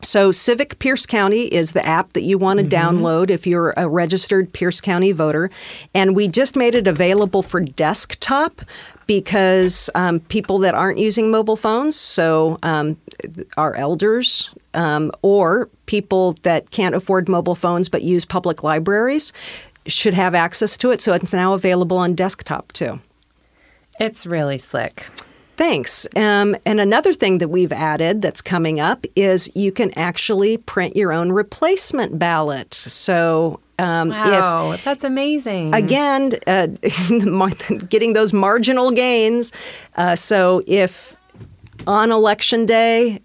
so, 0.03 0.33
Civic 0.33 0.81
Pierce 0.81 1.07
County 1.07 1.43
is 1.43 1.71
the 1.71 1.87
app 1.87 2.15
that 2.15 2.23
you 2.23 2.39
want 2.39 2.59
to 2.59 2.67
download 2.67 3.31
if 3.31 3.47
you're 3.47 3.73
a 3.77 3.89
registered 3.89 4.53
Pierce 4.53 4.81
County 4.81 5.13
voter. 5.13 5.49
And 5.95 6.17
we 6.17 6.27
just 6.27 6.57
made 6.57 6.75
it 6.75 6.89
available 6.89 7.41
for 7.45 7.61
desktop 7.61 8.63
because 9.07 9.89
um, 9.95 10.19
people 10.19 10.59
that 10.59 10.75
aren't 10.75 10.99
using 10.99 11.31
mobile 11.31 11.57
phones, 11.57 11.95
so 11.95 12.59
um, 12.65 12.97
our 13.57 13.77
elders 13.77 14.53
um, 14.75 15.13
or 15.23 15.69
people 15.87 16.33
that 16.43 16.73
can't 16.73 16.97
afford 16.97 17.29
mobile 17.29 17.55
phones 17.55 17.89
but 17.89 18.03
use 18.03 18.25
public 18.25 18.65
libraries, 18.65 19.33
should 19.87 20.15
have 20.15 20.35
access 20.35 20.77
to 20.79 20.91
it. 20.91 21.01
So, 21.01 21.13
it's 21.13 21.33
now 21.33 21.55
available 21.55 21.97
on 21.97 22.17
desktop 22.17 22.73
too. 22.73 22.99
It's 24.01 24.27
really 24.27 24.59
slick. 24.59 25.07
Thanks. 25.57 26.07
Um, 26.17 26.57
and 26.65 26.81
another 26.81 27.13
thing 27.13 27.39
that 27.39 27.49
we've 27.49 27.73
added 27.73 28.23
that's 28.23 28.41
coming 28.41 28.81
up 28.81 29.05
is 29.15 29.51
you 29.55 29.71
can 29.71 29.97
actually 29.97 30.57
print 30.57 30.97
your 30.97 31.13
own 31.13 31.31
replacement 31.31 32.19
ballot. 32.19 32.73
So 32.75 33.61
um, 33.79 34.09
Wow, 34.11 34.77
that's 34.83 35.05
amazing. 35.05 35.75
again 35.75 36.33
uh, 36.47 36.67
getting 37.89 38.13
those 38.15 38.33
marginal 38.33 38.91
gains. 38.91 39.53
Uh, 39.97 40.17
so 40.17 40.63
if 40.67 41.17
on 41.87 42.11
election 42.11 42.65
day 42.67 43.21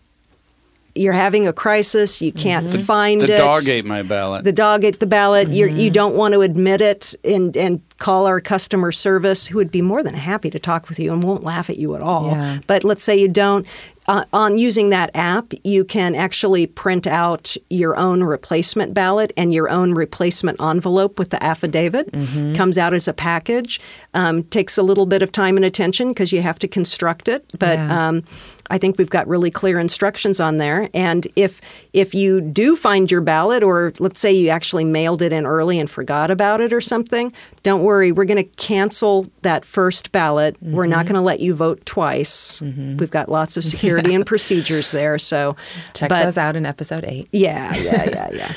you're 0.98 1.14
having 1.14 1.48
a 1.48 1.54
crisis, 1.54 2.22
you 2.22 2.32
can't 2.32 2.70
find 2.70 3.22
The 3.22 3.26
it. 3.26 3.28
The 3.28 3.38
dog 3.38 3.68
ate 3.68 3.86
my 3.86 4.02
ballot. 4.04 4.44
The 4.44 4.52
dog 4.52 4.84
ate 4.84 5.00
the 5.00 5.08
ballot. 5.08 5.50
You're, 5.50 5.68
Mm-hmm. 5.70 5.78
you 5.78 5.90
don't 5.92 6.16
want 6.16 6.34
to 6.34 6.42
admit 6.42 6.82
it 6.82 7.14
and, 7.24 7.56
and 7.58 7.82
call 7.98 8.26
our 8.26 8.40
customer 8.40 8.92
service, 8.92 9.48
who 9.48 9.58
would 9.58 9.72
be 9.72 9.82
more 9.82 10.04
than 10.04 10.14
happy 10.14 10.50
to 10.50 10.60
talk 10.60 10.88
with 10.90 11.00
you 11.00 11.12
and 11.14 11.24
won't 11.24 11.44
laugh 11.44 11.70
at 11.70 11.78
you 11.78 11.96
at 11.96 12.02
all. 12.04 12.32
Yeah. 12.32 12.60
But 12.68 12.84
let's 12.84 13.04
say 13.04 13.16
you 13.18 13.28
don't. 13.28 13.66
Uh, 14.08 14.24
on 14.32 14.58
using 14.58 14.90
that 14.90 15.10
app, 15.14 15.52
you 15.66 15.84
can 15.84 16.16
actually 16.16 16.66
print 16.66 17.06
out 17.06 17.58
your 17.70 17.98
own 17.98 18.24
replacement 18.24 18.94
ballot 18.94 19.34
and 19.36 19.54
your 19.54 19.70
own 19.70 19.94
replacement 19.94 20.62
envelope 20.62 21.20
with 21.20 21.30
the 21.30 21.44
affidavit. 21.44 22.10
Mm-hmm. 22.14 22.54
Comes 22.54 22.78
out 22.78 22.94
as 22.94 23.08
a 23.10 23.14
package. 23.14 23.82
Um, 24.14 24.44
takes 24.44 24.78
a 24.78 24.84
little 24.84 25.06
bit 25.06 25.22
of 25.22 25.32
time 25.34 25.58
and 25.58 25.66
attention 25.66 26.10
because 26.10 26.32
you 26.32 26.42
have 26.42 26.58
to 26.60 26.68
construct 26.70 27.28
it, 27.28 27.44
but 27.60 27.78
Yeah. 27.78 28.08
um, 28.08 28.24
I 28.70 28.78
think 28.78 28.98
we've 28.98 29.10
got 29.10 29.26
really 29.30 29.50
clear 29.50 29.80
instructions 29.80 30.42
on 30.42 30.58
there. 30.58 30.90
And 30.94 31.26
if 31.38 31.62
if 31.94 32.14
you 32.14 32.42
do 32.42 32.76
find 32.76 33.10
your 33.10 33.22
ballot, 33.22 33.64
or 33.64 33.94
let's 34.00 34.20
say 34.20 34.34
you 34.34 34.50
actually 34.50 34.84
mailed 34.84 35.22
it 35.22 35.32
in 35.32 35.46
early 35.46 35.80
and 35.80 35.90
forgot 35.90 36.32
about 36.32 36.60
it 36.60 36.74
or 36.74 36.82
something, 36.82 37.32
don't 37.64 37.84
worry. 37.84 38.12
We're 38.12 38.26
going 38.26 38.44
to 38.44 38.50
cancel 38.58 39.26
that 39.44 39.64
first 39.64 40.12
ballot. 40.12 40.58
We're 40.62 40.86
not 40.86 40.98
Mm-hmm. 41.06 41.08
going 41.14 41.16
to 41.16 41.22
let 41.22 41.40
you 41.40 41.54
vote 41.56 41.86
twice. 41.86 42.62
We've 42.62 43.10
got 43.12 43.30
lots 43.30 43.56
of 43.56 43.64
security 43.64 43.97
and 44.06 44.26
procedures 44.26 44.92
there. 44.92 45.18
So 45.18 45.56
Check 45.94 46.10
but, 46.10 46.24
those 46.24 46.38
out 46.38 46.56
in 46.56 46.66
episode 46.66 47.06
eight. 47.08 47.28
Yeah, 47.32 47.76
yeah, 47.76 48.10
yeah, 48.10 48.30
yeah. 48.34 48.54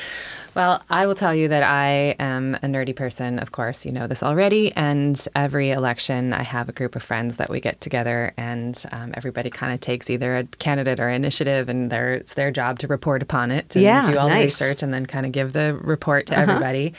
Well, 0.54 0.82
I 0.90 1.06
will 1.06 1.14
tell 1.14 1.34
you 1.34 1.48
that 1.48 1.62
I 1.62 2.16
am 2.18 2.56
a 2.56 2.66
nerdy 2.66 2.94
person. 2.94 3.38
Of 3.38 3.52
course, 3.52 3.86
you 3.86 3.92
know 3.92 4.06
this 4.08 4.22
already. 4.22 4.72
And 4.74 5.24
every 5.36 5.70
election, 5.70 6.32
I 6.32 6.42
have 6.42 6.68
a 6.68 6.72
group 6.72 6.96
of 6.96 7.02
friends 7.02 7.36
that 7.36 7.50
we 7.50 7.60
get 7.60 7.80
together, 7.80 8.32
and 8.36 8.82
um, 8.90 9.12
everybody 9.14 9.48
kind 9.48 9.72
of 9.72 9.80
takes 9.80 10.10
either 10.10 10.38
a 10.38 10.44
candidate 10.58 10.98
or 10.98 11.08
initiative, 11.08 11.68
and 11.68 11.90
their, 11.90 12.14
it's 12.14 12.34
their 12.34 12.50
job 12.50 12.80
to 12.80 12.88
report 12.88 13.22
upon 13.22 13.50
it 13.52 13.76
and 13.76 13.84
Yeah, 13.84 14.04
do 14.04 14.18
all 14.18 14.28
the 14.28 14.34
research, 14.34 14.82
and 14.82 14.92
then 14.92 15.06
kind 15.06 15.24
of 15.24 15.32
give 15.32 15.52
the 15.52 15.78
report 15.82 16.26
to 16.26 16.38
everybody. 16.38 16.94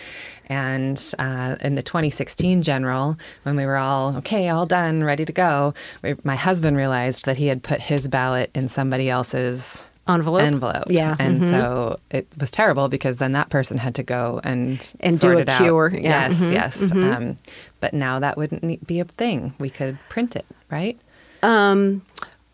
And 0.48 1.02
uh, 1.20 1.56
in 1.62 1.76
the 1.76 1.84
2016 1.84 2.62
general, 2.62 3.18
when 3.44 3.56
we 3.56 3.66
were 3.66 3.78
all 3.78 4.18
okay, 4.18 4.50
all 4.50 4.66
done, 4.66 5.04
ready 5.04 5.24
to 5.26 5.32
go, 5.32 5.74
we, 6.04 6.16
my 6.24 6.36
husband 6.36 6.76
realized 6.78 7.26
that 7.26 7.38
he 7.38 7.48
had 7.48 7.64
put 7.64 7.80
his 7.80 8.08
ballot 8.08 8.52
in 8.54 8.68
somebody 8.68 9.10
else's 9.10 9.90
Envelope? 10.08 10.42
envelope. 10.42 10.84
Yeah, 10.88 11.16
And 11.20 11.42
mhm. 11.42 11.50
so 11.50 11.98
it 12.10 12.28
was 12.40 12.50
terrible 12.52 12.90
because 12.90 13.18
then 13.18 13.32
that 13.34 13.50
person 13.50 13.78
had 13.78 13.96
to 13.96 14.04
go 14.04 14.42
and 14.44 14.94
And 15.00 15.16
sort 15.16 15.38
do 15.38 15.44
a 15.44 15.58
cure. 15.58 15.92
Yeah, 15.94 16.28
Yes, 16.28 16.42
mhm, 16.42 16.52
yes. 16.52 16.92
Um, 16.92 17.38
but 17.80 17.94
now 17.94 18.20
that 18.20 18.36
wouldn't 18.38 18.86
be 18.88 19.00
a 19.00 19.06
thing. 19.06 19.54
We 19.60 19.70
could 19.70 19.98
print 20.10 20.36
it, 20.36 20.46
right? 20.72 21.00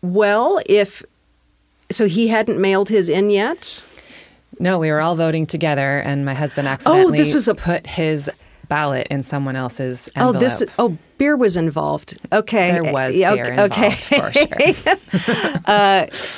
Well, 0.02 0.60
if 0.66 1.02
so, 1.90 2.06
he 2.06 2.28
hadn't 2.28 2.60
mailed 2.60 2.90
his 2.90 3.08
in 3.08 3.30
yet. 3.30 3.82
No, 4.60 4.78
we 4.78 4.90
were 4.90 5.00
all 5.00 5.16
voting 5.16 5.46
together, 5.46 6.00
and 6.04 6.24
my 6.24 6.34
husband 6.34 6.68
accidentally 6.68 7.06
Oh, 7.06 7.10
this 7.10 7.34
is 7.34 7.48
a- 7.48 7.54
put 7.54 7.86
his 7.86 8.30
ballot 8.68 9.06
in 9.10 9.22
someone 9.22 9.56
else's 9.56 10.10
envelope. 10.14 10.36
Oh, 10.36 10.38
this. 10.38 10.62
Oh, 10.78 10.98
beer 11.16 11.36
was 11.36 11.56
involved. 11.56 12.18
Okay, 12.32 12.72
There 12.72 12.92
was 12.92 13.16
beer 13.16 13.30
okay, 13.30 13.50
involved 13.50 13.72
okay. 13.72 13.90
for 14.20 14.32
sure. 14.32 15.66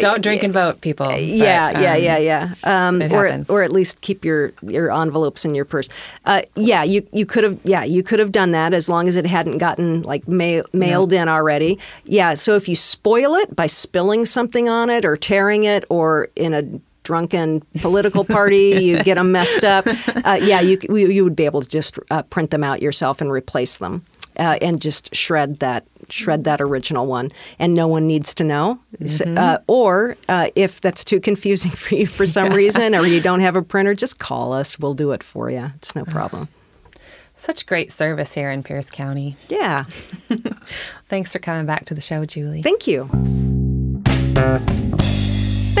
Don't 0.00 0.22
drink 0.22 0.42
and 0.42 0.52
vote, 0.52 0.80
people. 0.80 1.06
but, 1.06 1.22
yeah, 1.22 1.70
yeah, 1.80 1.94
um, 1.94 2.02
yeah, 2.02 2.18
yeah. 2.18 2.54
Um, 2.64 3.02
it 3.02 3.12
or 3.12 3.26
happens. 3.26 3.50
or 3.50 3.62
at 3.62 3.72
least 3.72 4.00
keep 4.00 4.24
your 4.24 4.52
your 4.62 4.90
envelopes 4.90 5.44
in 5.44 5.54
your 5.54 5.64
purse. 5.64 5.88
Uh, 6.24 6.42
yeah, 6.56 6.82
you 6.82 7.06
you 7.12 7.26
could 7.26 7.44
have 7.44 7.58
yeah 7.64 7.84
you 7.84 8.02
could 8.02 8.18
have 8.18 8.32
done 8.32 8.52
that 8.52 8.72
as 8.74 8.88
long 8.88 9.08
as 9.08 9.16
it 9.16 9.26
hadn't 9.26 9.58
gotten 9.58 10.02
like 10.02 10.26
ma- 10.28 10.62
mailed 10.72 11.12
in 11.12 11.28
already. 11.28 11.78
Yeah. 12.04 12.34
So 12.34 12.56
if 12.56 12.68
you 12.68 12.76
spoil 12.76 13.34
it 13.34 13.54
by 13.54 13.66
spilling 13.66 14.24
something 14.24 14.68
on 14.68 14.90
it 14.90 15.04
or 15.04 15.16
tearing 15.16 15.64
it 15.64 15.84
or 15.88 16.28
in 16.36 16.54
a 16.54 16.62
drunken 17.04 17.60
political 17.80 18.24
party 18.24 18.76
you 18.80 19.02
get 19.02 19.16
them 19.16 19.32
messed 19.32 19.64
up 19.64 19.84
uh, 20.24 20.38
yeah 20.40 20.60
you, 20.60 20.78
you 20.88 21.08
you 21.08 21.24
would 21.24 21.34
be 21.34 21.44
able 21.44 21.60
to 21.60 21.68
just 21.68 21.98
uh, 22.12 22.22
print 22.22 22.52
them 22.52 22.62
out 22.62 22.80
yourself 22.80 23.20
and 23.20 23.28
replace 23.32 23.78
them 23.78 24.04
uh, 24.38 24.56
and 24.62 24.80
just 24.80 25.14
shred 25.14 25.58
that 25.60 25.84
shred 26.08 26.44
that 26.44 26.60
original 26.60 27.06
one 27.06 27.30
and 27.58 27.74
no 27.74 27.86
one 27.88 28.06
needs 28.06 28.34
to 28.34 28.44
know 28.44 28.78
S- 29.00 29.20
uh, 29.22 29.58
or 29.66 30.16
uh, 30.28 30.48
if 30.56 30.80
that's 30.80 31.04
too 31.04 31.20
confusing 31.20 31.70
for 31.82 31.94
you 31.94 32.06
for 32.06 32.26
some 32.26 32.52
reason 32.52 32.94
or 32.94 33.06
you 33.06 33.20
don't 33.20 33.40
have 33.40 33.56
a 33.56 33.62
printer 33.62 33.94
just 33.94 34.18
call 34.18 34.52
us 34.52 34.78
we'll 34.78 34.94
do 34.94 35.12
it 35.12 35.22
for 35.22 35.50
you 35.50 35.70
it's 35.76 35.94
no 35.94 36.04
problem 36.04 36.48
Such 37.36 37.66
great 37.66 37.90
service 37.90 38.34
here 38.34 38.50
in 38.50 38.62
Pierce 38.62 38.90
County. 38.90 39.36
Yeah. 39.48 39.84
Thanks 41.08 41.32
for 41.32 41.40
coming 41.40 41.66
back 41.66 41.86
to 41.86 41.94
the 41.94 42.00
show, 42.00 42.24
Julie. 42.24 42.62
Thank 42.62 42.86
you. 42.86 43.08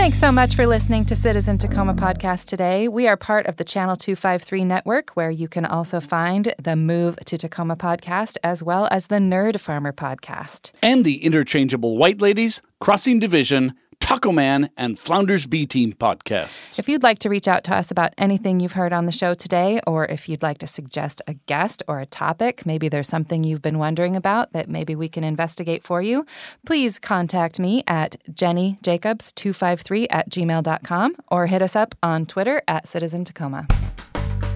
Thanks 0.02 0.18
so 0.18 0.32
much 0.32 0.56
for 0.56 0.66
listening 0.66 1.04
to 1.04 1.14
Citizen 1.14 1.58
Tacoma 1.58 1.94
podcast 1.94 2.46
today. 2.46 2.88
We 2.88 3.06
are 3.06 3.16
part 3.16 3.46
of 3.46 3.56
the 3.56 3.62
Channel 3.62 3.94
253 3.94 4.64
network, 4.64 5.10
where 5.10 5.30
you 5.30 5.46
can 5.46 5.64
also 5.64 6.00
find 6.00 6.52
the 6.60 6.74
Move 6.74 7.14
to 7.24 7.38
Tacoma 7.38 7.76
podcast 7.76 8.36
as 8.42 8.64
well 8.64 8.88
as 8.90 9.06
the 9.06 9.20
Nerd 9.20 9.60
Farmer 9.60 9.92
podcast. 9.92 10.72
And 10.82 11.04
the 11.04 11.24
interchangeable 11.24 11.98
White 11.98 12.20
Ladies, 12.20 12.60
Crossing 12.80 13.20
Division, 13.20 13.74
Taco 14.12 14.30
Man, 14.30 14.68
and 14.76 14.98
Flounders 14.98 15.46
B 15.46 15.64
Team 15.64 15.94
podcasts. 15.94 16.78
If 16.78 16.86
you'd 16.86 17.02
like 17.02 17.18
to 17.20 17.30
reach 17.30 17.48
out 17.48 17.64
to 17.64 17.74
us 17.74 17.90
about 17.90 18.12
anything 18.18 18.60
you've 18.60 18.72
heard 18.72 18.92
on 18.92 19.06
the 19.06 19.12
show 19.12 19.32
today, 19.32 19.80
or 19.86 20.04
if 20.04 20.28
you'd 20.28 20.42
like 20.42 20.58
to 20.58 20.66
suggest 20.66 21.22
a 21.26 21.32
guest 21.32 21.82
or 21.88 21.98
a 21.98 22.04
topic, 22.04 22.66
maybe 22.66 22.90
there's 22.90 23.08
something 23.08 23.42
you've 23.42 23.62
been 23.62 23.78
wondering 23.78 24.14
about 24.14 24.52
that 24.52 24.68
maybe 24.68 24.94
we 24.94 25.08
can 25.08 25.24
investigate 25.24 25.82
for 25.82 26.02
you, 26.02 26.26
please 26.66 26.98
contact 26.98 27.58
me 27.58 27.84
at 27.86 28.16
jennyjacobs253 28.30 30.06
at 30.10 30.28
gmail.com 30.28 31.16
or 31.28 31.46
hit 31.46 31.62
us 31.62 31.74
up 31.74 31.94
on 32.02 32.26
Twitter 32.26 32.60
at 32.68 32.86
Citizen 32.86 33.24
Tacoma. 33.24 33.66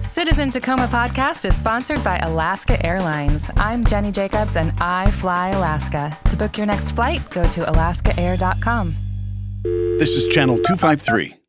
Citizen 0.03 0.51
Tacoma 0.51 0.85
podcast 0.85 1.45
is 1.45 1.57
sponsored 1.57 2.03
by 2.03 2.19
Alaska 2.19 2.85
Airlines. 2.85 3.49
I'm 3.57 3.83
Jenny 3.83 4.11
Jacobs 4.11 4.55
and 4.55 4.71
I 4.79 5.09
fly 5.09 5.49
Alaska. 5.49 6.15
To 6.29 6.35
book 6.35 6.57
your 6.57 6.67
next 6.67 6.91
flight, 6.91 7.27
go 7.31 7.43
to 7.43 7.61
alaskaair.com. 7.61 9.06
This 9.99 10.15
is 10.15 10.27
Channel 10.27 10.57
253. 10.57 11.46